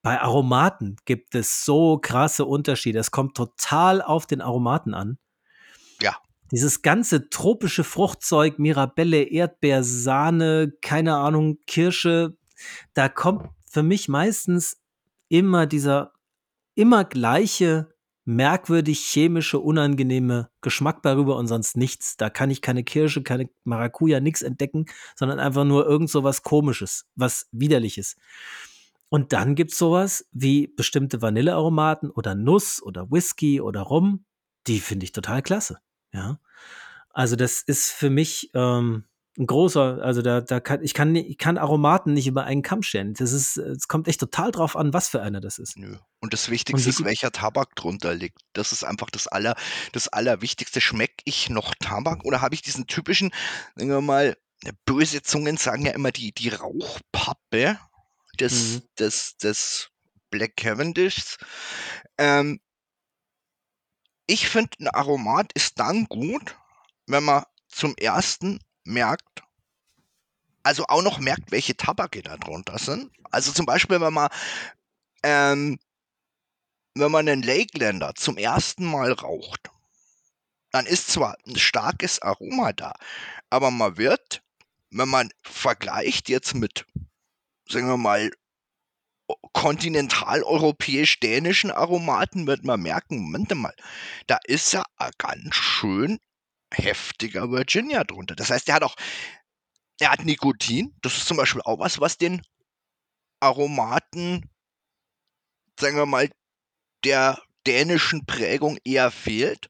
[0.01, 2.99] bei Aromaten gibt es so krasse Unterschiede.
[2.99, 5.17] Es kommt total auf den Aromaten an.
[6.01, 6.17] Ja.
[6.51, 12.37] Dieses ganze tropische Fruchtzeug, Mirabelle, Erdbeer, Sahne, keine Ahnung, Kirsche,
[12.93, 14.77] da kommt für mich meistens
[15.27, 16.13] immer dieser
[16.75, 17.93] immer gleiche
[18.25, 22.15] merkwürdig chemische, unangenehme Geschmack bei rüber und sonst nichts.
[22.15, 24.85] Da kann ich keine Kirsche, keine Maracuja, nichts entdecken,
[25.15, 28.17] sondern einfach nur irgend so was Komisches, was Widerliches.
[29.09, 34.25] Und dann gibt's sowas wie bestimmte Vanillearomaten oder Nuss oder Whisky oder Rum.
[34.67, 35.79] Die finde ich total klasse.
[36.13, 36.39] Ja.
[37.09, 39.05] Also das ist für mich ähm,
[39.37, 42.83] ein großer, also da, da kann, ich kann, ich kann Aromaten nicht über einen Kamm
[42.83, 43.13] stellen.
[43.13, 45.77] Das ist, es kommt echt total drauf an, was für einer das ist.
[45.77, 45.97] Nö.
[46.19, 48.39] Und das Wichtigste Und ist, welcher Tabak drunter liegt.
[48.53, 49.55] Das ist einfach das aller,
[49.93, 50.81] das Allerwichtigste.
[50.81, 53.31] Schmecke ich noch Tabak oder habe ich diesen typischen,
[53.75, 54.37] sagen wir mal,
[54.85, 57.79] böse Zungen sagen ja immer die, die Rauchpappe
[58.39, 58.81] des, mhm.
[58.97, 59.89] des, des
[60.29, 61.37] Black Cavendishs.
[62.17, 62.59] Ähm,
[64.27, 66.55] ich finde, ein Aromat ist dann gut,
[67.07, 69.43] wenn man zum ersten merkt,
[70.63, 73.11] also auch noch merkt, welche Tabake da drunter sind.
[73.31, 74.29] Also zum Beispiel, wenn man,
[75.23, 75.79] ähm,
[76.95, 79.71] wenn man einen Lakelander zum ersten Mal raucht,
[80.71, 82.93] dann ist zwar ein starkes Aroma da,
[83.49, 84.43] aber man wird,
[84.91, 86.85] wenn man vergleicht jetzt mit
[87.69, 88.31] sagen wir mal,
[89.53, 93.75] kontinentaleuropäisch-dänischen Aromaten wird man merken, Moment mal,
[94.27, 96.19] da ist ja ein ganz schön
[96.73, 98.35] heftiger Virginia drunter.
[98.35, 98.95] Das heißt, er hat auch,
[99.99, 100.95] er hat Nikotin.
[101.01, 102.41] Das ist zum Beispiel auch was, was den
[103.39, 104.49] Aromaten,
[105.79, 106.29] sagen wir mal,
[107.03, 109.69] der dänischen Prägung eher fehlt.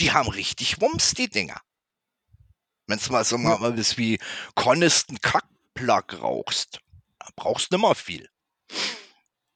[0.00, 1.60] Die haben richtig Wumms, die Dinger.
[2.86, 4.18] Wenn es mal so mal was wie
[4.54, 5.44] Coniston Kack
[5.76, 6.80] Plug rauchst,
[7.36, 8.28] brauchst mehr viel.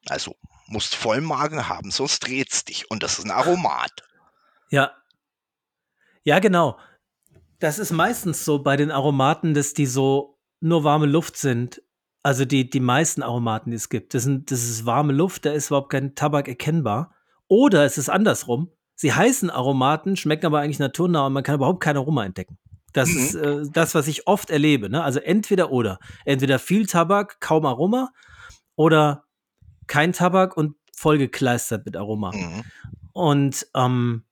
[0.09, 0.37] Also
[0.69, 2.89] musst voll Magen haben, sonst dreht's dich.
[2.91, 3.91] Und das ist ein Aromat.
[4.71, 4.93] Ja.
[6.23, 6.79] Ja, genau.
[7.59, 11.83] Das ist meistens so bei den Aromaten, dass die so nur warme Luft sind.
[12.23, 14.15] Also die, die meisten Aromaten, die es gibt.
[14.15, 17.15] Das, sind, das ist warme Luft, da ist überhaupt kein Tabak erkennbar.
[17.49, 18.71] Oder es ist andersrum.
[18.95, 22.59] Sie heißen Aromaten, schmecken aber eigentlich naturnah und man kann überhaupt kein Aroma entdecken.
[22.93, 23.19] Das mhm.
[23.19, 24.91] ist äh, das, was ich oft erlebe.
[24.91, 25.03] Ne?
[25.03, 25.99] Also entweder oder.
[26.25, 28.13] Entweder viel Tabak, kaum Aroma
[28.77, 29.25] oder
[29.87, 32.33] kein Tabak und vollgekleistert mit Aroma.
[32.35, 32.63] Mhm.
[33.13, 34.25] Und ähm,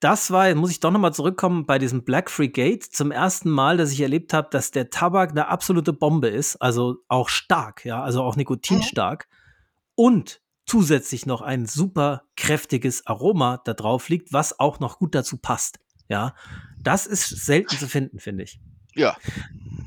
[0.00, 3.90] das war, muss ich doch nochmal zurückkommen, bei diesem Black Frigate zum ersten Mal, dass
[3.90, 8.22] ich erlebt habe, dass der Tabak eine absolute Bombe ist, also auch stark, ja, also
[8.22, 9.34] auch nikotinstark mhm.
[9.96, 15.38] und zusätzlich noch ein super kräftiges Aroma da drauf liegt, was auch noch gut dazu
[15.38, 16.34] passt, ja.
[16.82, 18.60] Das ist selten zu finden, finde ich.
[18.94, 19.16] Ja.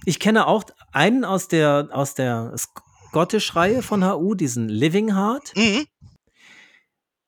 [0.05, 5.53] Ich kenne auch einen aus der, aus der Scottish-Reihe von HU, diesen Living Heart.
[5.55, 5.85] Mhm.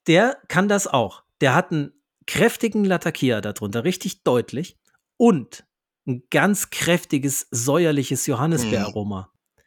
[0.06, 1.22] Der kann das auch.
[1.40, 1.92] Der hat einen
[2.26, 4.78] kräftigen Latakia darunter, richtig deutlich.
[5.16, 5.66] Und
[6.06, 9.30] ein ganz kräftiges, säuerliches Johannisbeeraroma.
[9.32, 9.64] Mhm.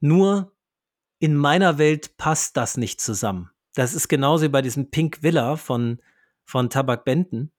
[0.00, 0.56] Nur
[1.18, 3.50] in meiner Welt passt das nicht zusammen.
[3.74, 6.00] Das ist genauso wie bei diesem Pink Villa von,
[6.44, 7.52] von Tabak Benton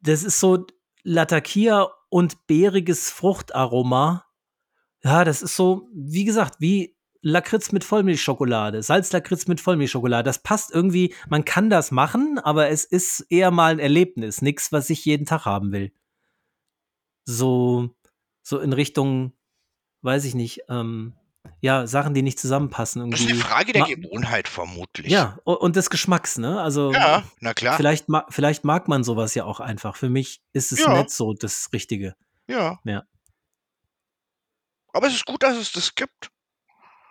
[0.00, 0.66] das ist so
[1.02, 4.24] Latakia und beeriges Fruchtaroma.
[5.02, 10.24] Ja, das ist so, wie gesagt, wie Lakritz mit Vollmilchschokolade, Salzlakritz mit Vollmilchschokolade.
[10.24, 14.72] Das passt irgendwie, man kann das machen, aber es ist eher mal ein Erlebnis, nichts,
[14.72, 15.92] was ich jeden Tag haben will.
[17.24, 17.90] So,
[18.42, 19.32] so in Richtung,
[20.02, 21.14] weiß ich nicht, ähm,
[21.60, 23.10] ja, Sachen, die nicht zusammenpassen.
[23.10, 23.48] Das ist eine Irgendwie.
[23.48, 25.10] Frage der Ma Gewohnheit vermutlich.
[25.12, 26.60] ja, und des Geschmacks, ne?
[26.60, 27.76] Also Ja, na klar.
[27.76, 29.96] vielleicht, ma vielleicht mag man sowas ja auch einfach.
[29.96, 32.14] Für mich ist es Ja, nicht so das Richtige.
[32.46, 32.78] ja.
[32.84, 33.04] Ja.
[34.92, 36.30] Aber es ist gut, dass es das gibt.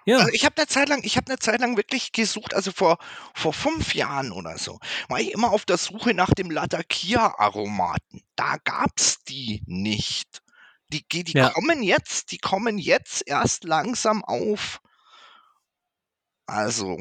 [0.05, 0.17] Ja.
[0.19, 2.97] Also ich habe eine Zeit lang, ich habe eine Zeit lang wirklich gesucht, also vor,
[3.33, 4.79] vor fünf Jahren oder so,
[5.09, 8.23] war ich immer auf der Suche nach dem Latakia-Aromaten.
[8.35, 10.41] Da gab's die nicht.
[10.93, 11.49] Die, ge- die Ja.
[11.49, 14.79] kommen jetzt, die kommen jetzt erst langsam auf.
[16.45, 16.97] Also,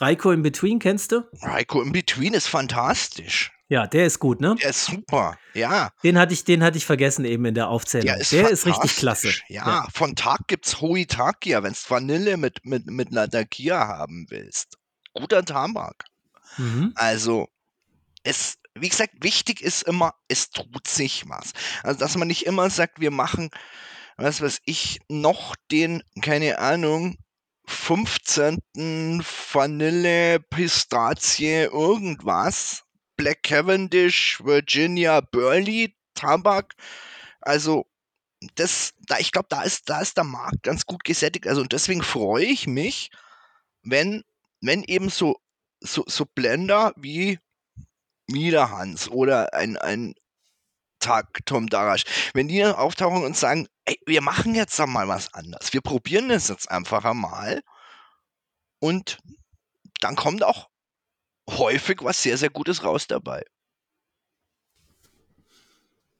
[0.00, 1.22] Raiko in Between kennst du?
[1.42, 3.52] Raiko in Between ist fantastisch.
[3.70, 4.56] Ja, der ist gut, ne?
[4.62, 5.38] Der ist super.
[5.52, 8.16] Ja, Den hatte ich, den hatte ich vergessen eben in der der Aufzählung.
[8.18, 9.28] ist Der ist richtig klasse.
[9.48, 9.66] Ja.
[9.66, 14.78] Ja, von Tag gibt's Hoitakia, wenn's Vanille mit, mit, mit Latakia haben willst.
[15.12, 16.04] Guter Tabak.
[16.56, 16.92] Mhm.
[16.96, 17.48] Also,
[18.22, 21.52] es, wie gesagt, wichtig ist immer, es tut sich was.
[21.82, 23.50] Also, dass man nicht immer sagt, wir machen,
[24.16, 27.16] was weiß ich, noch den, keine Ahnung,
[27.66, 28.58] 15.
[29.52, 32.84] Vanille, Pistazie, irgendwas.
[33.16, 36.74] Black Cavendish, Virginia, Burley, Tabak.
[37.40, 37.86] Also,
[38.54, 41.46] das, da, ich glaube, da ist, da ist der Markt ganz gut gesättigt.
[41.46, 43.10] Also, und deswegen freue ich mich,
[43.82, 44.24] wenn,
[44.60, 45.36] wenn eben so,
[45.80, 47.38] so, so Blender wie
[48.28, 50.14] Miederhans oder ein, ein
[50.98, 52.04] Tag Tom Darasch,
[52.34, 55.72] wenn die auftauchen und sagen, ey, wir machen jetzt mal was anders.
[55.72, 57.62] Wir probieren das jetzt einfach einmal.
[58.80, 59.18] Und
[60.00, 60.68] dann kommt auch
[61.48, 63.44] häufig was sehr, sehr Gutes raus dabei.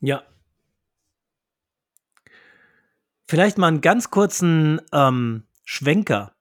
[0.01, 0.23] Ja.
[3.29, 6.35] Vielleicht mal einen ganz kurzen ähm, Schwenker.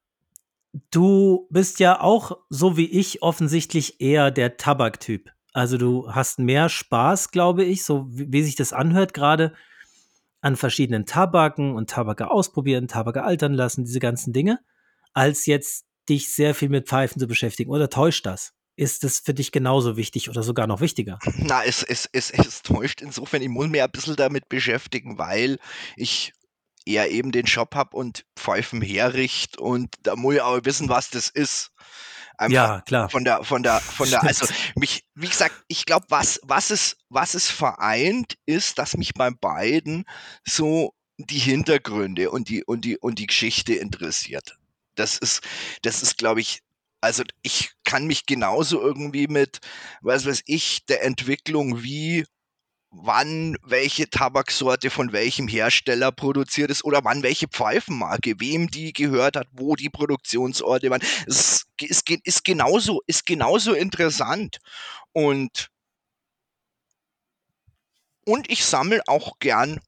[0.92, 5.32] Du bist ja auch, so wie ich, offensichtlich eher der Tabaktyp.
[5.58, 9.56] Also du hast mehr Spaß, glaube ich, so wie, wie sich das anhört, gerade
[10.40, 14.60] an verschiedenen Tabaken und Tabake ausprobieren, Tabake altern lassen, diese ganzen Dinge,
[15.14, 17.72] als jetzt dich sehr viel mit Pfeifen zu beschäftigen.
[17.72, 18.54] Oder täuscht das?
[18.76, 21.18] Ist das für dich genauso wichtig oder sogar noch wichtiger?
[21.38, 25.58] Na, es, es, es, es täuscht insofern, ich muss mich ein bisschen damit beschäftigen, weil
[25.96, 26.34] ich
[26.86, 31.10] eher eben den Shop habe und Pfeifen herricht und da muss ich auch wissen, was
[31.10, 31.72] das ist.
[32.38, 33.10] Einfach Ja, klar.
[33.10, 36.98] von der, von der, von der, also mich, wie gesagt, ich glaube, was, was es,
[37.10, 40.06] was es vereint, ist, dass mich bei beiden
[40.46, 44.56] so die Hintergründe und die, und die, und die Geschichte interessiert.
[44.96, 45.42] Das ist,
[45.82, 46.62] das ist, glaube ich,
[47.02, 49.60] also ich kann mich genauso irgendwie mit,
[50.02, 52.26] was weiß ich, der Entwicklung wie
[52.92, 59.36] wann welche Tabaksorte von welchem Hersteller produziert ist oder wann welche Pfeifenmarke, wem die gehört
[59.36, 61.02] hat, wo die Produktionsorte waren.
[61.28, 64.58] Es ist, ist, genauso, ist genauso interessant.
[65.12, 65.70] Und,
[68.26, 69.80] und ich sammle auch gern.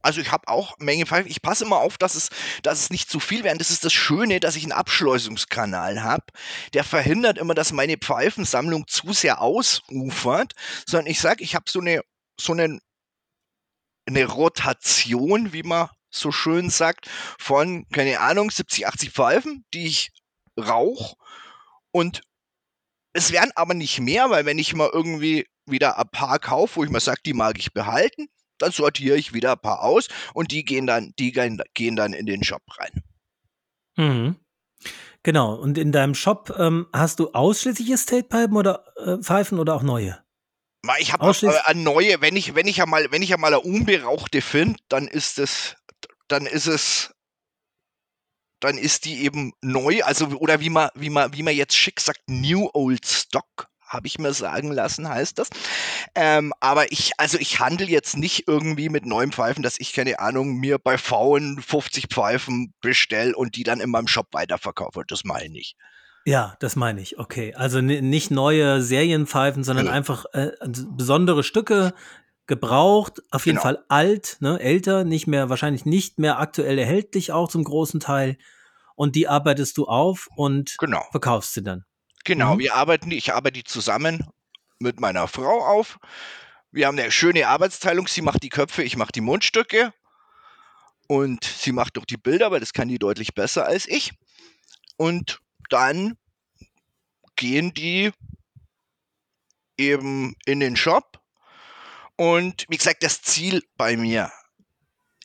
[0.00, 1.30] Also ich habe auch Menge Pfeifen.
[1.30, 2.28] Ich passe immer auf, dass es,
[2.62, 3.58] dass es nicht zu viel werden.
[3.58, 6.26] Das ist das Schöne, dass ich einen Abschleusungskanal habe.
[6.74, 10.52] Der verhindert immer, dass meine Pfeifensammlung zu sehr ausufert,
[10.86, 12.02] sondern ich sage, ich habe so eine
[12.40, 12.80] so eine,
[14.06, 17.08] eine Rotation, wie man so schön sagt,
[17.38, 20.12] von, keine Ahnung, 70, 80 Pfeifen, die ich
[20.58, 21.16] rauche.
[21.90, 22.22] Und
[23.12, 26.84] es werden aber nicht mehr, weil wenn ich mal irgendwie wieder ein paar kaufe, wo
[26.84, 28.28] ich mal sage, die mag ich behalten,
[28.58, 32.12] dann sortiere ich wieder ein paar aus und die gehen dann, die gehen, gehen dann
[32.12, 33.02] in den Shop rein.
[33.96, 34.36] Mhm.
[35.22, 35.54] Genau.
[35.54, 40.23] Und in deinem Shop ähm, hast du ausschließlich Estate-Pipen oder äh, Pfeifen oder auch neue?
[40.98, 43.48] Ich habe äh, eine neue, wenn ich, wenn ich ja mal, wenn ich ja mal
[43.48, 45.76] eine unberauchte finde, dann ist es,
[46.28, 47.14] dann ist es,
[48.60, 52.00] dann ist die eben neu, also oder wie man, wie man, wie man jetzt schick
[52.00, 55.48] sagt, New Old Stock, habe ich mir sagen lassen, heißt das.
[56.14, 60.18] Ähm, aber ich, also ich handle jetzt nicht irgendwie mit neuen Pfeifen, dass ich keine
[60.18, 65.04] Ahnung mir bei Frauen 50 Pfeifen bestelle und die dann in meinem Shop weiterverkaufe.
[65.06, 65.76] Das meine ich nicht.
[66.26, 67.18] Ja, das meine ich.
[67.18, 67.54] Okay.
[67.54, 69.92] Also nicht neue Serienpfeifen, sondern Ja.
[69.92, 71.92] einfach äh, besondere Stücke,
[72.46, 73.62] gebraucht, auf jeden Genau.
[73.62, 78.36] Fall alt, ne, älter, nicht mehr, wahrscheinlich nicht mehr aktuell erhältlich, auch zum großen Teil.
[78.96, 81.02] Und die arbeitest du auf und Genau.
[81.10, 81.84] verkaufst sie dann.
[82.24, 82.58] Genau, Mhm.
[82.60, 84.28] wir arbeiten, ich arbeite die zusammen
[84.78, 85.98] mit meiner Frau auf.
[86.70, 88.08] Wir haben eine schöne Arbeitsteilung.
[88.08, 89.92] Sie macht die Köpfe, ich mache die Mundstücke.
[91.06, 94.12] Und sie macht doch die Bilder, weil das kann die deutlich besser als ich.
[94.96, 95.40] Und
[95.74, 96.16] dann
[97.36, 98.12] gehen die
[99.76, 101.20] eben in den Shop.
[102.16, 104.30] Und wie gesagt, das Ziel bei mir,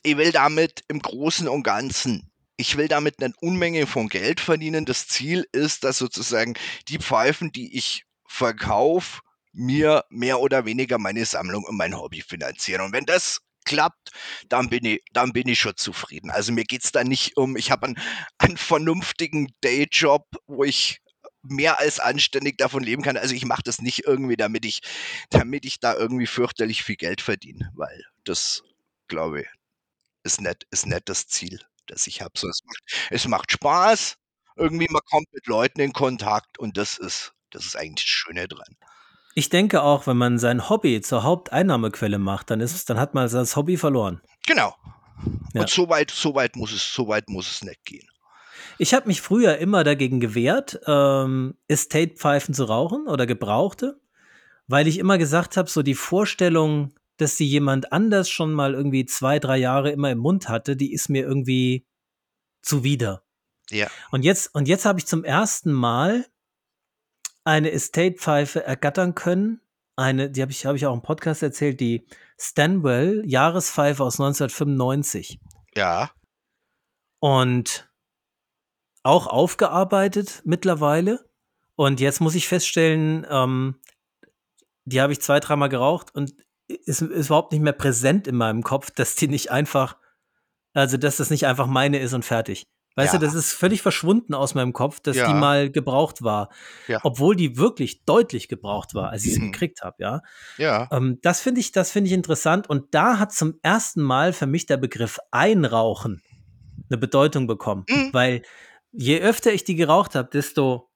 [0.02, 2.30] ich will damit im Großen und Ganzen
[2.60, 4.84] ich will damit eine Unmenge von Geld verdienen.
[4.84, 6.54] Das Ziel ist, dass sozusagen
[6.88, 9.22] die Pfeifen, die ich verkaufe,
[9.52, 12.82] mir mehr oder weniger meine Sammlung und mein Hobby finanzieren.
[12.82, 13.40] Und wenn das
[13.70, 14.10] klappt,
[14.48, 16.30] dann bin ich, dann bin ich schon zufrieden.
[16.30, 17.98] Also mir geht es da nicht um, ich habe einen,
[18.38, 21.00] einen vernünftigen Dayjob, wo ich
[21.42, 23.16] mehr als anständig davon leben kann.
[23.16, 24.80] Also ich mache das nicht irgendwie, damit ich,
[25.30, 28.62] damit ich da irgendwie fürchterlich viel Geld verdiene, weil das,
[29.06, 29.46] glaube ich,
[30.24, 32.32] ist nicht, ist nicht das Ziel, das ich habe.
[32.36, 34.16] So, es, macht, es macht Spaß.
[34.56, 38.48] Irgendwie, man kommt mit Leuten in Kontakt und das ist, das ist eigentlich das Schöne
[38.48, 38.76] dran.
[39.34, 43.14] Ich denke auch, wenn man sein Hobby zur Haupteinnahmequelle macht, dann ist es, dann hat
[43.14, 44.20] man das Hobby verloren.
[44.46, 44.74] Genau.
[45.54, 45.62] Ja.
[45.62, 48.08] Und so weit, so weit muss es, so weit muss es nicht gehen.
[48.78, 54.00] Ich habe mich früher immer dagegen gewehrt, ähm, Estate-Pfeifen zu rauchen oder gebrauchte,
[54.66, 59.04] weil ich immer gesagt habe, so die Vorstellung, dass sie jemand anders schon mal irgendwie
[59.04, 61.86] zwei, drei Jahre immer im Mund hatte, die ist mir irgendwie
[62.62, 63.22] zuwider.
[63.70, 63.88] Ja.
[64.10, 66.26] Und jetzt, und jetzt habe ich zum ersten Mal
[67.44, 69.60] eine Estate-Pfeife ergattern können.
[69.96, 72.06] Eine, die habe ich, habe ich auch im Podcast erzählt, die
[72.38, 75.40] Stanwell Jahrespfeife aus 1995.
[75.74, 76.10] Ja.
[77.18, 77.90] Und
[79.02, 81.28] auch aufgearbeitet mittlerweile.
[81.76, 83.80] Und jetzt muss ich feststellen, ähm,
[84.84, 86.34] die habe ich zwei, dreimal geraucht und
[86.68, 89.96] ist, ist überhaupt nicht mehr präsent in meinem Kopf, dass die nicht einfach,
[90.72, 92.66] also dass das nicht einfach meine ist und fertig.
[93.00, 93.18] Weißt Ja.
[93.18, 95.26] du, das ist völlig verschwunden aus meinem Kopf, dass Ja.
[95.28, 96.48] die mal gebraucht war.
[96.88, 97.00] Ja.
[97.02, 99.52] Obwohl die wirklich deutlich gebraucht war, als ich sie Mhm.
[99.52, 100.22] gekriegt habe, ja.
[100.58, 100.88] Ja.
[100.92, 102.68] Ähm, das finde ich, das finde ich interessant.
[102.68, 106.22] Und da hat zum ersten Mal für mich der Begriff Einrauchen
[106.88, 107.84] eine Bedeutung bekommen.
[107.88, 108.10] Mhm.
[108.12, 108.42] Weil
[108.92, 110.90] je öfter ich die geraucht habe, desto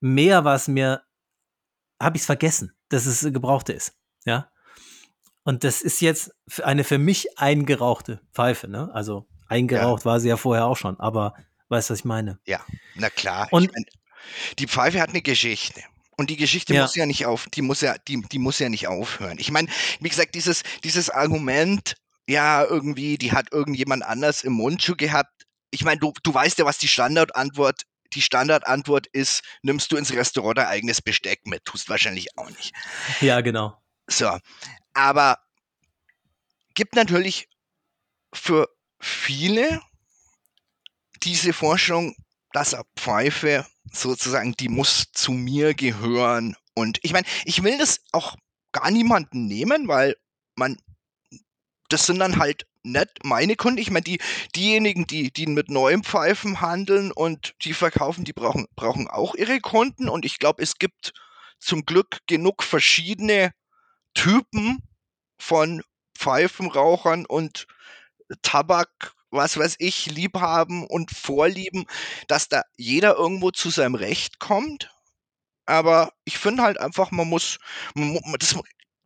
[0.00, 1.02] mehr war es mir,
[2.00, 3.94] habe ich es vergessen, dass es gebrauchte ist.
[4.24, 4.48] Ja.
[5.42, 6.32] Und das ist jetzt
[6.62, 8.90] eine für mich eingerauchte Pfeife, ne?
[8.92, 11.34] Also eingeraucht war sie ja vorher auch schon, aber
[11.70, 12.38] weißt du, was ich meine?
[12.46, 12.64] Ja,
[12.94, 13.48] na klar.
[13.50, 13.84] Und- ich mein,
[14.58, 15.82] die Pfeife hat eine Geschichte.
[16.16, 16.82] Und die Geschichte Ja.
[16.82, 19.38] muss ja nicht auf, die muss ja, die, die muss ja nicht aufhören.
[19.38, 19.68] Ich meine,
[20.00, 21.94] wie gesagt, dieses, dieses Argument,
[22.28, 25.46] ja, irgendwie, die hat irgendjemand anders im Mund schon gehabt.
[25.70, 30.12] Ich meine, du, du weißt ja, was die Standardantwort, die Standardantwort ist, nimmst du ins
[30.12, 32.72] Restaurant dein eigenes Besteck mit, tust wahrscheinlich auch nicht.
[33.22, 33.80] Ja, genau.
[34.06, 34.36] So,
[34.92, 35.38] aber
[36.74, 37.48] gibt natürlich
[38.34, 38.68] für
[39.00, 39.80] viele
[41.22, 42.14] diese Vorstellung,
[42.52, 46.56] dass eine Pfeife sozusagen, die muss zu mir gehören.
[46.74, 48.36] Und ich meine, ich will das auch
[48.72, 50.16] gar niemanden nehmen, weil
[50.56, 50.76] man,
[51.88, 53.78] das sind dann halt nicht meine Kunden.
[53.78, 54.20] Ich meine, die,
[54.56, 59.60] diejenigen, die, die mit neuen Pfeifen handeln und die verkaufen, die brauchen, brauchen auch ihre
[59.60, 60.08] Kunden.
[60.08, 61.12] Und ich glaube, es gibt
[61.58, 63.52] zum Glück genug verschiedene
[64.14, 64.78] Typen
[65.38, 65.82] von
[66.16, 67.66] Pfeifenrauchern und
[68.42, 71.86] Tabak, was weiß ich, Liebhaben und Vorlieben,
[72.28, 74.90] dass da jeder irgendwo zu seinem Recht kommt.
[75.66, 77.58] Aber ich finde halt einfach, man muss,
[77.94, 78.58] man, das,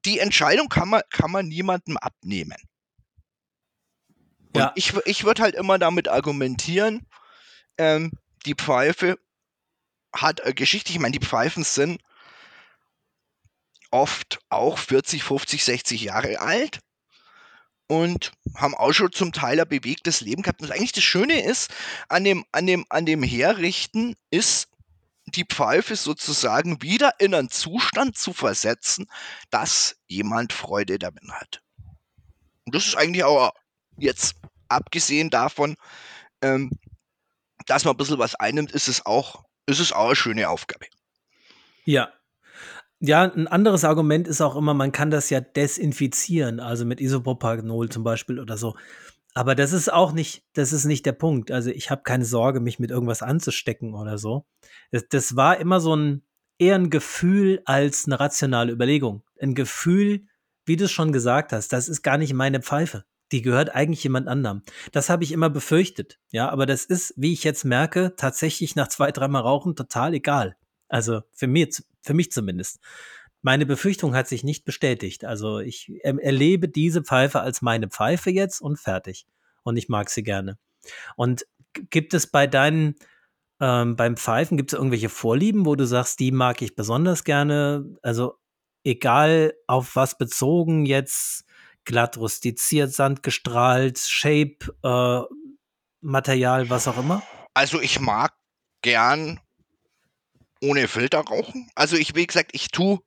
[0.05, 2.57] die Entscheidung kann man, kann man niemandem abnehmen.
[4.53, 4.73] Und Ja.
[4.75, 7.07] ich, ich würde halt immer damit argumentieren,
[7.79, 8.13] ähm,
[8.47, 9.19] die Pfeife
[10.15, 10.93] hat eine Geschichte.
[10.93, 12.01] Ich meine, die Pfeifen sind
[13.91, 16.81] oft auch 40, 50, 60 Jahre alt
[17.87, 20.63] und haben auch schon zum Teil ein bewegtes Leben gehabt.
[20.63, 21.73] Und eigentlich das Schöne ist,
[22.09, 24.69] an dem, an dem, an dem Herrichten ist
[25.27, 29.07] die Pfeife sozusagen wieder in einen Zustand zu versetzen,
[29.51, 31.63] dass jemand Freude damit hat.
[32.65, 33.53] Und das ist eigentlich auch
[33.97, 34.37] jetzt
[34.69, 35.77] abgesehen davon,
[36.43, 36.71] ähm,
[37.67, 40.87] dass man ein bisschen was einnimmt, ist es auch, ist es auch eine schöne Aufgabe.
[41.85, 42.13] Ja.
[43.07, 47.91] Ja, ein anderes Argument ist auch immer, man kann das ja desinfizieren, also mit Isopropanol
[47.91, 48.77] zum Beispiel oder so.
[49.35, 51.51] Aber das ist auch nicht, das ist nicht der Punkt.
[51.51, 54.47] Also ich habe keine Sorge, mich mit irgendwas anzustecken oder so.
[54.91, 56.23] Das, das war immer so ein
[56.59, 59.23] eher ein Gefühl als eine rationale Überlegung.
[59.39, 60.23] Ein Gefühl,
[60.65, 63.05] wie du es schon gesagt hast, das ist gar nicht meine Pfeife.
[63.33, 64.63] Die gehört eigentlich jemand anderem.
[64.93, 66.21] Das habe ich immer befürchtet.
[66.31, 70.57] Ja, aber das ist, wie ich jetzt merke, tatsächlich nach zwei, dreimal Rauchen total egal.
[70.89, 72.79] Also für mich, für mich zumindest.
[73.43, 75.25] Meine Befürchtung hat sich nicht bestätigt.
[75.25, 79.27] Also ich ähm, erlebe diese Pfeife als meine Pfeife jetzt und fertig.
[79.63, 80.59] Und ich mag sie gerne.
[81.17, 81.47] Und
[81.91, 82.95] gibt es bei deinen,
[83.61, 87.85] ähm, beim Pfeifen, gibt es irgendwelche Vorlieben, wo du sagst, die mag ich besonders gerne?
[88.03, 88.39] Also
[88.85, 91.45] egal auf was bezogen, jetzt
[91.85, 95.35] glatt rustiziert, sandgestrahlt, Shape, äh,
[96.01, 97.23] Material, was auch immer?
[97.55, 98.35] Also ich mag
[98.83, 99.41] gern
[100.69, 101.69] ohne Filter rauchen.
[101.75, 103.01] Also ich, wie gesagt, ich tue,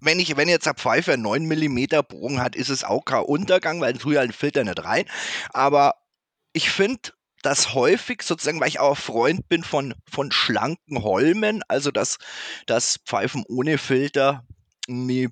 [0.00, 3.22] wenn ich, wenn jetzt eine Pfeife einen 9 mm Bogen hat, ist es auch kein
[3.22, 5.04] Untergang, weil dann tue ich halt einen Filter nicht rein.
[5.52, 5.94] Aber
[6.52, 11.90] ich finde, dass häufig sozusagen, weil ich auch Freund bin von, von schlanken Holmen, also
[11.90, 12.18] dass,
[12.66, 14.44] dass Pfeifen ohne Filter
[14.88, 15.28] irgendwie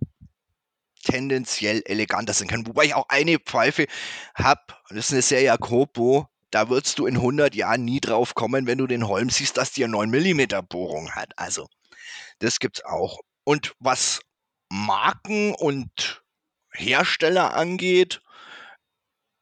[1.03, 2.67] tendenziell eleganter sind können.
[2.67, 3.87] Wobei ich auch eine Pfeife
[4.35, 8.69] habe, das ist eine Serie Copo, da würdest du in 100 Jahren nie drauf kommen,
[8.69, 11.37] wenn du den Holm siehst, dass die eine 9 mm Bohrung hat.
[11.37, 11.69] Also,
[12.39, 13.19] das gibt's auch.
[13.43, 14.21] Und was
[14.69, 16.23] Marken und
[16.71, 18.23] Hersteller angeht,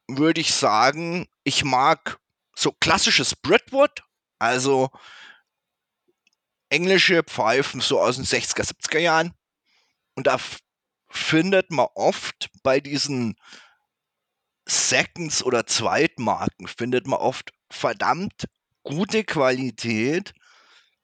[0.07, 2.17] würde ich sagen, ich mag
[2.55, 4.03] so klassisches Britwood,
[4.39, 4.89] also
[6.69, 9.33] englische Pfeifen so aus den 60er, 70er Jahren.
[10.15, 10.39] Und da
[11.11, 13.35] findet man oft bei diesen
[14.67, 18.45] Seconds oder Zweitmarken findet man oft verdammt
[18.83, 20.33] gute Qualität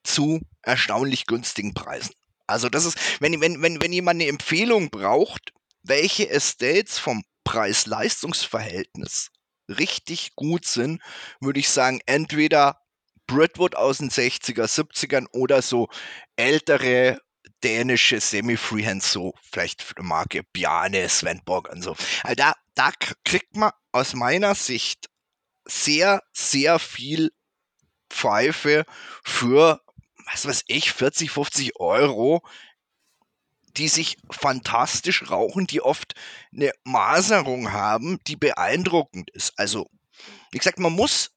[0.03, 2.13] zu erstaunlich günstigen Preisen.
[2.47, 5.53] Also das ist, wenn, wenn, wenn, wenn jemand eine Empfehlung braucht,
[5.83, 9.29] welche Estates vom Preis-Leistungs-Verhältnis
[9.67, 11.01] richtig gut sind,
[11.41, 12.79] würde ich sagen, entweder
[13.27, 15.87] Britwood aus den 60er, 70ern oder so
[16.35, 17.19] ältere
[17.63, 21.95] dänische Semi-Freehand, so vielleicht eine Marke Bjarne, Svenborg und so.
[22.23, 22.91] Also da, da
[23.25, 25.09] kriegt man aus meiner Sicht
[25.65, 27.33] sehr, sehr viel
[28.09, 28.85] Pfeife
[29.25, 29.81] für,
[30.31, 32.41] was weiß ich, 40, 50 Euro,
[33.75, 36.13] die sich fantastisch rauchen, die oft
[36.53, 39.59] eine Maserung haben, die beeindruckend ist.
[39.59, 39.89] Also,
[40.51, 41.31] wie gesagt, man muss,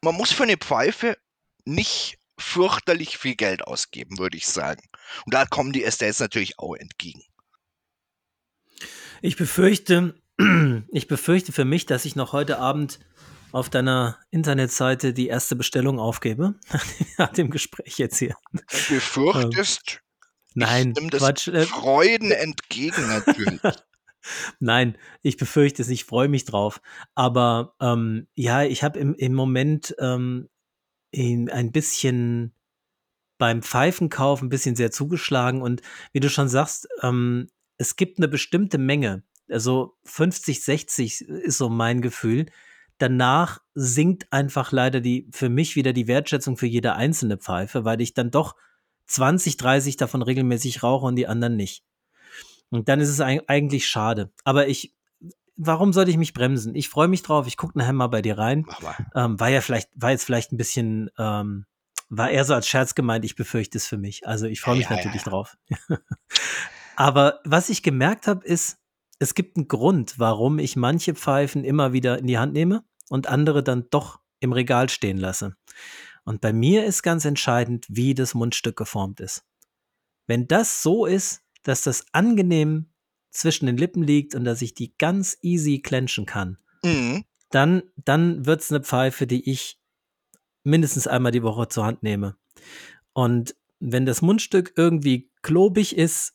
[0.00, 1.18] man muss für eine Pfeife
[1.66, 4.88] nicht fürchterlich viel Geld ausgeben, würde ich sagen.
[5.26, 7.22] Und da kommen die Estates natürlich auch entgegen.
[9.20, 10.19] Ich befürchte,
[10.90, 12.98] ich befürchte für mich, dass ich noch heute Abend
[13.52, 16.54] auf deiner Internetseite die erste Bestellung aufgebe,
[17.18, 18.36] nach dem Gespräch jetzt hier.
[18.52, 18.60] Du
[18.94, 20.02] befürchtest,
[20.54, 21.48] Nein, ich das Quatsch.
[21.48, 23.60] äh, Freuden entgegen natürlich.
[24.60, 26.80] Nein, ich befürchte es, ich freue mich drauf.
[27.14, 30.48] Aber ähm, ja, ich habe im, im Moment ähm,
[31.10, 32.54] in, ein bisschen
[33.38, 35.80] beim Pfeifenkauf ein bisschen sehr zugeschlagen und
[36.12, 41.68] wie du schon sagst, ähm, es gibt eine bestimmte Menge, also 50, 60 ist so
[41.68, 42.46] mein Gefühl.
[42.98, 48.00] Danach sinkt einfach leider die, für mich wieder die Wertschätzung für jede einzelne Pfeife, weil
[48.00, 48.56] ich dann doch
[49.06, 51.82] 20, 30 davon regelmäßig rauche und die anderen nicht.
[52.70, 54.30] Und dann ist es eig- eigentlich schade.
[54.44, 54.94] Aber ich,
[55.56, 56.74] warum sollte ich mich bremsen?
[56.74, 58.64] Ich freue mich drauf, ich gucke nachher mal bei dir rein.
[59.14, 61.66] Ähm, war ja vielleicht, war jetzt vielleicht ein bisschen, ähm,
[62.08, 64.26] war eher so als Scherz gemeint, ich befürchte es für mich.
[64.26, 65.30] Also ich freue mich ja, ja, natürlich ja.
[65.30, 65.56] drauf.
[66.96, 68.79] Aber was ich gemerkt habe, ist,
[69.20, 73.28] es gibt einen Grund, warum ich manche Pfeifen immer wieder in die Hand nehme und
[73.28, 75.54] andere dann doch im Regal stehen lasse.
[76.24, 79.44] Und bei mir ist ganz entscheidend, wie das Mundstück geformt ist.
[80.26, 82.92] Wenn das so ist, dass das angenehm
[83.30, 87.24] zwischen den Lippen liegt und dass ich die ganz easy clenchen kann, Mhm.
[87.50, 89.78] dann, dann wird es eine Pfeife, die ich
[90.64, 92.36] mindestens einmal die Woche zur Hand nehme.
[93.12, 96.34] Und wenn das Mundstück irgendwie klobig ist,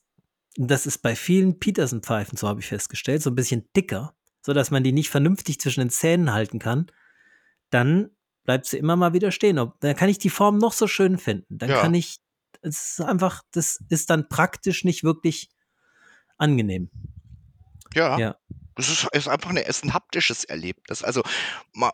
[0.56, 4.84] das ist bei vielen Peterson-Pfeifen, so habe ich festgestellt, so ein bisschen dicker, sodass man
[4.84, 6.88] die nicht vernünftig zwischen den Zähnen halten kann,
[7.70, 8.12] dann
[8.44, 9.56] bleibt sie immer mal wieder stehen.
[9.80, 11.58] Dann kann ich die Form noch so schön finden.
[11.58, 11.82] Dann Ja.
[11.82, 12.20] kann ich,
[12.62, 15.50] es ist einfach, das ist dann praktisch nicht wirklich
[16.38, 16.90] angenehm.
[17.94, 18.18] Ja.
[18.18, 18.38] Ja.
[18.76, 21.04] Das ist, ist einfach eine, ist ein haptisches Erlebnis.
[21.04, 21.24] Also
[21.74, 21.92] ma,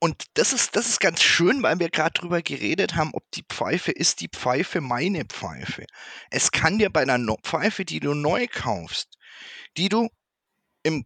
[0.00, 3.44] und das ist, das ist ganz schön, weil wir gerade drüber geredet haben, ob die
[3.48, 5.84] Pfeife ist die Pfeife meine Pfeife.
[6.30, 9.18] Es kann dir bei einer no Pfeife, die du neu kaufst,
[9.76, 10.08] die du
[10.84, 11.04] im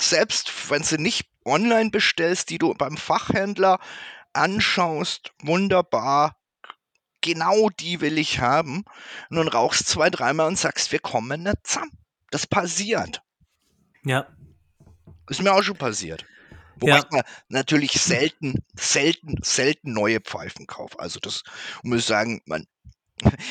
[0.00, 3.78] selbst wenn sie nicht online bestellst, die du beim Fachhändler
[4.32, 6.36] anschaust, wunderbar,
[7.20, 8.84] genau die will ich haben.
[9.28, 11.92] Und dann rauchst zwei, dreimal und sagst, wir kommen nicht zusammen.
[12.30, 13.22] Das passiert.
[14.04, 14.26] Ja.
[15.28, 16.24] Ist mir auch schon passiert.
[16.80, 17.06] Wobei Ja.
[17.10, 20.98] mir natürlich selten, selten, selten neue Pfeifen kaufe.
[20.98, 21.42] Also das
[21.82, 22.66] muss ich sagen, man,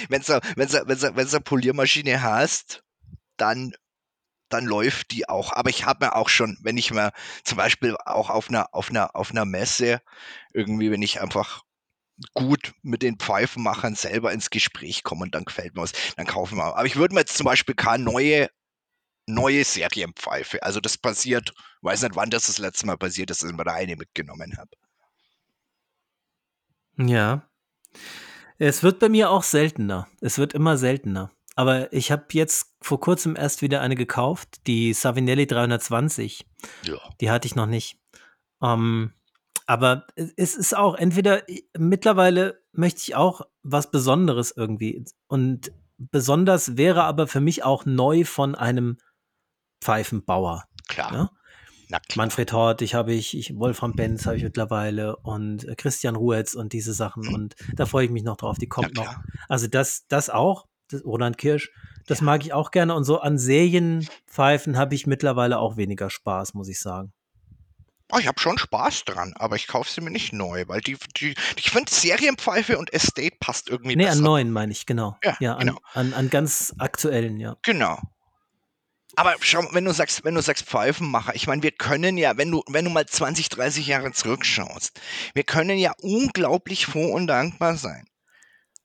[0.09, 2.83] wenn du wenn's, wenn's, wenn's eine Poliermaschine hast,
[3.37, 3.73] dann,
[4.49, 5.53] dann läuft die auch.
[5.53, 7.11] Aber ich habe mir auch schon, wenn ich mir
[7.43, 10.01] zum Beispiel auch auf einer, auf einer, auf einer Messe
[10.53, 11.63] irgendwie, wenn ich einfach
[12.33, 16.57] gut mit den Pfeifenmachern selber ins Gespräch komme und dann gefällt mir was, dann kaufen
[16.57, 16.75] wir.
[16.75, 18.49] Aber ich würde mir jetzt zum Beispiel keine neue
[19.29, 20.61] neue Serienpfeife.
[20.63, 23.63] Also das passiert, weiß nicht, wann das das letzte Mal passiert ist, dass ich mir
[23.63, 24.69] da eine mitgenommen habe.
[26.97, 27.49] Ja.
[28.57, 30.07] Es wird bei mir auch seltener.
[30.19, 31.31] Es wird immer seltener.
[31.55, 36.45] Aber ich habe jetzt vor kurzem erst wieder eine gekauft, die Savinelli 320.
[36.83, 36.97] Ja.
[37.21, 37.99] Die hatte ich noch nicht.
[38.61, 39.13] Ähm,
[39.65, 41.43] aber es ist auch entweder
[41.77, 45.05] mittlerweile möchte ich auch was Besonderes irgendwie.
[45.27, 48.97] Und besonders wäre aber für mich auch neu von einem
[49.81, 50.65] Pfeifenbauer.
[50.87, 51.13] Klar.
[51.13, 51.29] Ja?
[51.89, 52.25] Na klar.
[52.25, 56.73] Manfred Hortig habe ich, ich Wolfram Benz habe ich mittlerweile und äh, Christian Ruetz und
[56.73, 57.27] diese Sachen.
[57.33, 58.57] Und da freue ich mich noch drauf.
[58.59, 59.15] Die kommt noch.
[59.47, 61.71] Also das, das auch, das Roland Kirsch,
[62.05, 62.93] das mag ich auch gerne.
[62.93, 67.11] Und so an Serienpfeifen habe ich mittlerweile auch weniger Spaß, muss ich sagen.
[68.11, 70.97] Oh, ich habe schon Spaß dran, aber ich kaufe sie mir nicht neu, weil die,
[71.17, 74.21] die ich finde Serienpfeife und Estate passt irgendwie Nee, an besser.
[74.23, 75.15] neuen meine ich, genau.
[75.39, 75.79] Ja, an, genau.
[75.93, 77.55] an, an ganz aktuellen, ja.
[77.61, 77.99] Genau.
[79.19, 82.51] Aber schau, wenn du sagst, wenn du sagst Pfeifenmacher, ich meine, wir können ja, wenn
[82.51, 84.97] du, wenn du mal 20, 30 Jahre zurückschaust,
[85.33, 88.07] wir können ja unglaublich froh und dankbar sein,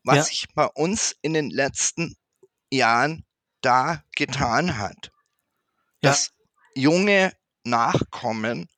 [0.02, 0.22] was Ja.
[0.24, 2.16] sich bei uns in den letzten
[2.68, 3.24] Jahren
[3.60, 5.12] da getan hat.
[6.02, 6.10] Ja.
[6.10, 6.32] Dass
[6.74, 7.32] junge
[7.62, 8.68] Nachkommen,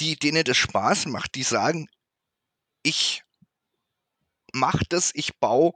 [0.00, 1.88] die, denen das Spaß macht, die sagen,
[2.82, 3.24] ich
[4.52, 5.72] mach das, ich baue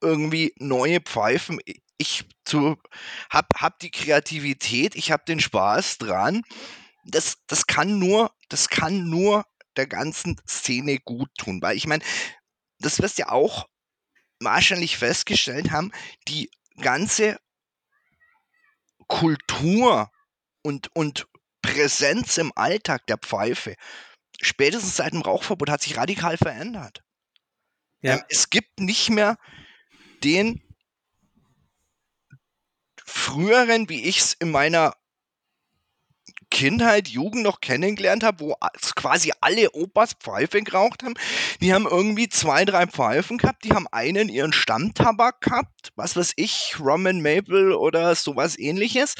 [0.00, 1.60] irgendwie neue Pfeifen.
[1.96, 2.76] Ich zu,
[3.30, 6.42] hab, hab die Kreativität, ich hab den Spaß dran.
[7.04, 9.44] Das, das kann nur, das kann nur
[9.76, 12.02] der ganzen Szene gut tun, weil ich meine,
[12.78, 13.68] das wirst ja auch
[14.40, 15.92] wahrscheinlich festgestellt haben,
[16.28, 16.50] die
[16.80, 17.38] ganze
[19.06, 20.10] Kultur
[20.62, 21.26] und, und
[21.62, 23.74] Präsenz im Alltag der Pfeife,
[24.40, 27.02] spätestens seit dem Rauchverbot, hat sich radikal verändert.
[28.00, 28.14] Ja.
[28.14, 29.38] Ähm, es gibt nicht mehr
[30.22, 30.62] den
[33.14, 34.94] früheren, wie ich es in meiner
[36.50, 38.56] Kindheit, Jugend noch kennengelernt habe, wo
[38.96, 41.14] quasi alle Opas Pfeife geraucht haben.
[41.60, 46.32] Die haben irgendwie zwei, drei Pfeifen gehabt, die haben einen ihren Stammtabak gehabt, was weiß
[46.36, 49.14] ich, Rum and Maple oder sowas ähnliches.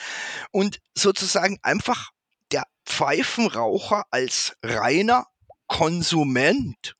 [0.50, 2.10] Und sozusagen einfach
[2.52, 5.26] der Pfeifenraucher als reiner
[5.66, 6.94] Konsument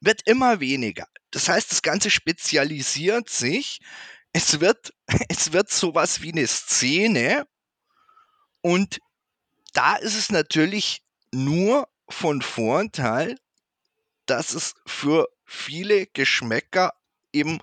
[0.00, 1.06] wird immer weniger.
[1.30, 3.78] Das heißt, das Ganze spezialisiert sich.
[4.32, 4.92] Es wird,
[5.28, 7.46] es wird sowas wie eine Szene.
[8.60, 9.00] Und
[9.72, 11.02] da ist es natürlich
[11.32, 13.38] nur von Vorteil,
[14.26, 16.92] dass es für viele Geschmäcker
[17.32, 17.60] eben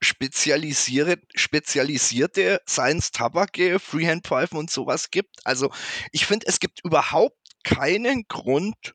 [0.00, 5.36] spezialisierte, spezialisierte Science Tabake, Freehand-Pfeifen und sowas gibt.
[5.44, 5.70] Also
[6.12, 8.94] ich finde, es gibt überhaupt keinen Grund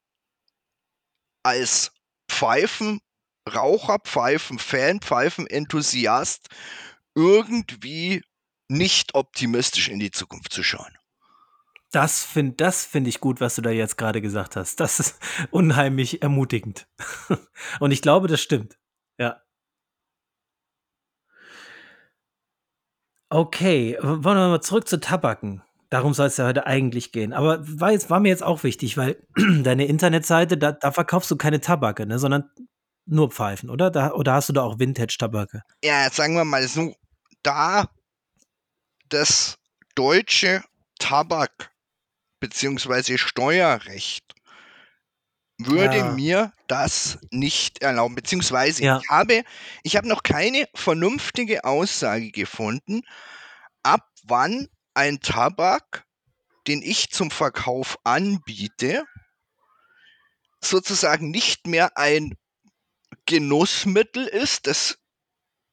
[1.44, 1.92] als
[2.28, 3.02] Pfeifen,
[3.48, 6.48] Raucher, Pfeifen, Fan, Pfeifen, Enthusiast
[7.16, 8.24] irgendwie
[8.70, 10.98] nicht optimistisch in die Zukunft zu schauen.
[11.92, 14.80] Das finde das find ich gut, was du da jetzt gerade gesagt hast.
[14.80, 15.20] Das ist
[15.52, 16.88] unheimlich ermutigend.
[17.80, 18.78] Und ich glaube, das stimmt.
[19.18, 19.42] Ja.
[23.30, 25.62] Okay, wollen wir mal zurück zu Tabaken.
[25.90, 27.32] Darum soll es ja heute eigentlich gehen.
[27.32, 29.18] Aber war, jetzt, war mir jetzt auch wichtig, weil
[29.64, 32.50] deine Internetseite, da, da verkaufst du keine Tabake, ne, sondern
[33.06, 33.92] nur Pfeifen, oder?
[33.92, 35.62] Da, oder hast du da auch Vintage-Tabake?
[35.84, 36.94] Ja, sagen wir mal so,
[37.46, 37.90] da
[39.10, 39.58] das
[39.96, 40.64] deutsche
[41.00, 41.70] Tabak-
[42.40, 43.18] bzw.
[43.18, 44.34] Steuerrecht
[45.58, 46.12] würde Ja.
[46.12, 49.00] mir das nicht erlauben, beziehungsweise Ja.
[49.02, 49.44] ich habe,
[49.84, 53.04] ich habe noch keine vernünftige Aussage gefunden,
[53.84, 56.06] ab wann ein Tabak,
[56.68, 59.06] den ich zum Verkauf anbiete,
[60.62, 62.36] sozusagen nicht mehr ein
[63.28, 64.98] Genussmittel ist, das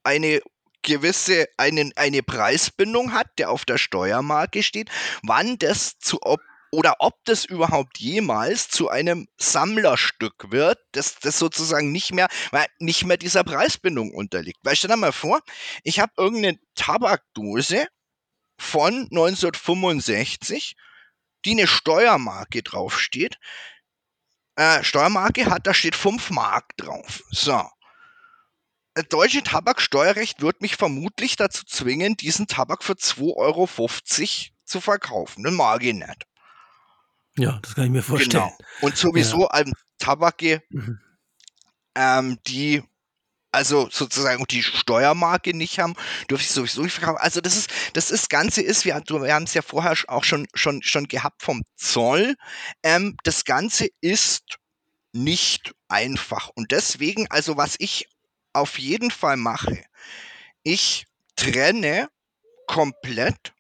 [0.05, 0.43] eine
[0.83, 4.91] gewisse, einen, eine Preisbindung hat, der auf der Steuermarke steht,
[5.23, 6.41] wann das zu ob
[6.75, 12.29] oder ob das überhaupt jemals zu einem Sammlerstück wird, das, das sozusagen nicht mehr,
[12.79, 14.59] nicht mehr dieser Preisbindung unterliegt.
[14.63, 15.41] Weil stell dir mal vor,
[15.85, 17.87] ich habe irgendeine Tabakdose
[18.59, 20.77] von 1965,
[21.45, 23.39] die eine Steuermarke draufsteht.
[24.57, 27.23] Äh, Steuermarke hat, da steht 5 Mark drauf.
[27.31, 27.63] So.
[28.95, 33.69] Das deutsche Tabaksteuerrecht wird mich vermutlich dazu zwingen, diesen Tabak für 2,50 Euro
[34.65, 35.45] zu verkaufen.
[35.45, 36.27] Das mag ich nicht.
[37.37, 38.31] Ja, das kann ich mir vorstellen.
[38.31, 38.59] Genau.
[38.83, 41.01] Und sowieso an Tabake, Mhm.
[41.95, 42.83] ähm, die
[43.53, 45.95] also sozusagen die Steuermarke nicht haben,
[46.31, 47.21] dürfte ich sowieso nicht verkaufen.
[47.21, 50.47] Also das ist, das ist Ganze ist, wir, wir haben es ja vorher auch schon,
[50.55, 52.35] schon, schon gehabt vom Zoll.
[52.83, 54.57] Ähm, das Ganze ist
[55.13, 56.49] nicht einfach.
[56.55, 58.09] Und deswegen, also was ich
[58.53, 59.85] auf jeden Fall mache,
[60.63, 61.07] ich
[61.37, 62.09] trenne
[62.67, 63.55] komplett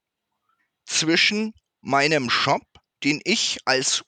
[0.84, 2.62] zwischen meinem Shop,
[3.04, 4.04] den ich als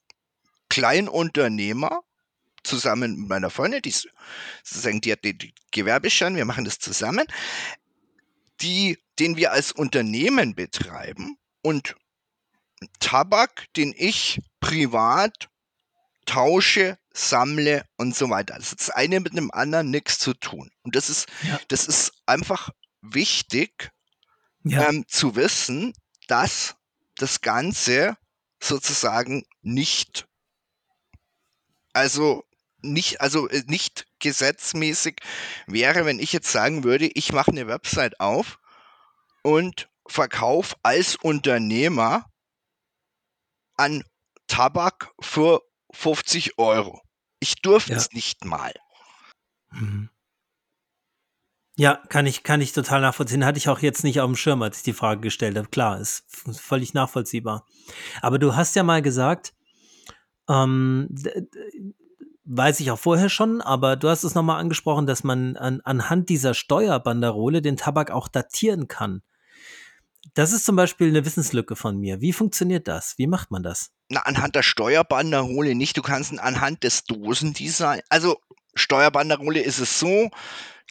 [0.69, 2.03] Kleinunternehmer
[2.63, 3.95] zusammen mit meiner Freundin, die
[4.63, 5.39] sozusagen die hat den
[5.71, 7.27] Gewerbeschein, wir machen das zusammen,
[8.61, 11.95] die, den wir als Unternehmen betreiben und
[13.01, 15.49] Tabak, den ich privat
[16.27, 18.57] tausche, sammle und so weiter.
[18.59, 20.71] Das hat das eine mit dem anderen nichts zu tun.
[20.83, 21.61] Und das ist, Ja.
[21.69, 22.71] das ist einfach
[23.03, 23.91] wichtig,
[24.65, 24.89] Ja.
[24.89, 25.95] ähm, zu wissen,
[26.27, 26.75] dass
[27.17, 28.17] das Ganze
[28.63, 30.27] sozusagen nicht,
[31.93, 32.45] also
[32.83, 35.21] nicht, also äh, nicht gesetzmäßig
[35.67, 38.59] wäre, wenn ich jetzt sagen würde, ich mache eine Website auf
[39.43, 42.25] und verkaufe als Unternehmer
[43.77, 44.03] an
[44.47, 45.63] Tabak für
[45.93, 47.01] 50 Euro.
[47.45, 47.99] Ich durfte Ja.
[47.99, 48.73] es nicht mal.
[49.71, 50.09] Mhm.
[51.77, 53.45] Ja, kann ich, kann ich total nachvollziehen.
[53.45, 55.69] Hatte ich auch jetzt nicht auf dem Schirm, als ich die Frage gestellt habe.
[55.69, 56.25] Klar, ist
[56.59, 57.67] völlig nachvollziehbar.
[58.23, 59.53] Aber du hast ja mal gesagt,
[60.49, 61.15] ähm,
[62.45, 66.31] weiß ich auch vorher schon, aber du hast es nochmal angesprochen, dass man an, anhand
[66.31, 69.21] dieser Steuerbanderole den Tabak auch datieren kann.
[70.35, 72.21] Das ist zum Beispiel eine Wissenslücke von mir.
[72.21, 73.15] Wie funktioniert das?
[73.19, 73.91] Wie macht man das?
[74.09, 75.97] Na, anhand der Steuerbanderole nicht.
[75.97, 78.01] Du kannst ihn anhand des Dosendesign.
[78.09, 78.41] Also
[78.75, 80.31] Steuerbanderole ist es so,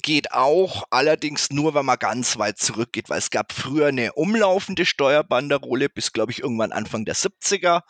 [0.02, 4.86] geht auch, allerdings nur, wenn man ganz weit zurückgeht, weil es gab früher eine umlaufende
[4.86, 7.82] Steuerbanderole bis, glaube ich, irgendwann Anfang der 70er,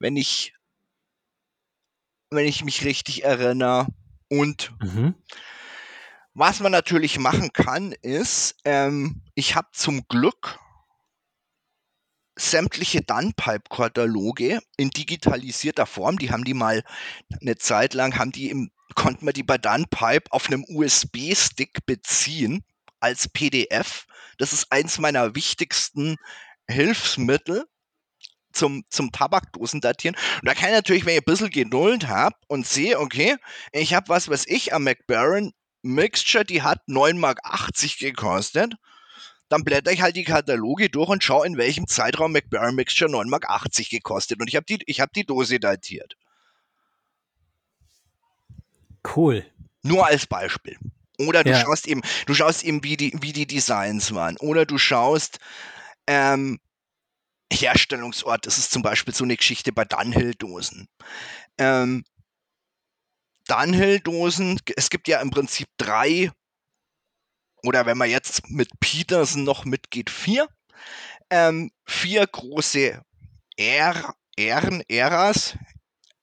[0.00, 0.54] wenn ich,
[2.30, 3.86] wenn ich mich richtig erinnere.
[4.28, 5.14] Und Mhm.
[6.34, 10.58] was man natürlich machen kann, ist, ähm, ich habe zum Glück
[12.36, 16.18] sämtliche Dunpipe-Kataloge in digitalisierter Form.
[16.18, 16.84] Die haben die mal
[17.40, 22.62] eine Zeit lang, haben die im, konnten wir die bei Dunpipe auf einem USB-Stick beziehen
[23.00, 24.06] als PDF.
[24.38, 26.16] Das ist eins meiner wichtigsten
[26.68, 27.64] Hilfsmittel
[28.52, 30.16] zum, zum Tabakdosendatieren.
[30.16, 33.36] Und da kann ich natürlich, wenn ich ein bisschen Geduld habe und sehe, okay,
[33.72, 35.52] ich habe was, was ich am McBaron
[35.82, 37.38] Mixture, die hat 9,80 Mark
[38.00, 38.74] gekostet
[39.48, 43.28] dann blätter ich halt die Kataloge durch und schaue, in welchem Zeitraum McBaron Mixture 9,80
[43.28, 44.40] Mark gekostet.
[44.40, 46.16] Und ich habe die, ich hab die Dose datiert.
[49.14, 49.44] Cool.
[49.82, 50.76] Nur als Beispiel.
[51.18, 51.60] Oder du Ja.
[51.60, 54.36] schaust eben, du schaust eben, wie die, wie die Designs waren.
[54.38, 55.38] Oder du schaust
[56.06, 56.58] ähm,
[57.52, 58.46] Herstellungsort.
[58.46, 60.88] Das ist zum Beispiel so eine Geschichte bei Dunhill-Dosen.
[61.58, 62.04] Ähm,
[63.46, 66.30] Dunhill-Dosen, es gibt ja im Prinzip drei,
[67.62, 70.48] oder wenn man jetzt mit Peterson noch mitgeht, vier.
[71.30, 73.02] Ähm, vier große
[73.56, 75.56] R, Ähren, Äras,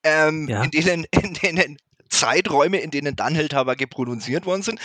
[0.02, 0.62] ähm, Ja.
[0.64, 1.78] in, denen, in denen
[2.08, 4.80] Zeiträume, in denen Dunhill-Tabake produziert worden sind.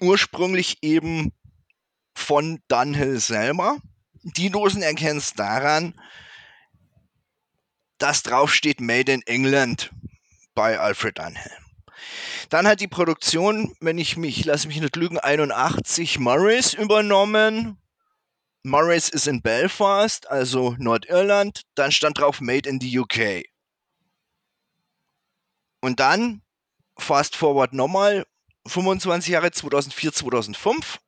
[0.00, 1.32] Ursprünglich eben
[2.14, 3.78] von Dunhill selber.
[4.22, 5.94] Die Dosen erkennst daran,
[7.98, 9.90] dass draufsteht Made in England
[10.54, 11.61] bei Alfred Dunhill.
[12.52, 17.78] Dann hat die Produktion, wenn ich mich, lass mich nicht lügen, 81 Murrays übernommen.
[18.62, 21.62] Murrays ist in Belfast, also Nordirland.
[21.76, 23.44] Dann stand drauf Made in the UK.
[25.80, 26.42] Und dann,
[26.98, 28.26] fast forward nochmal,
[28.66, 31.00] 25 Jahre, 2004, 2005,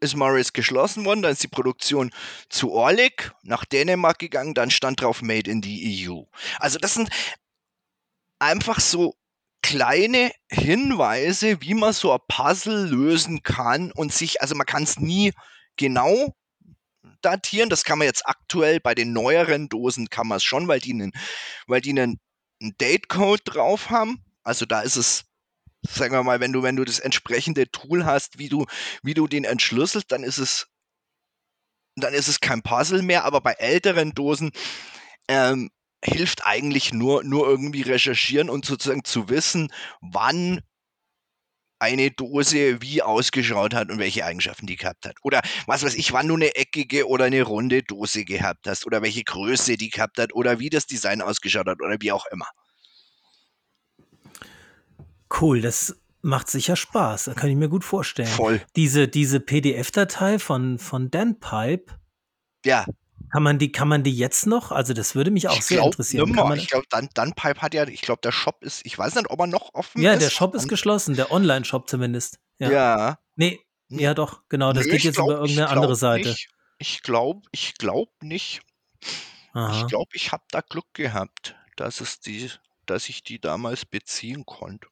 [0.00, 1.22] ist Murrays geschlossen worden.
[1.22, 2.10] Dann ist die Produktion
[2.50, 4.52] zu Orlik nach Dänemark gegangen.
[4.52, 6.24] Dann stand drauf Made in the EU.
[6.58, 7.08] Also das sind
[8.38, 9.14] einfach so
[9.66, 15.00] kleine Hinweise, wie man so ein Puzzle lösen kann und sich, also man kann es
[15.00, 15.32] nie
[15.76, 16.36] genau
[17.20, 17.68] datieren.
[17.68, 20.92] Das kann man jetzt aktuell bei den neueren Dosen kann man es schon, weil die
[20.92, 21.10] einen,
[21.66, 22.20] weil die einen,
[22.62, 24.24] einen Datecode drauf haben.
[24.44, 25.24] Also da ist es,
[25.82, 28.66] sagen wir mal, wenn du, wenn du das entsprechende Tool hast, wie du,
[29.02, 30.68] wie du den entschlüsselst, dann ist es,
[31.96, 33.24] dann ist es kein Puzzle mehr.
[33.24, 34.52] Aber bei älteren Dosen
[35.26, 35.70] ähm,
[36.06, 40.60] hilft eigentlich nur, nur irgendwie recherchieren und sozusagen zu wissen, wann
[41.78, 45.16] eine Dose wie ausgeschaut hat und welche Eigenschaften die gehabt hat.
[45.22, 49.02] Oder was weiß ich, wann du eine eckige oder eine runde Dose gehabt hast oder
[49.02, 52.48] welche Größe die gehabt hat oder wie das Design ausgeschaut hat oder wie auch immer.
[55.40, 57.24] Cool, das macht sicher Spaß.
[57.24, 58.28] Das kann ich mir gut vorstellen.
[58.28, 58.62] Voll.
[58.74, 61.98] Diese, diese PDF-Datei von, von Danpipe,
[62.64, 62.86] Ja,
[63.30, 64.72] kann man, die, kann man die jetzt noch?
[64.72, 66.30] Also, das würde mich auch ich sehr interessieren.
[66.30, 69.30] Man, Ich glaube, dann, Dunpipe hat ja, ich glaube, der Shop ist, ich weiß nicht,
[69.30, 70.22] ob er noch offen ja, ist.
[70.22, 72.38] der Shop ist geschlossen, der Online-Shop zumindest.
[72.58, 72.70] Ja.
[72.70, 73.18] Ja.
[73.34, 74.72] Nee, ja doch, genau.
[74.72, 76.28] Das Nö, geht jetzt glaub- über irgendeine andere Seite.
[76.30, 76.48] Nicht.
[76.78, 78.60] Ich glaube, ich glaube nicht.
[79.52, 79.80] Aha.
[79.80, 82.50] Ich glaube, ich habe da Glück gehabt, dass es die,
[82.84, 84.88] dass ich die damals beziehen konnte.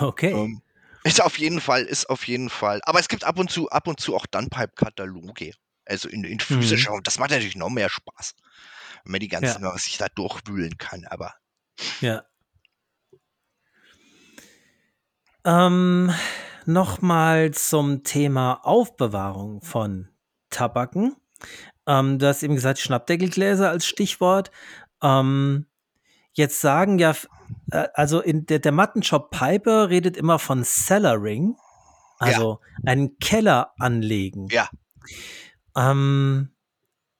[0.00, 0.32] Okay.
[0.32, 0.62] Ähm,
[1.04, 2.80] ist auf jeden Fall, ist auf jeden Fall.
[2.84, 5.52] Aber es gibt ab und zu, ab und zu auch Dunpipe-Kataloge.
[5.86, 7.02] Also in, in physischer Mhm.
[7.02, 8.34] Das macht natürlich noch mehr Spaß.
[9.04, 9.68] Wenn man die ganzen, Ja.
[9.70, 11.04] man sich da durchwühlen kann.
[11.06, 11.34] Aber
[12.00, 12.24] Ja.
[15.44, 16.12] Ähm,
[16.66, 20.08] Nochmal zum Thema Aufbewahrung von
[20.48, 21.14] Tabaken.
[21.86, 24.50] Ähm, du hast eben gesagt, Schnappdeckelgläser als Stichwort.
[25.02, 25.66] Ähm,
[26.32, 27.14] jetzt sagen ja,
[27.70, 31.56] äh, also in der, der Mattenshop Piper redet immer von Cellaring,
[32.18, 34.48] also einen Keller anlegen.
[34.50, 34.70] Ja.
[35.76, 36.50] Ähm,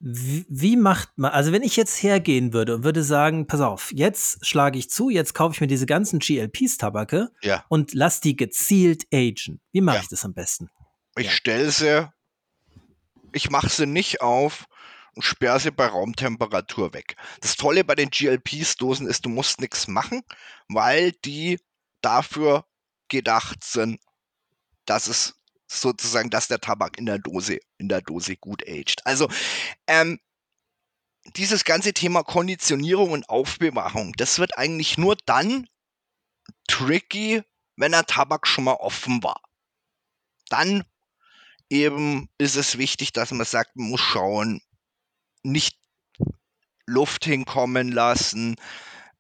[0.01, 3.91] Wie, wie macht man, also wenn ich jetzt hergehen würde und würde sagen, pass auf,
[3.93, 7.65] jetzt schlage ich zu, jetzt kaufe ich mir diese ganzen GLPs-Tabake Ja.
[7.69, 9.61] und lass die gezielt agen.
[9.73, 10.03] Wie mache Ja.
[10.03, 10.69] ich das am besten?
[11.17, 11.33] Ich Ja.
[11.33, 12.07] stelle sie,
[13.33, 14.67] ich mache sie nicht auf
[15.15, 17.17] und sperre sie bei Raumtemperatur weg.
[17.41, 20.23] Das Tolle bei den GLPs-Dosen ist, du musst nichts machen,
[20.69, 21.59] weil die
[22.03, 22.67] dafür
[23.09, 24.01] gedacht sind,
[24.85, 29.05] dass es sozusagen, dass der Tabak in der Dose, in der Dose gut aged.
[29.07, 29.29] Also,
[29.87, 30.21] ähm,
[31.37, 35.67] dieses ganze Thema Konditionierung und Aufbewahrung, das wird eigentlich nur dann
[36.69, 37.43] tricky,
[37.77, 39.41] wenn der Tabak schon mal offen war.
[40.51, 40.85] Dann
[41.71, 44.61] eben ist es wichtig, dass man sagt, man muss schauen,
[45.43, 45.79] nicht
[46.87, 48.57] Luft hinkommen lassen,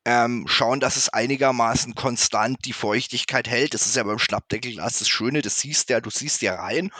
[0.04, 3.74] ähm, schauen, dass es einigermaßen konstant die Feuchtigkeit hält.
[3.74, 6.90] Das ist ja beim Schnappdeckelglas das Schöne, das siehst ja, du siehst ja rein,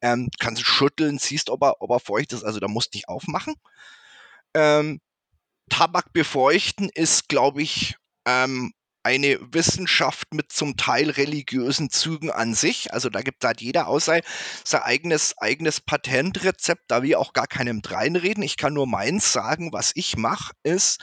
[0.00, 3.08] ähm, kannst schütteln, siehst, ob er, ob er feucht ist, also da musst du nicht
[3.08, 3.54] aufmachen.
[4.54, 5.00] Ähm,
[5.68, 8.72] Tabak befeuchten ist, glaube ich, ähm,
[9.02, 12.92] eine Wissenschaft mit zum Teil religiösen Zügen an sich.
[12.92, 14.20] Also da gibt halt jeder außer
[14.64, 18.42] sein eigenes, eigenes Patentrezept, da wir auch gar keinem reinreden.
[18.42, 21.00] Ich kann nur meins sagen, was ich mache, ist,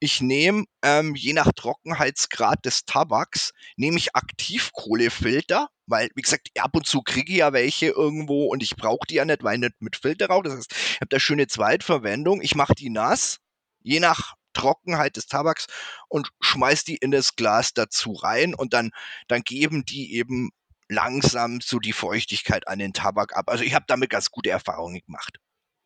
[0.00, 6.74] ich nehme ähm, je nach Trockenheitsgrad des Tabaks, nehme ich Aktivkohlefilter, weil, wie gesagt, ab
[6.74, 9.60] und zu kriege ich ja welche irgendwo und ich brauche die ja nicht, weil ich
[9.60, 10.44] nicht mit Filter rauche.
[10.44, 12.40] Das heißt, ich habe da schöne Zweitverwendung.
[12.42, 13.38] Ich mache die nass,
[13.82, 15.66] je nach Trockenheit des Tabaks
[16.08, 18.90] und schmeiß die in das Glas dazu rein und dann,
[19.28, 20.50] dann geben die eben
[20.88, 23.48] langsam so die Feuchtigkeit an den Tabak ab.
[23.48, 25.38] Also ich habe damit ganz gute Erfahrungen gemacht.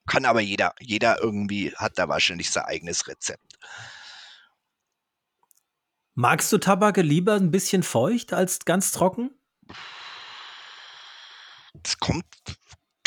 [0.09, 3.59] Kann aber jeder, jeder irgendwie hat da wahrscheinlich sein eigenes Rezept.
[6.15, 9.31] Magst du Tabake lieber ein bisschen feucht als ganz trocken?
[11.75, 12.25] Das kommt,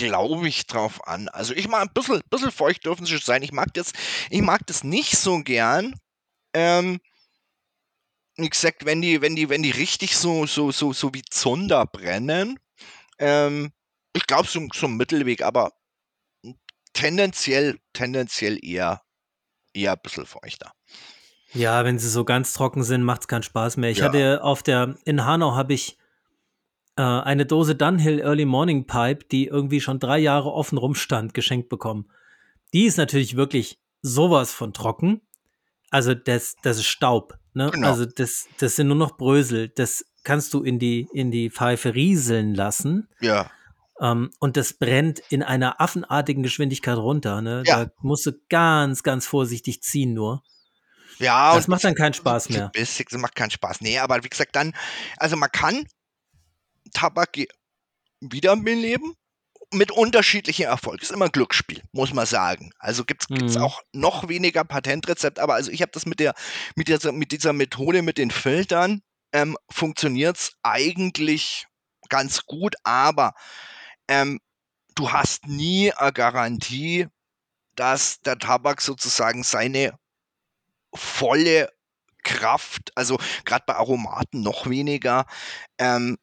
[0.08, 1.30] glaube ich, drauf an.
[1.30, 3.44] Also ich mag ein bisschen, bisschen feucht dürfen sie sein.
[3.44, 3.94] Ich mag das,
[4.30, 5.96] ich mag das nicht so gern.
[6.54, 7.00] Ähm,
[8.38, 11.86] wie gesagt, wenn die, wenn die, wenn die richtig so, so, so, so wie Zunder
[11.86, 12.60] brennen,
[13.20, 13.72] ähm,
[14.14, 15.74] ich glaube so, so ein Mittelweg, aber
[16.94, 19.02] tendenziell, tendenziell eher,
[19.74, 20.74] eher ein bisschen feuchter.
[21.54, 23.90] Ja, wenn sie so ganz trocken sind, macht es keinen Spaß mehr.
[23.92, 24.06] Ich Ja.
[24.06, 25.98] hatte auf der, in Hanau habe ich
[26.98, 31.70] äh, eine Dose Dunhill Early Morning Pipe, die irgendwie schon drei Jahre offen rumstand, geschenkt
[31.70, 32.10] bekommen.
[32.74, 35.22] Die ist natürlich wirklich sowas von trocken.
[35.90, 37.38] Also das, das ist Staub.
[37.54, 37.70] Ne?
[37.72, 37.88] Genau.
[37.90, 39.70] Also das, das sind nur noch Brösel.
[39.70, 43.10] Das kannst du in die, in die Pfeife rieseln lassen.
[43.20, 43.50] Ja,
[44.02, 47.42] Ähm, und das brennt in einer affenartigen Geschwindigkeit runter.
[47.42, 47.64] Ne?
[47.66, 47.86] Ja.
[47.86, 50.44] Da musst du ganz, ganz vorsichtig ziehen nur.
[51.20, 51.54] ja.
[51.56, 52.72] Das macht dann keinen Spaß mehr.
[52.74, 53.82] Das macht keinen Spaß.
[53.82, 54.74] Nee, aber wie gesagt, dann,
[55.18, 55.86] also man kann
[56.92, 57.38] Tabak
[58.22, 59.16] wiederbeleben
[59.74, 61.02] mit unterschiedlichem Erfolg.
[61.02, 62.72] Ist immer ein Glücksspiel, muss man sagen.
[62.80, 63.62] Also gibt es Mhm.
[63.62, 66.34] auch noch weniger Patentrezept, aber also ich habe das mit der,
[66.76, 69.02] mit dieser, mit dieser Methode mit den Filtern,
[69.34, 71.68] ähm, funktioniert es eigentlich
[72.10, 73.34] ganz gut, aber
[74.10, 74.40] ähm,
[74.96, 77.08] du hast nie eine Garantie,
[77.76, 79.98] dass der Tabak sozusagen seine
[80.94, 81.72] volle
[82.24, 85.26] Kraft, also gerade bei Aromaten noch weniger,
[85.78, 86.18] ähm,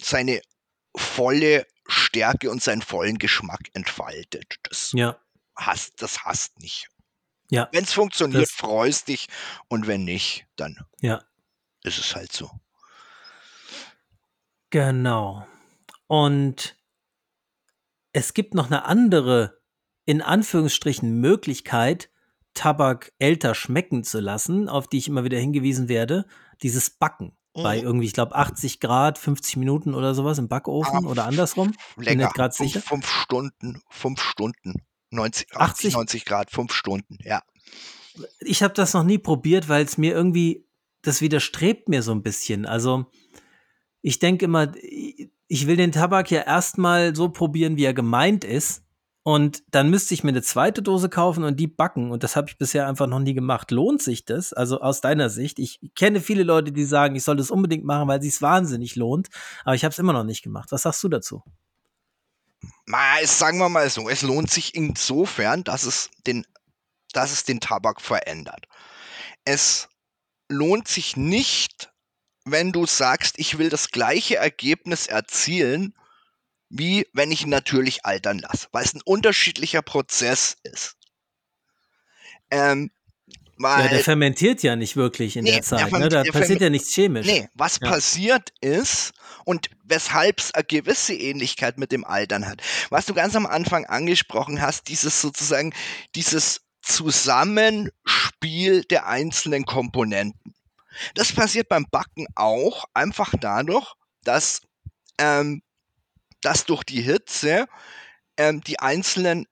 [0.00, 0.40] seine
[0.96, 4.56] volle Stärke und seinen vollen Geschmack entfaltet.
[4.62, 5.18] Das Ja,
[5.56, 6.88] hast, das hast nicht.
[7.50, 9.28] ja, Wenn es funktioniert, Das- freust dich
[9.68, 11.22] und wenn nicht, dann ja.
[11.82, 12.50] ist es halt so.
[14.70, 15.46] Genau.
[16.06, 16.76] Und
[18.12, 19.60] es gibt noch eine andere,
[20.04, 22.10] in Anführungsstrichen, Möglichkeit,
[22.54, 26.26] Tabak älter schmecken zu lassen, auf die ich immer wieder hingewiesen werde.
[26.62, 27.36] Dieses Backen.
[27.54, 27.84] Bei Mhm.
[27.84, 31.72] irgendwie, ich glaube, 80 Grad, 50 Minuten oder sowas im Backofen Ah, oder andersrum.
[31.96, 32.80] Länger, nicht gerade fünf, sicher.
[32.84, 34.74] fünf Stunden, fünf Stunden,
[35.10, 35.94] 90, 80, 80?
[35.94, 37.42] 90 Grad, fünf Stunden, ja.
[38.40, 40.66] Ich habe das noch nie probiert, weil es mir irgendwie,
[41.02, 42.66] das widerstrebt mir so ein bisschen.
[42.66, 43.06] Also
[44.02, 44.72] ich denke immer,
[45.46, 48.83] ich will den Tabak ja erstmal so probieren, wie er gemeint ist.
[49.26, 52.10] Und dann müsste ich mir eine zweite Dose kaufen und die backen.
[52.10, 53.70] Und das habe ich bisher einfach noch nie gemacht.
[53.70, 54.52] Lohnt sich das?
[54.52, 55.58] Also aus deiner Sicht?
[55.58, 59.30] Ich kenne viele Leute, die sagen, ich soll das unbedingt machen, weil es wahnsinnig lohnt.
[59.64, 60.70] Aber ich habe es immer noch nicht gemacht.
[60.72, 61.42] Was sagst du dazu?
[62.84, 66.46] Ma, es, sagen wir mal so, es lohnt sich insofern, dass es den,
[67.14, 68.66] dass es den Tabak verändert.
[69.46, 69.88] Es
[70.50, 71.90] lohnt sich nicht,
[72.44, 75.94] wenn du sagst, ich will das gleiche Ergebnis erzielen,
[76.68, 80.96] wie wenn ich ihn natürlich altern lasse, weil es ein unterschiedlicher Prozess ist.
[82.50, 82.90] Ähm,
[83.58, 86.08] Ja, der Weil fermentiert ja nicht wirklich in Nee, der der Zeit, ferm- ne?
[86.08, 87.26] Da der passiert ja nichts chemisch.
[87.26, 87.88] Nee, was Ja.
[87.90, 89.12] passiert ist
[89.44, 92.60] und weshalb es eine gewisse Ähnlichkeit mit dem Altern hat.
[92.90, 95.72] Was du ganz am Anfang angesprochen hast, dieses sozusagen,
[96.16, 100.54] dieses Zusammenspiel der einzelnen Komponenten.
[101.14, 104.60] Das passiert beim Backen auch einfach dadurch, dass,
[105.18, 105.62] ähm,
[106.44, 107.66] dass durch die Hitze
[108.36, 109.46] ähm, die einzelnen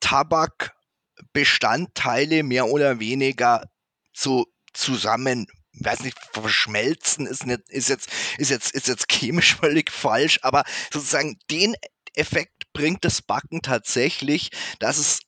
[0.00, 3.64] Tabakbestandteile mehr oder weniger
[4.12, 9.92] so zusammen, weiß nicht, verschmelzen ist, nicht, ist, jetzt, ist, jetzt, ist jetzt chemisch völlig
[9.92, 11.76] falsch, aber sozusagen den
[12.14, 15.20] Effekt bringt das Backen tatsächlich, dass es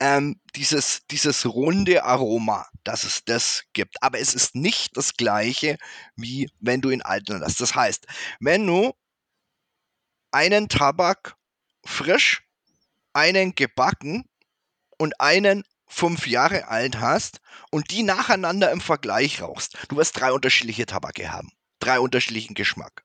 [0.00, 4.02] ähm, dieses, dieses runde Aroma, dass es das gibt.
[4.02, 5.76] Aber es ist nicht das gleiche,
[6.16, 7.60] wie wenn du ihn altern lässt.
[7.60, 8.06] Das heißt,
[8.40, 8.94] wenn du
[10.32, 11.36] einen Tabak
[11.84, 12.42] frisch,
[13.12, 14.28] einen gebacken
[14.98, 17.40] und einen fünf Jahre alt hast
[17.70, 21.50] und die nacheinander im Vergleich rauchst, du wirst drei unterschiedliche Tabake haben.
[21.80, 23.04] Drei unterschiedlichen Geschmack.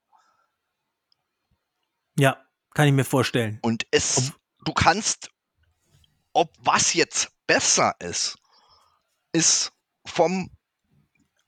[2.17, 3.59] Ja, kann ich mir vorstellen.
[3.61, 5.31] Und es, Ob- du kannst,
[6.33, 8.37] ob was jetzt besser ist,
[9.31, 9.71] ist
[10.05, 10.51] vom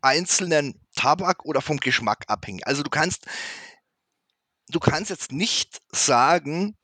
[0.02, 2.66] einzelnen Tabak oder vom Geschmack abhängig.
[2.66, 3.26] Also du kannst,
[4.69, 6.76] du kannst jetzt nicht sagen,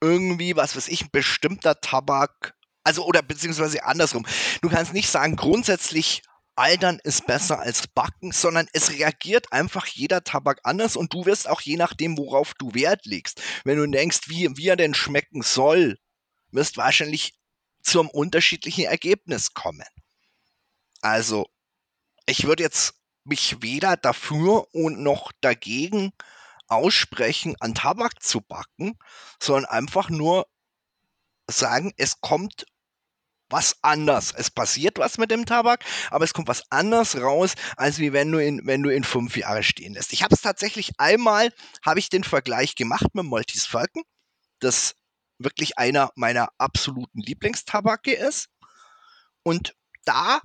[0.00, 4.26] irgendwie, was weiß ich, ein bestimmter Tabak, also oder beziehungsweise andersrum.
[4.60, 6.22] Du kannst nicht sagen, grundsätzlich
[6.56, 11.48] Altern ist besser als Backen, sondern es reagiert einfach jeder Tabak anders und du wirst
[11.48, 15.42] auch je nachdem, worauf du Wert legst, wenn du denkst, wie, wie er denn schmecken
[15.42, 15.98] soll,
[16.52, 17.34] wirst wahrscheinlich
[17.82, 19.86] zum unterschiedlichen Ergebnis kommen.
[21.00, 21.46] Also,
[22.26, 26.12] ich würde jetzt mich weder dafür und noch dagegen
[26.68, 28.98] aussprechen, an Tabak zu backen,
[29.40, 30.46] sondern einfach nur
[31.48, 32.66] sagen, es kommt
[33.50, 34.32] was anders.
[34.36, 38.32] Es passiert was mit dem Tabak, aber es kommt was anders raus, als wie wenn
[38.32, 40.12] du ihn, wenn du ihn fünf Jahre stehen lässt.
[40.12, 41.52] Ich habe es tatsächlich einmal,
[41.84, 44.02] habe ich den Vergleich gemacht mit Maltese Falcon,
[44.60, 44.96] das
[45.38, 48.48] wirklich einer meiner absoluten Lieblingstabake ist.
[49.42, 50.40] Und da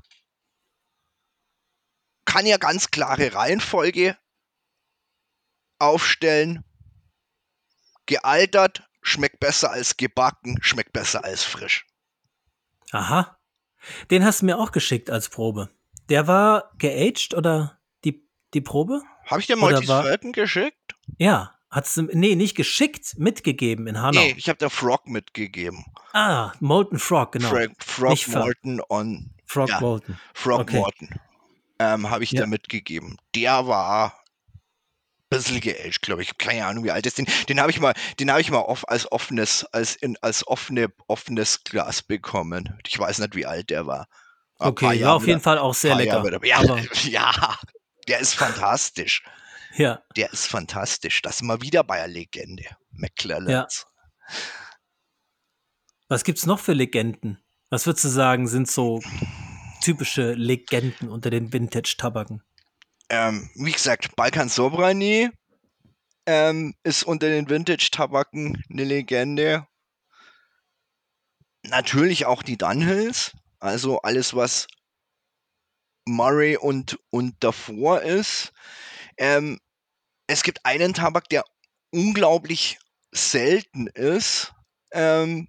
[2.26, 4.18] kann ja ganz klare Reihenfolge
[5.80, 6.64] aufstellen.
[8.06, 11.86] Gealtert, schmeckt besser als gebacken, schmeckt besser als frisch.
[12.92, 13.38] Aha.
[14.10, 15.70] Den hast du mir auch geschickt als Probe.
[16.10, 19.02] Der war geaged oder die, die Probe?
[19.28, 20.96] Habe ich dir war- Falcon geschickt?
[21.18, 21.56] Ja.
[21.70, 24.20] Hat's, nee, nicht geschickt, mitgegeben in Hanau.
[24.20, 25.86] Nee, ich habe der Frog mitgegeben.
[26.14, 27.50] Ah, Molten Frog, genau.
[27.50, 29.80] Frog, Frog Nicht Morton on Frog ja.
[29.80, 30.20] Molten.
[30.34, 30.78] Frog Okay.
[30.78, 31.10] Morton.
[31.78, 32.42] Ähm, habe ich Ja.
[32.42, 33.18] da mitgegeben.
[33.36, 34.20] Der war
[35.30, 36.38] bisschen geaged, glaube ich.
[36.38, 37.18] Keine Ahnung, wie alt ist.
[37.18, 40.46] Den, den habe ich mal, den habe ich mal off, als offenes, als in, als
[40.48, 42.78] offene, offenes Glas bekommen.
[42.88, 44.08] Ich weiß nicht, wie alt der war.
[44.58, 46.24] Paar Okay, war auf jeden Fall auch sehr lecker.
[46.26, 47.58] Wieder- Ja, Aber, ja,
[48.08, 49.24] der ist fantastisch.
[49.76, 51.22] ja, Der ist fantastisch.
[51.22, 52.66] Das ist mal wieder bei einer Legende.
[52.92, 53.86] McClellan's.
[56.08, 57.40] was gibt's noch für Legenden?
[57.70, 59.02] Was würdest du sagen, sind so
[59.82, 62.42] typische Legenden unter den Vintage-Tabaken?
[63.10, 65.30] Ähm, wie gesagt, Balkan Sobrani
[66.28, 69.66] ähm, ist unter den Vintage-Tabaken eine Legende.
[71.64, 74.68] Natürlich auch die Dunhills, also alles, was
[76.08, 78.54] Murray und, und davor ist.
[79.18, 79.60] Ähm,
[80.28, 81.44] es gibt einen Tabak, der
[81.92, 82.78] unglaublich
[83.12, 84.54] selten ist,
[84.92, 85.48] ähm,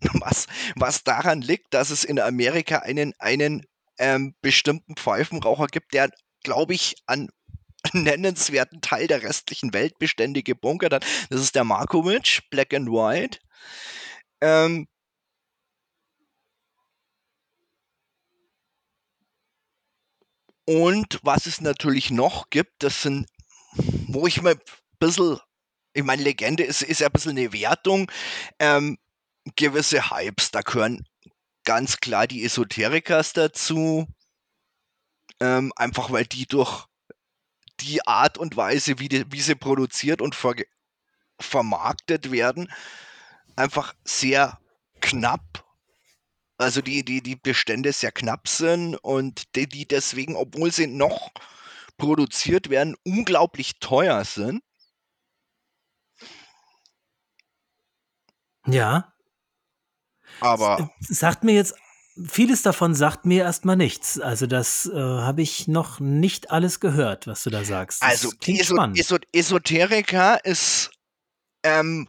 [0.14, 0.46] was,
[0.76, 3.66] was daran liegt, dass es in Amerika einen, einen
[3.98, 6.10] ähm, bestimmten Pfeifenraucher gibt, der,
[6.46, 7.28] glaube ich, an
[7.92, 11.04] nennenswerten Teil der restlichen Weltbestände gebunkert hat.
[11.28, 13.40] Das ist der Markovic, Black and White.
[14.40, 14.86] Ähm,
[20.66, 23.26] und was es natürlich noch gibt, das sind,
[24.06, 24.60] wo ich mal ein
[25.00, 25.38] bisschen,
[25.94, 28.10] ich meine, Legende ist, ist ja ein bisschen eine Wertung,
[28.60, 28.98] ähm,
[29.56, 31.04] gewisse Hypes, da gehören
[31.64, 34.06] ganz klar die Esoterikers dazu,
[35.40, 36.86] ähm, einfach weil die durch
[37.80, 40.54] die Art und Weise, wie, die, wie sie produziert und ver
[41.38, 42.72] vermarktet werden,
[43.56, 44.58] einfach sehr
[45.00, 45.66] knapp,
[46.56, 51.30] also die, die, die Bestände sehr knapp sind und die, die deswegen, obwohl sie noch
[51.98, 54.62] produziert werden, unglaublich teuer sind.
[58.66, 59.12] Ja,
[60.40, 61.74] Aber sagt mir jetzt,
[62.24, 64.18] vieles davon sagt mir erstmal nichts.
[64.20, 68.02] Also das äh, habe ich noch nicht alles gehört, was du da sagst.
[68.02, 68.98] Das also klingt Eso spannend.
[68.98, 70.90] Eso Esoterica ist
[71.62, 72.08] ähm,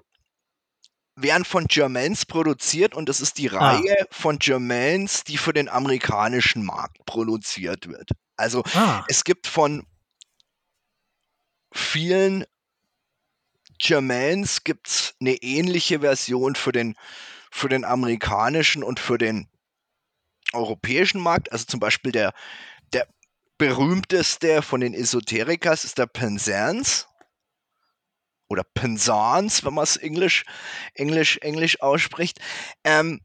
[1.16, 3.72] werden von Germans produziert und das ist die Ah.
[3.72, 8.12] Reihe von Germans, die für den amerikanischen Markt produziert wird.
[8.38, 9.04] Also Ah.
[9.08, 9.86] es gibt von
[11.74, 12.46] vielen
[13.80, 16.96] Germans gibt's 'ne ähnliche Version für den
[17.52, 19.48] für den amerikanischen und für den
[20.54, 21.52] europäischen Markt.
[21.52, 22.34] Also, zum Beispiel der
[22.94, 23.08] der
[23.60, 27.06] berühmteste von den Esoterikers ist der Penzance
[28.52, 30.46] oder Penzance, wenn man's Englisch
[30.96, 32.40] Englisch Englisch ausspricht.
[32.84, 33.20] Ähm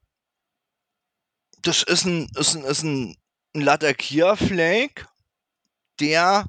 [1.64, 3.14] das ist 'n ist 'n ist 'n
[3.54, 5.06] 'n Latakia Flake,
[6.00, 6.46] der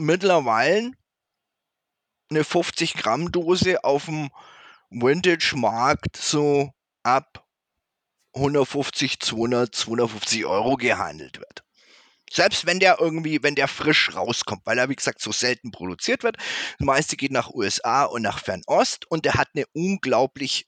[0.00, 0.92] mittlerweile
[2.32, 4.30] 'ne 50 Gramm Dose auf'm
[4.90, 6.70] Vintage-Markt so
[7.02, 7.44] ab
[8.34, 11.62] 150, 200, 250 € gehandelt wird.
[12.32, 16.22] Selbst wenn der irgendwie wenn der frisch rauskommt, weil er, wie gesagt, so selten produziert
[16.24, 16.36] wird.
[16.38, 20.66] Das meiste geht nach USA und nach Fernost und der hat 'ne unglaublich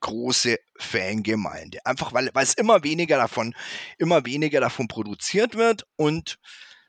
[0.00, 1.80] große Fangemeinde.
[1.86, 3.54] Einfach weil weil's immer weniger davon
[3.98, 6.38] immer weniger davon produziert wird und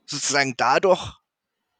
[0.07, 1.15] sozusagen dadurch,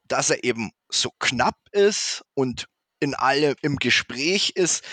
[0.08, 2.68] dass er eben so knapp ist und
[3.02, 4.84] in alle im Gespräch ist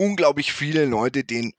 [0.00, 1.52] unglaublich viele Leute den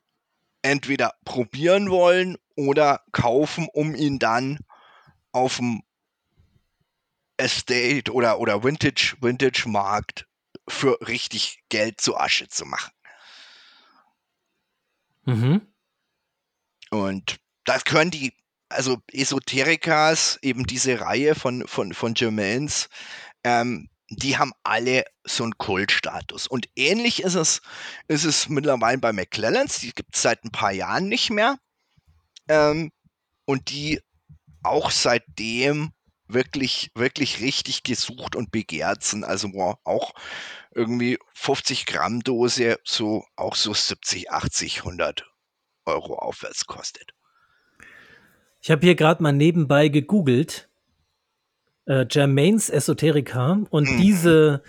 [0.68, 4.60] entweder probieren wollen oder kaufen, um ihn dann
[5.32, 5.80] auf'm
[7.38, 10.28] Estate oder oder Vintage Vintage-Markt
[10.68, 12.92] für richtig Geld zu Asche zu machen.
[15.26, 15.62] Mhm.
[16.90, 18.34] Und da gehören die
[18.70, 22.90] also Esoterikers, eben diese Reihe von von von Germans,
[23.46, 26.48] ähm, die haben alle so 'n Kultstatus.
[26.48, 27.62] Und ähnlich ist es
[28.08, 31.58] ist es mittlerweile bei McClellans, die gibt's seit 'n paar Jahren nicht mehr,
[32.50, 32.92] ähm,
[33.46, 34.02] und die
[34.64, 35.92] auch seitdem
[36.30, 39.24] wirklich wirklich richtig gesucht und begehrt sind.
[39.26, 40.14] Also, wo auch
[40.76, 45.26] irgendwie 50 Gramm Dose so auch so 70, 80, 100
[45.88, 47.14] € aufwärts kostet.
[48.62, 50.67] Ich habe hier grad mal nebenbei gegoogelt,
[51.88, 53.98] äh, Germains Esoterica und Mhm.
[53.98, 54.64] diese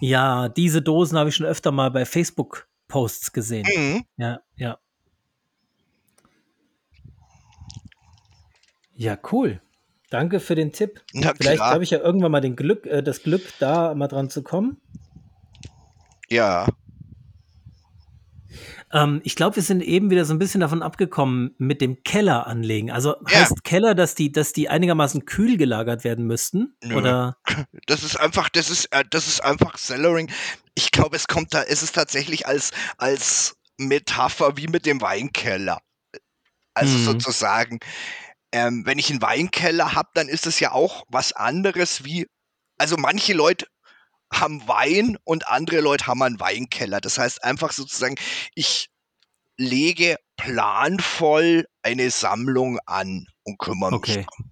[0.00, 3.66] ja, diese Dosen habe ich schon öfter mal bei Facebook-Posts gesehen.
[3.76, 4.04] Mhm.
[4.16, 4.78] Ja, ja.
[8.94, 9.60] Ja, cool.
[10.10, 11.02] Danke für den Tipp.
[11.12, 14.28] Na Vielleicht habe ich ja irgendwann mal den Glück äh, das Glück, da mal dran
[14.30, 14.80] zu kommen.
[16.28, 16.66] Ja.
[18.92, 22.46] Ähm, ich glaube, wir sind eben wieder so 'n bisschen davon abgekommen mit dem Keller
[22.46, 22.90] anlegen.
[22.90, 23.50] Also, Ja.
[23.50, 26.92] heißt Keller, dass die dass die einigermaßen kühl gelagert werden müssten, Nö.
[26.92, 27.36] oder?
[27.86, 30.30] Das ist einfach das ist äh, das ist einfach Cellaring.
[30.74, 35.80] Ich glaube, es kommt da es ist tatsächlich als als Metapher wie mit dem Weinkeller.
[36.74, 37.00] Also, Mhm.
[37.00, 37.80] sozusagen,
[38.52, 42.26] ähm, wenn ich 'n Weinkeller habe, dann ist es ja auch was anderes wie
[42.78, 43.66] also, manche Leute
[44.32, 47.00] haben Wein und andere Leute haben einen Weinkeller.
[47.00, 48.16] Das heißt einfach sozusagen,
[48.54, 48.88] ich
[49.58, 54.26] lege planvoll eine Sammlung an und kümmere mich Okay.
[54.28, 54.50] drum.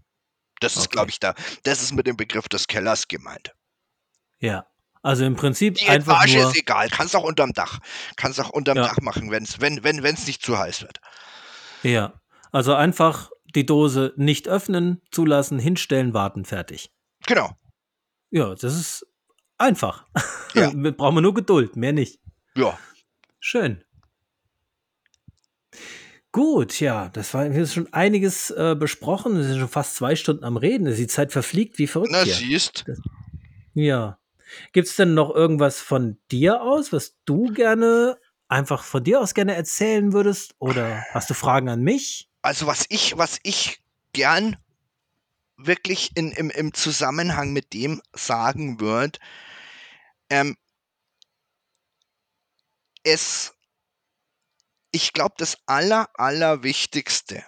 [0.61, 1.13] Das ist, glaube Okay.
[1.13, 3.53] ich, da das ist mit dem Begriff des Kellers gemeint.
[4.41, 4.67] Ja.
[5.03, 7.79] Also, im Prinzip Die einfach Etage nur ist egal, kannst auch unterm Dach
[8.17, 8.83] kannst auch unterm Ja.
[8.89, 11.01] Dach machen, wenn's wenn wenn wenn's nicht zu heiß wird.
[11.83, 12.21] Ja.
[12.51, 16.91] Also, einfach die Dose nicht öffnen, zulassen, hinstellen, warten, fertig.
[17.27, 17.53] Genau.
[18.31, 19.07] Ja, das ist
[19.59, 20.07] einfach.
[20.55, 20.71] Ja.
[20.97, 22.21] Brauchen wir nur Geduld, mehr nicht.
[22.57, 22.79] Ja.
[23.41, 23.85] Schön.
[26.31, 29.37] Gut, ja, das war wir haben schon einiges, äh, besprochen.
[29.37, 30.85] Wir sind schon fast 2 Stunden am Reden.
[30.95, 32.35] Die Zeit verfliegt wie verrückt Na, hier.
[32.35, 32.85] siehst.
[32.87, 32.99] Das
[33.75, 34.19] ja.
[34.73, 38.19] Gibt's denn noch irgendwas von dir aus, was du gerne
[38.49, 40.55] einfach von dir aus gerne erzählen würdest?
[40.59, 42.29] Oder hast du Fragen an mich?
[42.43, 43.83] Also, was ich was ich
[44.13, 44.57] gern
[45.59, 49.19] wirklich in im im Zusammenhang mit dem sagen würde,
[50.31, 50.57] ähm
[53.05, 53.53] es
[54.91, 57.45] ich glaube, das Aller Allerwichtigste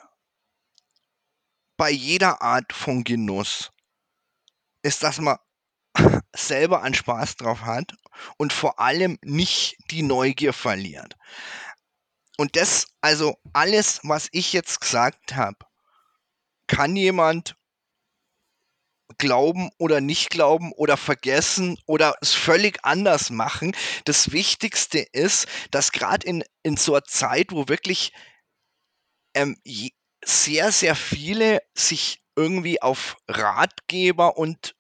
[1.77, 3.73] bei jeder Art von Genuss
[4.83, 5.39] ist, dass man
[6.37, 7.95] selber einen Spaß drauf hat
[8.37, 11.17] und vor allem nicht die Neugier verliert.
[12.37, 15.59] Und das also, alles, was ich jetzt gesagt habe,
[16.67, 17.57] kann jemand
[19.21, 23.77] glauben oder nicht glauben oder vergessen oder es völlig anders machen.
[24.07, 28.13] Das Wichtigste ist, dass grad in in so 'ner Zeit, wo wirklich
[29.35, 29.57] ähm,
[30.25, 34.75] sehr, sehr viele sich irgendwie auf Ratgeber und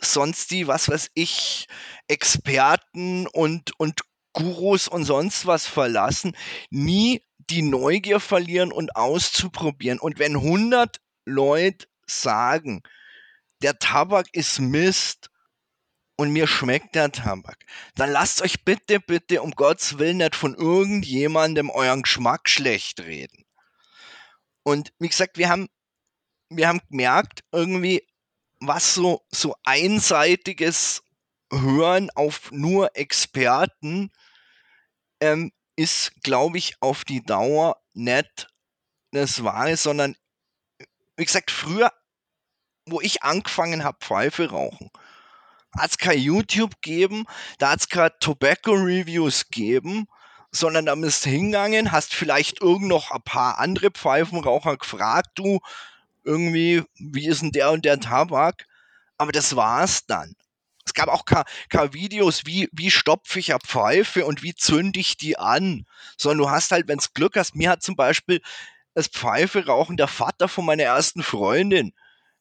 [0.00, 1.66] sonst die, was weiß ich,
[2.08, 4.00] Experten und und
[4.34, 6.36] Gurus und sonst was verlassen,
[6.70, 9.98] nie die Neugier verlieren und auszuprobieren.
[10.00, 12.82] Und wenn 100 Leute sagen:
[13.62, 15.30] „Der Tabak ist Mist“
[16.16, 17.64] und mir schmeckt der Tabak,
[17.94, 23.44] dann lasst euch bitte, bitte um Gottes Willen nicht von irgendjemandem euren Geschmack schlecht reden.
[24.62, 25.68] Und wie gesagt, wir haben,
[26.48, 28.06] wir haben gemerkt, irgendwie,
[28.60, 31.02] was so, so einseitiges
[31.52, 34.10] Hören auf nur Experten
[35.20, 38.48] ähm, ist, glaube ich, auf die Dauer nicht
[39.10, 40.16] das Wahre, sondern
[41.16, 41.92] wie gesagt, früher,
[42.86, 44.90] wo ich angefangen habe, Pfeife rauchen,
[45.76, 47.24] hat es kein YouTube gegeben,
[47.58, 50.06] da hat es keine Tobacco-Reviews gegeben,
[50.50, 55.60] sondern da bist du hingegangen, hast vielleicht irgend noch ein paar andere Pfeifenraucher gefragt, du,
[56.24, 58.66] irgendwie, wie ist denn der und der Tabak?
[59.16, 60.34] Aber das war's dann.
[60.84, 65.16] Es gab auch keine Videos, wie, wie stopfe ich eine Pfeife und wie zünde ich
[65.16, 65.86] die an,
[66.18, 68.40] sondern du hast halt, wenn es Glück hast, mir hat zum Beispiel
[68.94, 71.92] das Pfeife rauchen der Vater von meiner ersten Freundin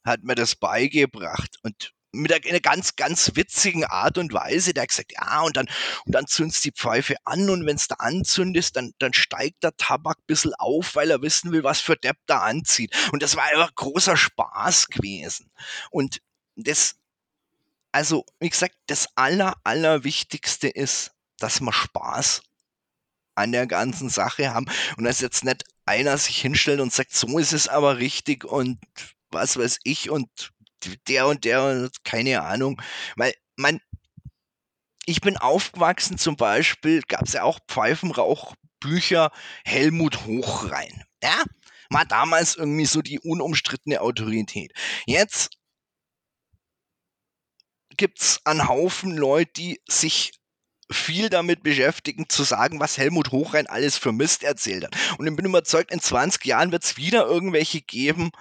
[0.04, 4.74] hat mir das beigebracht und mit einer ganz, ganz witzigen Art und Weise.
[4.74, 5.68] Der hat gesagt, ja, und dann,
[6.06, 9.76] und dann zündest die Pfeife an und wenn es da anzündest, dann, dann steigt der
[9.78, 12.94] Tabak ein bisschen auf, weil er wissen will, was für Depp da anzieht.
[13.12, 15.50] Und das war einfach großer Spaß gewesen.
[15.90, 16.22] Und
[16.56, 16.96] das,
[17.92, 22.42] also, wie gesagt, das Aller, Allerwichtigste ist, dass man Spaß
[23.36, 24.66] an der ganzen Sache haben
[24.98, 28.78] und dass jetzt nicht einer sich hinstellt und sagt, so ist es aber richtig und
[29.32, 30.30] was weiß ich und
[31.08, 32.82] der und der und keine Ahnung.
[33.16, 33.80] Weil man,
[35.06, 39.32] ich bin aufgewachsen zum Beispiel, gab es ja auch Pfeifenrauchbücher
[39.66, 41.04] Helmut Hochrein.
[41.24, 41.44] Ja,
[41.90, 44.72] war damals irgendwie so die unumstrittene Autorität.
[45.06, 45.52] Jetzt
[47.98, 50.32] gibt es einen Haufen Leute, die sich
[50.92, 54.96] viel damit beschäftigen, zu sagen, was Helmut Hochrein alles für Mist erzählt hat.
[55.18, 58.32] Und ich bin überzeugt, in 20 Jahren wird es wieder irgendwelche geben,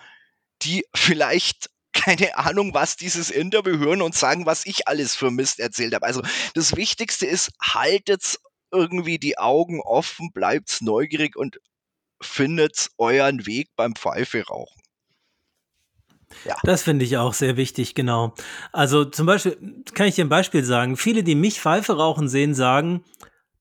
[0.63, 5.59] die vielleicht keine Ahnung, was dieses Interview hören und sagen, was ich alles für Mist
[5.59, 6.07] erzählt habe.
[6.07, 6.23] Also
[6.55, 8.39] das Wichtigste ist, haltet
[8.73, 11.59] irgendwie die Augen offen, bleibt neugierig und
[12.23, 14.81] findet euren Weg beim Pfeife rauchen.
[16.45, 16.57] Ja.
[16.63, 18.35] Das finde ich auch sehr wichtig, genau.
[18.73, 19.57] Also zum Beispiel
[19.95, 20.97] kann ich dir ein Beispiel sagen.
[20.97, 23.05] Viele, die mich Pfeife rauchen sehen, sagen,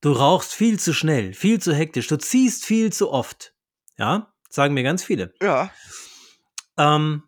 [0.00, 3.54] du rauchst viel zu schnell, viel zu hektisch, du ziehst viel zu oft.
[3.98, 5.34] Ja, sagen mir ganz viele.
[5.42, 5.70] Ja.
[6.80, 7.24] Ähm,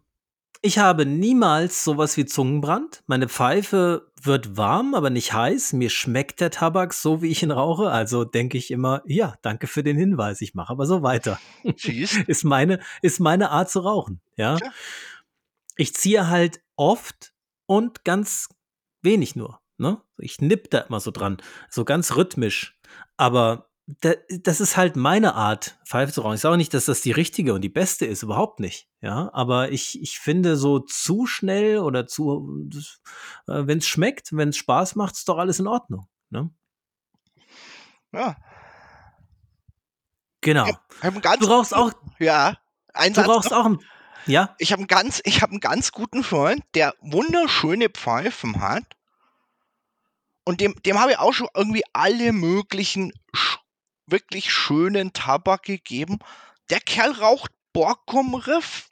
[0.62, 3.02] ich habe niemals sowas wie Zungenbrand.
[3.06, 5.72] Meine Pfeife wird warm, aber nicht heiß.
[5.72, 7.90] Mir schmeckt der Tabak so, wie ich ihn rauche.
[7.90, 10.40] Also denke ich immer, ja, danke für den Hinweis.
[10.40, 11.38] Ich mache aber so weiter.
[11.64, 14.20] ist meine, ist meine Art zu rauchen.
[14.36, 14.56] Ja.
[15.76, 17.34] Ich ziehe halt oft
[17.66, 18.48] und ganz
[19.02, 19.60] wenig nur.
[19.78, 20.00] Ne?
[20.16, 21.38] Ich nipp da immer so dran,
[21.68, 22.78] so ganz rhythmisch.
[23.16, 26.34] Aber das ist halt meine Art, Pfeife zu rauchen.
[26.34, 28.88] Ich sage nicht, dass das die richtige und die beste ist, überhaupt nicht.
[29.00, 32.68] Ja, aber ich, ich finde so zu schnell oder zu,
[33.48, 36.06] äh, wenn es schmeckt, wenn es Spaß macht, ist doch alles in Ordnung.
[36.30, 36.50] Ne?
[38.12, 38.36] Ja.
[40.40, 40.66] Genau.
[41.02, 41.92] du rauchst auch.
[42.18, 42.56] Ja.
[42.94, 43.70] Ein du rauchst auch
[44.26, 44.54] ja.
[44.58, 48.84] Ich habe einen ganz, ich habe einen ganz guten Freund, der wunderschöne Pfeifen hat.
[50.44, 53.58] Und dem, dem habe ich auch schon irgendwie alle möglichen sch
[54.06, 56.18] wirklich schönen Tabak gegeben.
[56.70, 58.90] Der Kerl raucht Borkum Riff.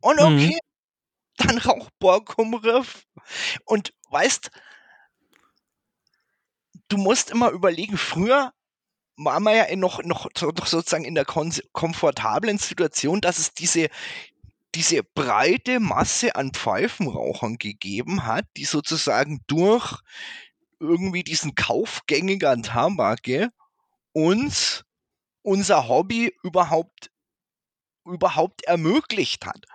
[0.00, 0.26] Und mhm.
[0.26, 1.46] okay, mhm.
[1.46, 3.06] dann raucht Borkum Riff.
[3.64, 4.50] Und weißt,
[6.88, 8.52] du musst immer überlegen, früher
[9.16, 13.88] war man ja noch, noch, noch sozusagen in der komfortablen Situation, dass es diese
[14.74, 20.00] diese breite Masse an Pfeifenrauchern gegeben hat, die sozusagen durch
[20.80, 23.50] irgendwie diesen kaufgängigen Tabake
[24.14, 24.84] uns
[25.42, 27.10] unser Hobby überhaupt
[28.06, 29.66] überhaupt ermöglicht hat.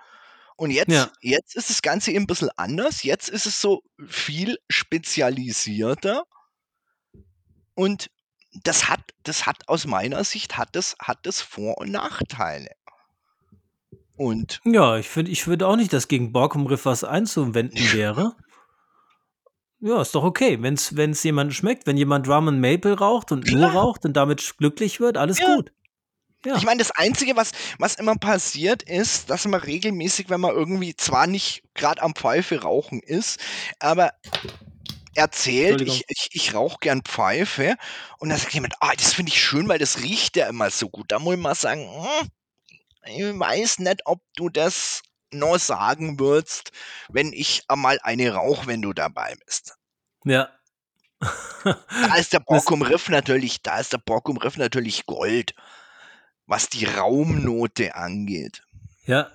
[0.56, 1.10] Und jetzt, ja.
[1.20, 3.02] jetzt ist das Ganze ein bisschen anders.
[3.02, 6.24] Jetzt ist es so viel spezialisierter.
[7.74, 8.10] Und
[8.52, 12.70] das hat, das hat aus meiner Sicht hat das, hat das Vor- und Nachteile.
[14.16, 18.36] Und Ja, ich finde ich würde auch nicht, dass gegen Borkum Riff was einzuwenden wäre.
[19.80, 20.58] Ja, ist doch okay.
[20.60, 24.56] Wenn es jemandem schmeckt, wenn jemand Rum and Maple raucht und nur raucht und damit
[24.58, 25.56] glücklich wird, alles Ja.
[25.56, 25.72] gut.
[26.44, 26.56] Ja.
[26.56, 30.96] Ich meine, das Einzige, was, was immer passiert, ist, dass man regelmäßig, wenn man irgendwie
[30.96, 33.38] zwar nicht gerade am Pfeife rauchen ist,
[33.78, 34.12] aber
[35.14, 37.76] erzählt, ich, ich, ich rauche gern Pfeife
[38.18, 40.88] und dann sagt jemand, ah, das finde ich schön, weil das riecht ja immer so
[40.88, 41.12] gut.
[41.12, 42.28] Da muss ich mal sagen, hm,
[43.04, 45.02] ich weiß nicht, ob du das
[45.32, 46.72] noch sagen würdest,
[47.08, 49.76] wenn ich einmal eine rauche, wenn du dabei bist.
[50.24, 50.48] Ja.
[51.20, 55.54] da ist der Borkum Riff natürlich, da ist der Borkum Riff natürlich Gold,
[56.46, 58.62] was die Raumnote angeht.
[59.04, 59.30] Ja,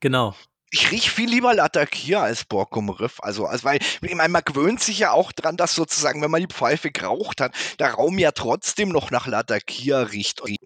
[0.00, 0.34] genau.
[0.70, 3.20] Ich rieche viel lieber Latakia als Borkum Riff.
[3.22, 6.42] Also, also weil ich meine, man gewöhnt sich ja auch dran, dass sozusagen, wenn man
[6.42, 10.42] die Pfeife geraucht hat, der Raum ja trotzdem noch nach Latakia riecht.
[10.42, 10.60] Und ich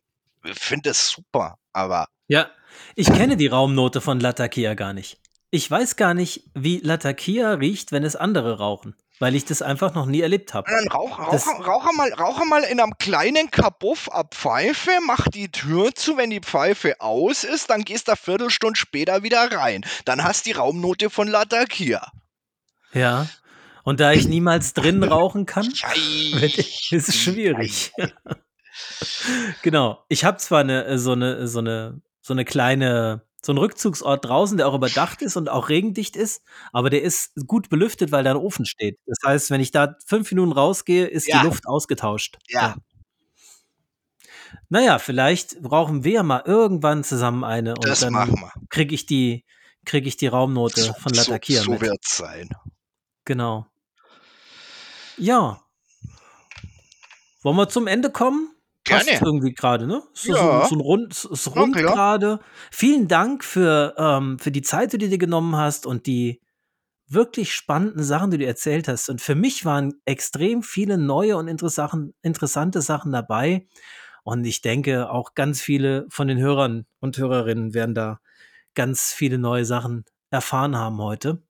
[0.59, 2.51] finde es super, aber Ja,
[2.95, 5.19] ich kenne die Raumnote von Latakia gar nicht.
[5.51, 9.93] Ich weiß gar nicht, wie Latakia riecht, wenn es andere rauchen, weil ich das einfach
[9.95, 10.71] noch nie erlebt habe.
[10.71, 15.51] dann rauch, rauch, rauch, mal, rauch mal in einem kleinen Kabuff ab Pfeife, mach die
[15.51, 19.85] Tür zu, wenn die Pfeife aus ist, dann gehst du eine Viertelstunde später wieder rein.
[20.07, 22.11] Dann hast die Raumnote von Latakia.
[22.95, 23.27] Ja.
[23.85, 25.67] Und da ich niemals drin rauchen kann,
[26.41, 27.93] ist es schwierig.
[29.63, 30.05] genau.
[30.09, 34.57] Ich habe zwar eine, so eine, so eine, so eine kleine, so einen Rückzugsort draußen,
[34.57, 36.43] der auch überdacht ist und auch regendicht ist,
[36.73, 38.99] aber der ist gut belüftet, weil da ein Ofen steht.
[39.07, 41.41] Das heißt, wenn ich da fünf Minuten rausgehe, ist Ja.
[41.41, 42.39] die Luft ausgetauscht.
[42.49, 42.77] Ja.
[44.69, 48.15] Naja, vielleicht brauchen wir ja mal irgendwann zusammen eine und Das dann
[48.71, 49.45] kriege ich die,
[49.85, 51.81] kriege ich die Raumnote So, von so, Latakia so mit.
[51.81, 52.49] wird's sein.
[53.25, 53.67] Genau.
[55.17, 55.61] Ja.
[57.43, 58.55] Wollen wir zum Ende kommen?
[58.93, 59.27] Passt Gerne.
[59.27, 60.03] irgendwie gerade, ne?
[60.13, 60.65] So, Ja.
[60.65, 61.95] so, so ein Rund, Na rund klar.
[61.95, 62.41] gerade.
[62.71, 66.41] Vielen Dank für, ähm, für die Zeit, die du dir genommen hast und die
[67.09, 69.09] wirklich spannenden Sachen, die du erzählt hast.
[69.09, 73.67] Und für mich waren extrem viele neue und interessante Sachen dabei.
[74.25, 78.21] Und ich denke, auch ganz viele von den Hörern und Hörerinnen werden da
[78.75, 81.43] ganz viele neue Sachen erfahren haben heute.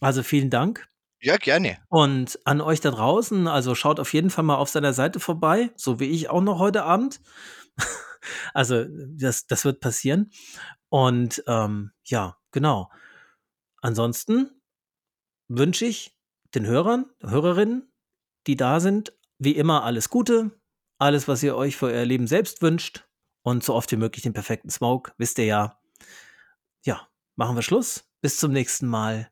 [0.00, 0.88] Also vielen Dank.
[1.24, 1.78] Ja, gerne.
[1.88, 5.70] Und an euch da draußen, also schaut auf jeden Fall mal auf seiner Seite vorbei,
[5.76, 7.20] so wie ich auch noch heute Abend.
[8.54, 10.32] also das, das wird passieren.
[10.88, 12.90] Und ähm, ja, genau.
[13.80, 14.50] Ansonsten
[15.48, 16.16] wünsche ich
[16.56, 17.92] den Hörern, Hörerinnen,
[18.48, 20.50] die da sind, wie immer alles Gute,
[20.98, 23.06] alles, was ihr euch für euer Leben selbst wünscht
[23.42, 25.80] und so oft wie möglich den perfekten Smoke, wisst ihr ja.
[26.84, 28.08] Ja, machen wir Schluss.
[28.20, 29.31] Bis zum nächsten Mal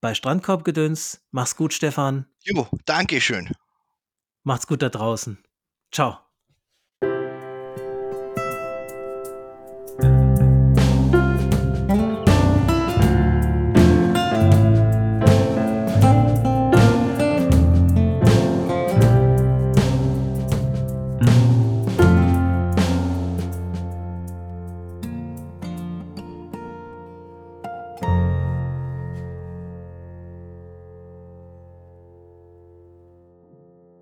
[0.00, 1.26] bei Strandkorbgedöns.
[1.30, 2.26] Mach's gut, Stefan.
[2.42, 3.50] Jo, Dankeschön.
[4.42, 5.42] Macht's gut da draußen.
[5.92, 6.18] Ciao.